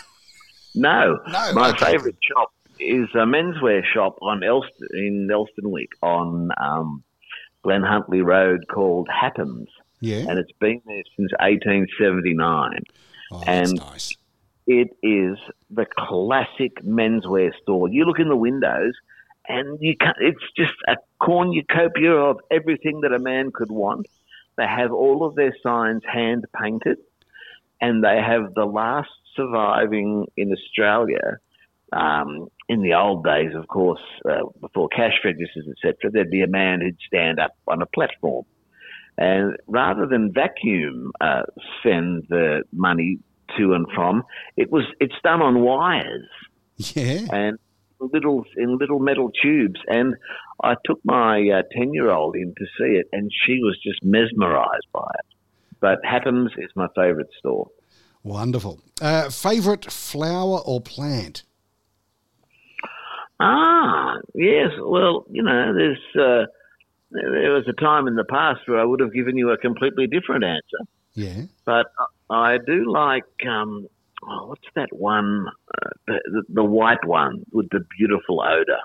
No, 0.75 1.17
No, 1.27 1.53
my 1.53 1.69
okay. 1.69 1.93
favourite 1.93 2.17
shop 2.21 2.51
is 2.79 3.07
a 3.15 3.19
menswear 3.25 3.81
shop 3.93 4.17
on 4.21 4.43
Elston 4.43 4.87
in 4.93 5.29
Elsternwick 5.31 5.87
on 6.01 6.49
um, 6.61 7.03
Glen 7.63 7.81
Huntly 7.81 8.21
Road 8.21 8.65
called 8.69 9.07
Hattams, 9.09 9.67
Yeah. 10.01 10.25
and 10.29 10.37
it's 10.37 10.51
been 10.59 10.81
there 10.85 11.03
since 11.17 11.31
1879. 11.39 12.79
Oh, 13.31 13.41
that's 13.45 13.71
and- 13.71 13.79
nice. 13.79 14.15
It 14.67 14.89
is 15.03 15.37
the 15.69 15.85
classic 15.97 16.83
menswear 16.83 17.51
store. 17.61 17.87
You 17.87 18.03
look 18.05 18.17
in 18.19 18.29
the 18.29 18.35
windows, 18.35 18.93
and 19.47 19.77
you 19.81 19.95
can 19.97 20.13
It's 20.19 20.43
just 20.57 20.73
a 20.87 20.95
cornucopia 21.19 22.13
of 22.13 22.39
everything 22.51 23.01
that 23.01 23.13
a 23.13 23.19
man 23.19 23.51
could 23.53 23.71
want. 23.71 24.07
They 24.57 24.67
have 24.67 24.91
all 24.91 25.25
of 25.25 25.35
their 25.35 25.55
signs 25.61 26.03
hand 26.05 26.45
painted, 26.59 26.97
and 27.81 28.03
they 28.03 28.21
have 28.21 28.53
the 28.53 28.65
last 28.65 29.09
surviving 29.35 30.27
in 30.37 30.51
Australia. 30.51 31.39
Um, 31.93 32.47
in 32.67 32.81
the 32.81 32.95
old 32.95 33.23
days, 33.23 33.53
of 33.53 33.67
course, 33.67 34.01
uh, 34.27 34.43
before 34.59 34.89
cash 34.89 35.13
registers, 35.23 35.67
etc., 35.69 36.11
there'd 36.11 36.31
be 36.31 36.41
a 36.41 36.47
man 36.47 36.81
who'd 36.81 36.97
stand 37.05 37.39
up 37.39 37.55
on 37.67 37.81
a 37.81 37.85
platform, 37.85 38.45
and 39.17 39.55
rather 39.67 40.05
than 40.07 40.33
vacuum 40.33 41.11
uh, 41.21 41.43
send 41.83 42.25
the 42.29 42.63
money 42.73 43.19
to 43.57 43.73
and 43.73 43.85
from, 43.93 44.23
it 44.57 44.71
was 44.71 44.83
it's 44.99 45.15
done 45.23 45.41
on 45.41 45.61
wires 45.61 46.27
Yeah. 46.77 47.25
and 47.31 47.59
little 47.99 48.43
in 48.57 48.77
little 48.77 48.99
metal 48.99 49.31
tubes. 49.41 49.79
And 49.87 50.15
I 50.63 50.75
took 50.85 50.99
my 51.03 51.49
ten 51.77 51.93
year 51.93 52.09
old 52.11 52.35
in 52.35 52.53
to 52.57 52.65
see 52.77 52.93
it, 52.95 53.07
and 53.11 53.31
she 53.45 53.59
was 53.61 53.77
just 53.83 54.03
mesmerised 54.03 54.87
by 54.93 55.07
it. 55.19 55.25
But 55.79 55.99
Hattams 56.03 56.49
is 56.57 56.69
my 56.75 56.87
favourite 56.95 57.29
store. 57.39 57.67
Wonderful. 58.23 58.79
Uh, 59.01 59.29
favorite 59.29 59.91
flower 59.91 60.59
or 60.65 60.81
plant? 60.81 61.43
Ah, 63.39 64.15
yes. 64.33 64.71
Well, 64.79 65.25
you 65.29 65.43
know, 65.43 65.73
there's 65.73 65.99
uh, 66.15 66.45
there 67.11 67.51
was 67.51 67.65
a 67.67 67.73
time 67.73 68.07
in 68.07 68.15
the 68.15 68.23
past 68.23 68.61
where 68.65 68.79
I 68.79 68.85
would 68.85 68.99
have 68.99 69.13
given 69.13 69.37
you 69.37 69.51
a 69.51 69.57
completely 69.57 70.07
different 70.07 70.43
answer, 70.43 70.79
Yeah. 71.13 71.43
but 71.65 71.87
I 72.29 72.57
do 72.65 72.91
like 72.91 73.25
um, 73.47 73.87
oh, 74.27 74.47
what's 74.47 74.67
that 74.75 74.89
one? 74.91 75.47
Uh, 75.81 75.89
the, 76.07 76.19
the 76.25 76.43
the 76.49 76.63
white 76.63 77.05
one 77.05 77.43
with 77.51 77.69
the 77.69 77.85
beautiful 77.97 78.41
odor. 78.41 78.79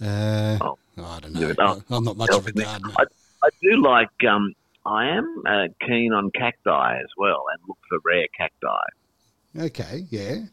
Uh, 0.00 0.58
Oh. 0.60 0.78
I 1.00 1.20
don't 1.20 1.34
know. 1.34 1.54
Oh. 1.58 1.82
I'm 1.90 2.04
not 2.04 2.16
much 2.16 2.30
of 2.30 2.46
a 2.46 2.52
gardener. 2.52 2.92
I, 2.98 3.04
I 3.44 3.48
do 3.62 3.82
like. 3.82 4.10
Um, 4.28 4.54
I 4.84 5.08
am 5.08 5.42
uh, 5.46 5.68
keen 5.86 6.12
on 6.12 6.30
cacti 6.32 6.98
as 6.98 7.08
well, 7.16 7.44
and 7.52 7.60
look 7.68 7.78
for 7.88 7.98
rare 8.04 8.26
cacti. 8.36 9.66
Okay, 9.66 10.06
yeah. 10.10 10.46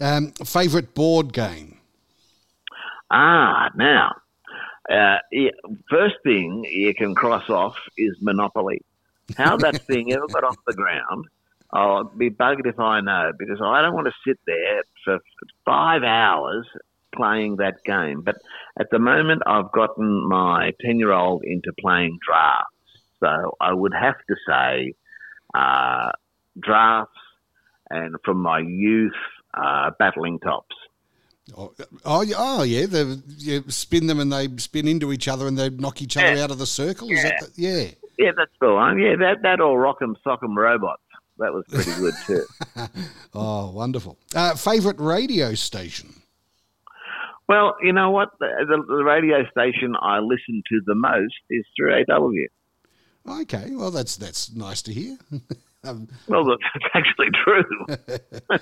Um, 0.00 0.32
favorite 0.32 0.94
board 0.94 1.32
game? 1.32 1.78
Ah, 3.10 3.70
now, 3.76 4.12
uh, 4.90 5.18
yeah, 5.30 5.50
first 5.88 6.16
thing 6.24 6.64
you 6.68 6.94
can 6.94 7.14
cross 7.14 7.48
off 7.48 7.76
is 7.96 8.16
Monopoly. 8.20 8.82
How 9.36 9.56
that 9.56 9.82
thing 9.86 10.12
ever 10.12 10.26
got 10.28 10.44
off 10.44 10.56
the 10.66 10.74
ground, 10.74 11.26
I'll 11.76 12.04
be 12.04 12.30
bugged 12.30 12.66
if 12.66 12.78
I 12.80 13.00
know, 13.00 13.32
because 13.38 13.60
I 13.62 13.82
don't 13.82 13.94
want 13.94 14.06
to 14.06 14.14
sit 14.26 14.38
there 14.46 14.82
for 15.04 15.18
five 15.64 16.02
hours 16.02 16.66
playing 17.14 17.56
that 17.56 17.84
game. 17.84 18.22
But 18.22 18.36
at 18.80 18.88
the 18.90 18.98
moment, 18.98 19.42
I've 19.46 19.70
gotten 19.72 20.26
my 20.28 20.72
10 20.80 20.98
year 20.98 21.12
old 21.12 21.44
into 21.44 21.72
playing 21.78 22.18
drafts. 22.26 22.70
So 23.20 23.56
I 23.60 23.72
would 23.74 23.92
have 23.92 24.16
to 24.28 24.36
say 24.48 24.94
uh, 25.54 26.12
drafts 26.58 27.12
and 27.90 28.16
from 28.24 28.38
my 28.38 28.60
youth, 28.60 29.12
uh, 29.54 29.90
battling 29.98 30.38
tops. 30.40 30.74
Oh, 31.56 31.72
oh, 32.04 32.22
yeah, 32.22 32.34
oh, 32.38 32.62
yeah. 32.62 32.86
The, 32.86 33.22
you 33.38 33.64
spin 33.68 34.06
them 34.06 34.18
and 34.18 34.32
they 34.32 34.48
spin 34.56 34.88
into 34.88 35.12
each 35.12 35.28
other 35.28 35.46
and 35.46 35.56
they 35.56 35.70
knock 35.70 36.02
each 36.02 36.16
other 36.16 36.34
Yeah. 36.34 36.44
out 36.44 36.50
of 36.50 36.58
the 36.58 36.66
circle. 36.66 37.08
Is 37.10 37.22
that 37.22 37.40
the, 37.40 37.62
yeah? 37.62 37.90
Yeah, 38.18 38.30
that's 38.36 38.50
the 38.60 38.72
one. 38.72 38.98
Yeah, 38.98 39.14
that 39.16 39.42
that 39.42 39.60
or 39.60 39.78
Rock'em 39.78 40.14
Sock'em 40.26 40.56
Robots. 40.56 41.02
That 41.38 41.52
was 41.52 41.64
pretty 41.68 41.92
good 42.00 42.14
too. 42.26 42.44
Oh, 43.34 43.70
wonderful. 43.70 44.16
Uh, 44.34 44.54
favorite 44.54 44.98
radio 44.98 45.54
station? 45.54 46.14
well, 47.48 47.76
you 47.82 47.92
know 47.92 48.10
what? 48.10 48.30
The, 48.40 48.48
the, 48.66 48.82
the 48.96 49.04
radio 49.04 49.44
station 49.50 49.94
I 50.00 50.18
listen 50.20 50.62
to 50.68 50.80
the 50.86 50.94
most 50.94 51.34
is 51.50 51.64
3AW. 51.80 52.46
Okay, 53.42 53.70
well 53.72 53.90
that's 53.90 54.16
that's 54.16 54.54
nice 54.54 54.82
to 54.82 54.92
hear. 54.92 55.18
um, 55.84 56.08
Well, 56.28 56.44
that's 56.44 56.84
actually 56.94 57.28
true. 57.44 57.86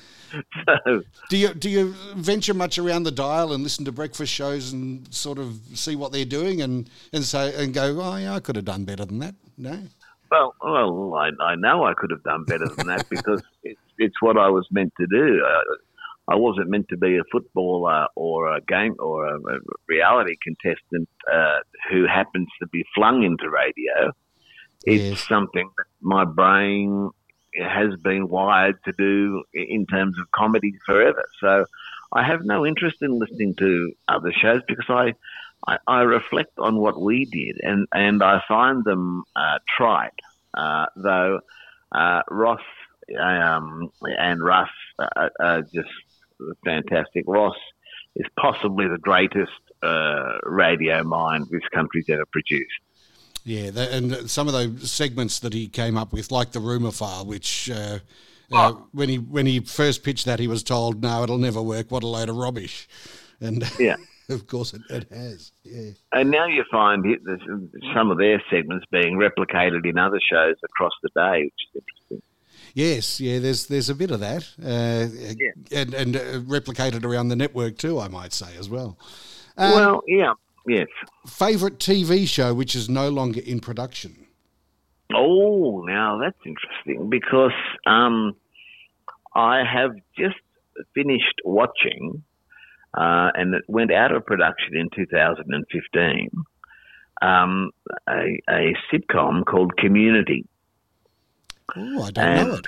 so, 0.66 1.02
do 1.28 1.36
you 1.36 1.54
do 1.54 1.68
you 1.68 1.94
venture 2.16 2.54
much 2.54 2.78
around 2.78 3.02
the 3.02 3.10
dial 3.10 3.52
and 3.52 3.62
listen 3.62 3.84
to 3.84 3.92
breakfast 3.92 4.32
shows 4.32 4.72
and 4.72 5.12
sort 5.14 5.38
of 5.38 5.60
see 5.74 5.96
what 5.96 6.12
they're 6.12 6.24
doing 6.24 6.62
and 6.62 6.88
and 7.12 7.24
say 7.24 7.54
and 7.62 7.74
go, 7.74 8.00
oh 8.00 8.16
yeah, 8.16 8.34
I 8.34 8.40
could 8.40 8.56
have 8.56 8.64
done 8.64 8.84
better 8.84 9.04
than 9.04 9.18
that. 9.18 9.34
No. 9.58 9.78
Well, 10.34 10.54
well, 10.62 11.14
I, 11.14 11.30
I 11.42 11.54
know 11.56 11.84
I 11.84 11.94
could 11.96 12.10
have 12.10 12.22
done 12.22 12.44
better 12.44 12.68
than 12.76 12.86
that 12.86 13.02
because 13.10 13.42
it's 13.62 13.80
it's 13.98 14.20
what 14.20 14.36
I 14.36 14.48
was 14.48 14.66
meant 14.70 14.92
to 15.00 15.06
do. 15.06 15.42
I, 15.46 16.32
I 16.32 16.36
wasn't 16.36 16.70
meant 16.70 16.86
to 16.88 16.96
be 16.96 17.16
a 17.18 17.22
footballer 17.30 18.06
or 18.16 18.56
a 18.56 18.60
game 18.62 18.94
or 18.98 19.26
a, 19.26 19.36
a 19.36 19.58
reality 19.88 20.36
contestant 20.42 21.08
uh, 21.32 21.58
who 21.90 22.06
happens 22.06 22.48
to 22.60 22.68
be 22.68 22.84
flung 22.94 23.22
into 23.24 23.50
radio. 23.50 24.12
It's 24.84 25.12
Yes. 25.12 25.28
something 25.28 25.70
that 25.76 25.84
my 26.00 26.24
brain 26.24 27.10
has 27.56 27.94
been 28.02 28.28
wired 28.28 28.76
to 28.84 28.92
do 28.98 29.44
in 29.52 29.86
terms 29.86 30.18
of 30.18 30.30
comedy 30.34 30.72
forever. 30.86 31.24
So 31.40 31.66
I 32.12 32.24
have 32.26 32.40
no 32.44 32.66
interest 32.66 32.96
in 33.02 33.18
listening 33.18 33.54
to 33.58 33.92
other 34.08 34.32
shows 34.32 34.62
because 34.66 34.86
I, 34.88 35.12
I, 35.66 35.78
I 35.86 36.00
reflect 36.02 36.58
on 36.58 36.76
what 36.76 37.00
we 37.00 37.24
did 37.24 37.58
and, 37.62 37.86
and 37.92 38.22
I 38.22 38.42
find 38.46 38.84
them 38.84 39.24
uh, 39.34 39.58
trite. 39.76 40.12
Uh, 40.56 40.86
though 40.94 41.40
uh, 41.92 42.22
Ross 42.30 42.60
um, 43.20 43.90
and 44.02 44.42
Russ 44.42 44.68
are, 44.98 45.30
are 45.40 45.62
just 45.62 45.88
fantastic. 46.64 47.24
Ross 47.26 47.56
is 48.16 48.26
possibly 48.38 48.86
the 48.88 48.98
greatest 48.98 49.50
uh, 49.82 50.38
radio 50.44 51.02
mind 51.02 51.46
this 51.50 51.62
country's 51.72 52.08
ever 52.08 52.24
produced. 52.26 52.80
Yeah, 53.44 53.70
that, 53.70 53.92
and 53.92 54.30
some 54.30 54.46
of 54.46 54.54
those 54.54 54.90
segments 54.90 55.40
that 55.40 55.52
he 55.52 55.68
came 55.68 55.98
up 55.98 56.12
with, 56.12 56.30
like 56.30 56.52
the 56.52 56.60
rumor 56.60 56.90
file, 56.90 57.26
which 57.26 57.70
uh, 57.70 57.98
uh, 58.52 58.72
when 58.92 59.10
he 59.10 59.18
when 59.18 59.44
he 59.44 59.60
first 59.60 60.02
pitched 60.02 60.24
that, 60.24 60.38
he 60.38 60.48
was 60.48 60.62
told, 60.62 61.02
"No, 61.02 61.22
it'll 61.22 61.36
never 61.36 61.60
work. 61.60 61.90
What 61.90 62.02
a 62.02 62.06
load 62.06 62.30
of 62.30 62.36
rubbish," 62.36 62.88
and 63.40 63.62
Yeah. 63.78 63.96
of 64.28 64.46
course 64.46 64.74
it, 64.74 64.82
it 64.90 65.08
has. 65.10 65.52
Yeah, 65.62 65.90
And 66.12 66.30
now 66.30 66.46
you 66.46 66.64
find 66.70 67.04
it, 67.06 67.20
some 67.94 68.10
of 68.10 68.18
their 68.18 68.42
segments 68.50 68.86
being 68.90 69.18
replicated 69.18 69.88
in 69.88 69.98
other 69.98 70.20
shows 70.30 70.56
across 70.64 70.92
the 71.02 71.10
day, 71.14 71.44
which 71.44 71.52
is 71.74 71.82
interesting. 71.82 72.22
yes, 72.74 73.20
yeah. 73.20 73.38
There's 73.38 73.66
there's 73.66 73.90
a 73.90 73.94
bit 73.94 74.10
of 74.10 74.20
that, 74.20 74.48
uh, 74.62 75.74
and 75.74 75.94
and 75.94 76.16
uh, 76.16 76.40
replicated 76.40 77.04
around 77.04 77.28
the 77.28 77.36
network 77.36 77.78
too. 77.78 78.00
I 78.00 78.08
might 78.08 78.32
say 78.32 78.56
as 78.58 78.68
well. 78.68 78.98
Um, 79.56 79.72
well, 79.72 80.02
yeah, 80.06 80.32
yes. 80.66 80.88
favorite 81.26 81.78
TV 81.78 82.26
show 82.26 82.54
which 82.54 82.74
is 82.74 82.88
no 82.88 83.08
longer 83.08 83.40
in 83.40 83.60
production. 83.60 84.26
Oh, 85.14 85.84
now 85.86 86.18
that's 86.18 86.38
interesting 86.44 87.10
because 87.10 87.52
um, 87.86 88.34
I 89.34 89.62
have 89.64 89.92
just 90.16 90.36
finished 90.94 91.40
watching, 91.44 92.22
uh, 92.96 93.30
and 93.34 93.54
it 93.54 93.64
went 93.68 93.92
out 93.92 94.12
of 94.12 94.24
production 94.24 94.76
in 94.76 94.88
2015, 94.94 96.30
um, 97.22 97.70
a, 98.08 98.40
a 98.48 98.74
sitcom 98.92 99.44
called 99.44 99.76
Community. 99.76 100.46
Oh, 101.76 102.02
I 102.02 102.10
don't 102.10 102.36
know 102.36 102.54
it. 102.54 102.66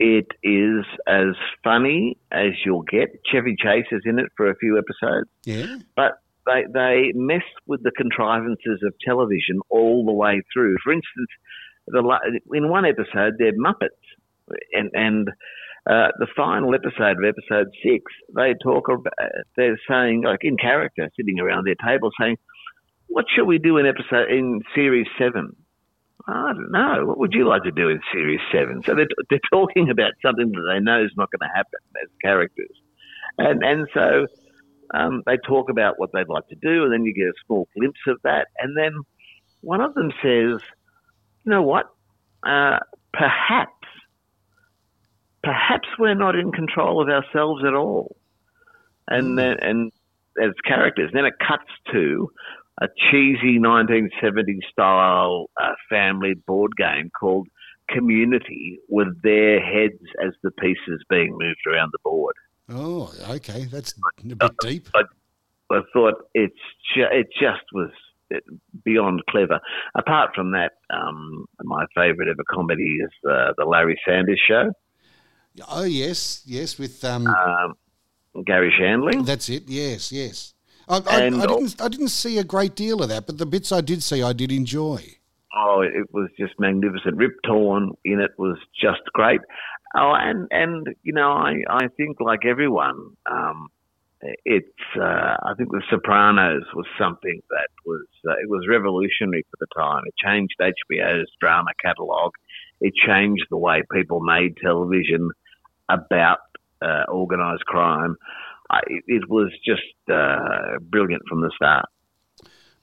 It 0.00 0.28
is 0.44 0.84
as 1.08 1.34
funny 1.64 2.18
as 2.30 2.52
you'll 2.64 2.82
get. 2.82 3.20
Chevy 3.26 3.56
Chase 3.60 3.86
is 3.90 4.02
in 4.04 4.20
it 4.20 4.26
for 4.36 4.48
a 4.48 4.54
few 4.56 4.78
episodes. 4.78 5.28
Yeah. 5.44 5.78
but 5.96 6.20
they 6.46 6.64
they 6.72 7.12
mess 7.14 7.42
with 7.66 7.82
the 7.82 7.90
contrivances 7.90 8.82
of 8.84 8.94
television 9.04 9.60
all 9.68 10.04
the 10.04 10.12
way 10.12 10.42
through. 10.52 10.76
For 10.82 10.92
instance, 10.92 11.28
the 11.86 12.40
in 12.52 12.68
one 12.68 12.84
episode 12.84 13.34
they're 13.38 13.52
Muppets, 13.52 13.88
and 14.72 14.90
and 14.94 15.30
uh, 15.88 16.08
the 16.18 16.26
final 16.36 16.74
episode 16.74 17.16
of 17.16 17.24
episode 17.24 17.68
six 17.82 18.04
they 18.36 18.54
talk 18.62 18.88
about 18.88 19.12
they're 19.56 19.78
saying 19.88 20.22
like 20.22 20.40
in 20.42 20.56
character 20.56 21.08
sitting 21.16 21.40
around 21.40 21.66
their 21.66 21.76
table 21.76 22.10
saying, 22.20 22.36
"What 23.06 23.24
shall 23.34 23.46
we 23.46 23.58
do 23.58 23.78
in 23.78 23.86
episode 23.86 24.30
in 24.30 24.60
series 24.74 25.06
seven? 25.18 25.56
I 26.26 26.52
don't 26.52 26.70
know. 26.70 27.06
What 27.06 27.18
would 27.18 27.32
you 27.32 27.48
like 27.48 27.62
to 27.62 27.70
do 27.70 27.88
in 27.88 28.00
series 28.12 28.40
seven? 28.52 28.82
So 28.84 28.94
they're, 28.94 29.06
they're 29.30 29.40
talking 29.50 29.88
about 29.88 30.12
something 30.20 30.52
that 30.52 30.72
they 30.74 30.80
know 30.80 31.02
is 31.02 31.12
not 31.16 31.30
going 31.30 31.48
to 31.48 31.56
happen 31.56 31.80
as 32.02 32.10
characters, 32.22 32.76
and 33.38 33.64
and 33.64 33.88
so 33.94 34.26
um, 34.92 35.22
they 35.24 35.38
talk 35.38 35.70
about 35.70 35.98
what 35.98 36.10
they'd 36.12 36.28
like 36.28 36.48
to 36.48 36.56
do, 36.56 36.84
and 36.84 36.92
then 36.92 37.04
you 37.04 37.14
get 37.14 37.28
a 37.28 37.32
small 37.46 37.66
glimpse 37.74 38.00
of 38.06 38.18
that. 38.24 38.48
And 38.58 38.76
then 38.76 38.92
one 39.62 39.80
of 39.80 39.94
them 39.94 40.10
says, 40.22 40.60
"You 41.44 41.50
know 41.50 41.62
what? 41.62 41.86
Uh, 42.46 42.78
perhaps, 43.12 43.77
perhaps 45.48 45.88
we're 45.98 46.14
not 46.14 46.34
in 46.34 46.52
control 46.52 47.00
of 47.02 47.08
ourselves 47.08 47.62
at 47.66 47.74
all." 47.74 48.16
And 49.08 49.38
then, 49.38 49.56
and 49.60 49.92
as 50.42 50.52
characters, 50.64 51.10
then 51.14 51.24
it 51.24 51.34
cuts 51.38 51.70
to 51.92 52.30
a 52.80 52.88
cheesy 53.10 53.58
1970s 53.58 54.64
style 54.70 55.46
uh, 55.60 55.72
family 55.88 56.34
board 56.46 56.72
game 56.76 57.10
called 57.18 57.48
Community, 57.88 58.78
with 58.88 59.22
their 59.22 59.60
heads 59.60 60.02
as 60.24 60.34
the 60.42 60.50
pieces 60.50 61.02
being 61.08 61.30
moved 61.38 61.60
around 61.66 61.90
the 61.92 61.98
board. 62.04 62.34
Oh, 62.68 63.10
okay. 63.30 63.64
That's 63.64 63.94
a 64.30 64.34
bit 64.34 64.52
deep. 64.60 64.88
I 65.70 65.80
thought 65.92 66.14
it's 66.34 66.54
ju- 66.94 67.08
it 67.10 67.28
just 67.32 67.64
was 67.72 67.90
beyond 68.84 69.22
clever. 69.30 69.60
Apart 69.96 70.30
from 70.34 70.52
that, 70.52 70.72
um, 70.90 71.46
my 71.62 71.86
favourite 71.94 72.28
ever 72.28 72.44
comedy 72.50 72.98
is 73.02 73.10
uh, 73.28 73.52
the 73.56 73.64
Larry 73.64 73.98
Sanders 74.06 74.40
Show. 74.46 74.70
Oh, 75.68 75.84
yes, 75.84 76.42
yes. 76.46 76.78
With 76.78 77.04
um, 77.04 77.26
Um, 77.26 77.74
Garry 78.44 78.72
Shandling. 78.78 79.24
that's 79.26 79.48
it. 79.48 79.64
Yes, 79.66 80.12
yes. 80.12 80.54
I, 80.88 80.96
I, 81.06 81.16
I 81.26 81.30
didn't. 81.30 81.80
I 81.82 81.88
didn't 81.88 82.08
see 82.08 82.38
a 82.38 82.44
great 82.44 82.74
deal 82.74 83.02
of 83.02 83.08
that, 83.10 83.26
but 83.26 83.36
the 83.38 83.44
bits 83.46 83.72
I 83.72 83.80
did 83.82 84.02
see, 84.02 84.22
I 84.22 84.32
did 84.32 84.50
enjoy. 84.50 85.02
Oh, 85.54 85.80
it 85.82 86.06
was 86.12 86.28
just 86.38 86.54
magnificent. 86.58 87.16
Rip 87.16 87.32
Torn 87.44 87.92
in 88.04 88.20
it 88.20 88.30
was 88.38 88.58
just 88.80 89.02
great. 89.12 89.40
Oh, 89.96 90.12
and 90.14 90.46
and 90.50 90.86
you 91.02 91.12
know, 91.12 91.30
I 91.32 91.56
I 91.68 91.88
think 91.96 92.20
like 92.20 92.46
everyone, 92.46 93.16
um, 93.30 93.68
it's 94.44 94.68
uh, 94.96 95.36
I 95.42 95.52
think 95.58 95.70
The 95.72 95.82
Sopranos 95.90 96.62
was 96.74 96.86
something 96.98 97.40
that 97.50 97.68
was 97.84 98.06
uh, 98.26 98.32
it 98.42 98.48
was 98.48 98.66
revolutionary 98.68 99.44
for 99.50 99.56
the 99.60 99.66
time. 99.78 100.02
It 100.06 100.14
changed 100.24 100.54
HBO's 100.60 101.30
drama 101.40 101.70
catalogue. 101.84 102.32
It 102.80 102.94
changed 103.06 103.44
the 103.50 103.58
way 103.58 103.82
people 103.92 104.20
made 104.20 104.56
television 104.62 105.30
about 105.88 106.38
uh, 106.82 107.04
organised 107.08 107.64
crime. 107.64 108.16
I, 108.70 108.80
it 109.06 109.28
was 109.28 109.50
just 109.64 109.82
uh, 110.12 110.78
brilliant 110.80 111.22
from 111.28 111.40
the 111.40 111.50
start. 111.56 111.86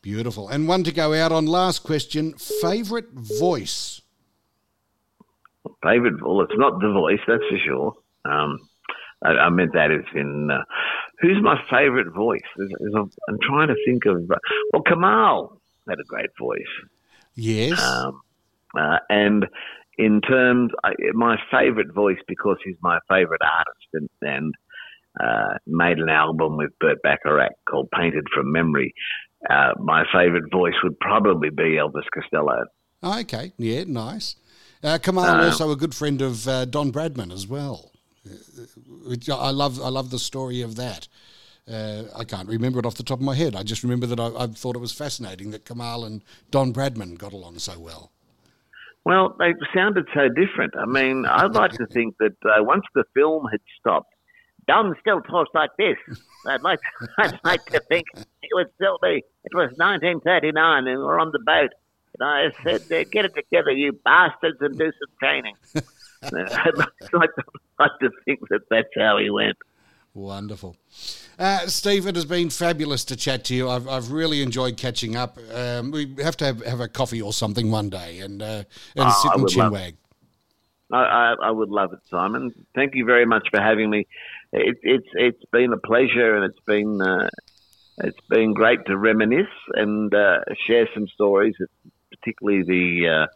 Beautiful. 0.01 0.49
And 0.49 0.67
one 0.67 0.83
to 0.83 0.91
go 0.91 1.13
out 1.13 1.31
on 1.31 1.47
last 1.47 1.79
question 1.83 2.33
favourite 2.33 3.11
voice? 3.11 4.01
Favourite, 5.81 6.21
well, 6.21 6.41
it's 6.41 6.53
not 6.57 6.79
the 6.79 6.91
voice, 6.91 7.19
that's 7.27 7.43
for 7.49 7.57
sure. 7.65 7.93
Um, 8.23 8.59
I, 9.23 9.29
I, 9.29 9.49
meant 9.49 9.73
that 9.73 9.91
as 9.91 10.05
in 10.13 10.51
uh, 10.51 10.63
who's 11.19 11.41
my 11.41 11.59
favourite 11.69 12.13
voice? 12.13 12.41
I'm 12.59 13.39
trying 13.41 13.69
to 13.69 13.75
think 13.85 14.05
of, 14.05 14.29
uh, 14.29 14.35
well, 14.73 14.83
Kamahl 14.83 15.57
had 15.89 15.99
a 15.99 16.03
great 16.03 16.29
voice. 16.39 16.61
Yes. 17.35 17.81
Um, 17.81 18.21
uh, 18.77 18.97
and 19.09 19.47
in 19.97 20.21
terms, 20.21 20.71
I, 20.83 20.91
my 21.13 21.37
favourite 21.51 21.93
voice 21.93 22.19
because 22.27 22.57
he's 22.63 22.75
my 22.81 22.99
favourite 23.09 23.41
artist 23.41 23.87
and, 23.93 24.09
and 24.21 24.53
uh, 25.19 25.57
made 25.65 25.97
an 25.97 26.09
album 26.09 26.57
with 26.57 26.71
Burt 26.79 27.01
Bacharach 27.03 27.53
called 27.69 27.89
Painted 27.91 28.25
from 28.33 28.51
Memory. 28.51 28.93
Uh, 29.49 29.71
my 29.79 30.03
favourite 30.13 30.51
voice 30.51 30.73
would 30.83 30.99
probably 30.99 31.49
be 31.49 31.77
Elvis 31.77 32.03
Costello. 32.13 32.65
Okay, 33.03 33.53
yeah, 33.57 33.83
nice. 33.85 34.35
Uh, 34.83 34.97
Kamahl 34.97 35.39
uh, 35.39 35.45
also 35.45 35.71
a 35.71 35.75
good 35.75 35.95
friend 35.95 36.21
of 36.21 36.47
uh, 36.47 36.65
Don 36.65 36.91
Bradman 36.91 37.31
as 37.31 37.47
well. 37.47 37.91
Which 39.05 39.29
I 39.29 39.51
love. 39.51 39.79
I 39.79 39.89
love 39.89 40.09
the 40.09 40.17
story 40.17 40.61
of 40.61 40.75
that. 40.77 41.07
Uh, 41.71 42.03
I 42.15 42.23
can't 42.23 42.49
remember 42.49 42.79
it 42.79 42.85
off 42.85 42.95
the 42.95 43.03
top 43.03 43.19
of 43.19 43.25
my 43.25 43.35
head. 43.35 43.55
I 43.55 43.63
just 43.63 43.83
remember 43.83 44.05
that 44.07 44.19
I, 44.19 44.43
I, 44.43 44.47
thought 44.47 44.75
it 44.75 44.79
was 44.79 44.91
fascinating 44.91 45.51
that 45.51 45.65
Kamahl 45.65 46.05
and 46.05 46.23
Don 46.51 46.71
Bradman 46.73 47.17
got 47.17 47.33
along 47.33 47.57
so 47.59 47.79
well. 47.79 48.11
Well, 49.05 49.35
they 49.37 49.53
sounded 49.73 50.07
so 50.15 50.29
different. 50.29 50.75
I 50.75 50.85
mean, 50.85 51.25
I'd 51.25 51.53
like 51.53 51.71
to 51.73 51.85
think 51.85 52.15
that 52.19 52.35
uh, 52.43 52.63
once 52.63 52.83
the 52.95 53.03
film 53.13 53.45
had 53.51 53.61
stopped, 53.79 54.11
Don 54.67 54.95
still 54.99 55.21
talks 55.21 55.51
like 55.53 55.69
this. 55.77 55.95
I'd 56.47 56.63
like, 56.63 56.79
to, 56.79 57.07
I'd 57.19 57.39
like 57.43 57.63
to 57.65 57.79
think 57.81 58.05
it 58.15 58.49
would 58.53 58.67
still 58.75 58.97
be. 59.01 59.23
It 59.43 59.53
was 59.53 59.69
1939, 59.77 60.87
and 60.87 61.03
we're 61.03 61.19
on 61.19 61.31
the 61.31 61.39
boat. 61.39 61.69
And 62.17 62.27
I 62.27 62.49
said, 62.63 63.11
"Get 63.11 63.25
it 63.25 63.35
together, 63.35 63.71
you 63.71 63.91
bastards, 63.91 64.57
and 64.61 64.77
do 64.77 64.85
some 64.85 65.15
training." 65.19 65.55
I'd 66.23 66.77
like, 66.77 67.35
to, 67.35 67.43
like 67.79 67.91
to 68.01 68.09
think 68.23 68.39
that 68.49 68.61
that's 68.71 68.87
how 68.97 69.19
he 69.19 69.29
went. 69.29 69.57
Wonderful. 70.15 70.77
Uh, 71.37 71.67
Steve, 71.67 72.07
it 72.07 72.15
has 72.15 72.23
been 72.23 72.49
fabulous 72.49 73.03
to 73.05 73.17
chat 73.17 73.43
to 73.45 73.53
you. 73.53 73.69
I've, 73.69 73.85
I've 73.87 74.11
really 74.11 74.41
enjoyed 74.41 74.77
catching 74.77 75.17
up. 75.17 75.37
Um, 75.53 75.91
we 75.91 76.15
have 76.23 76.37
to 76.37 76.45
have, 76.45 76.65
have, 76.65 76.79
a 76.79 76.87
coffee 76.87 77.21
or 77.21 77.33
something 77.33 77.69
one 77.69 77.89
day 77.89 78.19
and, 78.19 78.41
uh, 78.41 78.63
and 78.95 79.09
oh, 79.09 79.21
sit 79.21 79.31
and 79.35 79.45
chinwag. 79.45 79.95
I, 80.89 80.97
I, 80.97 81.35
I, 81.43 81.51
would 81.51 81.69
love 81.69 81.91
it, 81.91 81.99
Simon. 82.09 82.53
Thank 82.75 82.95
you 82.95 83.03
very 83.03 83.25
much 83.25 83.49
for 83.51 83.59
having 83.59 83.89
me. 83.89 84.07
It, 84.53 84.77
it's 84.83 85.07
it's 85.15 85.43
been 85.51 85.73
a 85.73 85.77
pleasure, 85.77 86.37
and 86.37 86.45
it's 86.45 86.63
been 86.65 87.01
uh, 87.01 87.27
it's 87.97 88.19
been 88.29 88.53
great 88.53 88.85
to 88.85 88.95
reminisce 88.95 89.47
and 89.73 90.13
uh, 90.13 90.39
share 90.65 90.87
some 90.93 91.07
stories, 91.07 91.55
particularly 92.11 92.63
the 92.63 93.09
uh, 93.09 93.27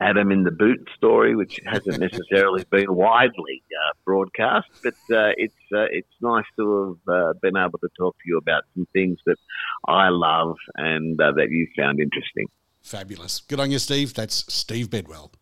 Adam 0.00 0.30
in 0.30 0.44
the 0.44 0.50
Boot 0.50 0.88
story, 0.96 1.34
which 1.34 1.58
hasn't 1.64 1.98
necessarily 1.98 2.64
been 2.70 2.94
widely 2.94 3.62
uh, 3.70 3.92
broadcast, 4.04 4.68
but 4.82 4.94
uh, 5.10 5.32
it's 5.36 5.54
uh, 5.72 5.86
it's 5.90 6.12
nice 6.20 6.44
to 6.56 6.98
have 7.06 7.14
uh, 7.14 7.32
been 7.40 7.56
able 7.56 7.78
to 7.78 7.88
talk 7.98 8.16
to 8.18 8.24
you 8.26 8.38
about 8.38 8.64
some 8.74 8.86
things 8.92 9.18
that 9.26 9.38
I 9.86 10.08
love 10.08 10.56
and 10.74 11.20
uh, 11.20 11.32
that 11.32 11.50
you 11.50 11.66
found 11.76 12.00
interesting. 12.00 12.46
Fabulous. 12.82 13.40
Good 13.40 13.60
on 13.60 13.70
you, 13.70 13.78
Steve. 13.78 14.14
That's 14.14 14.44
Steve 14.52 14.90
Bedwell. 14.90 15.32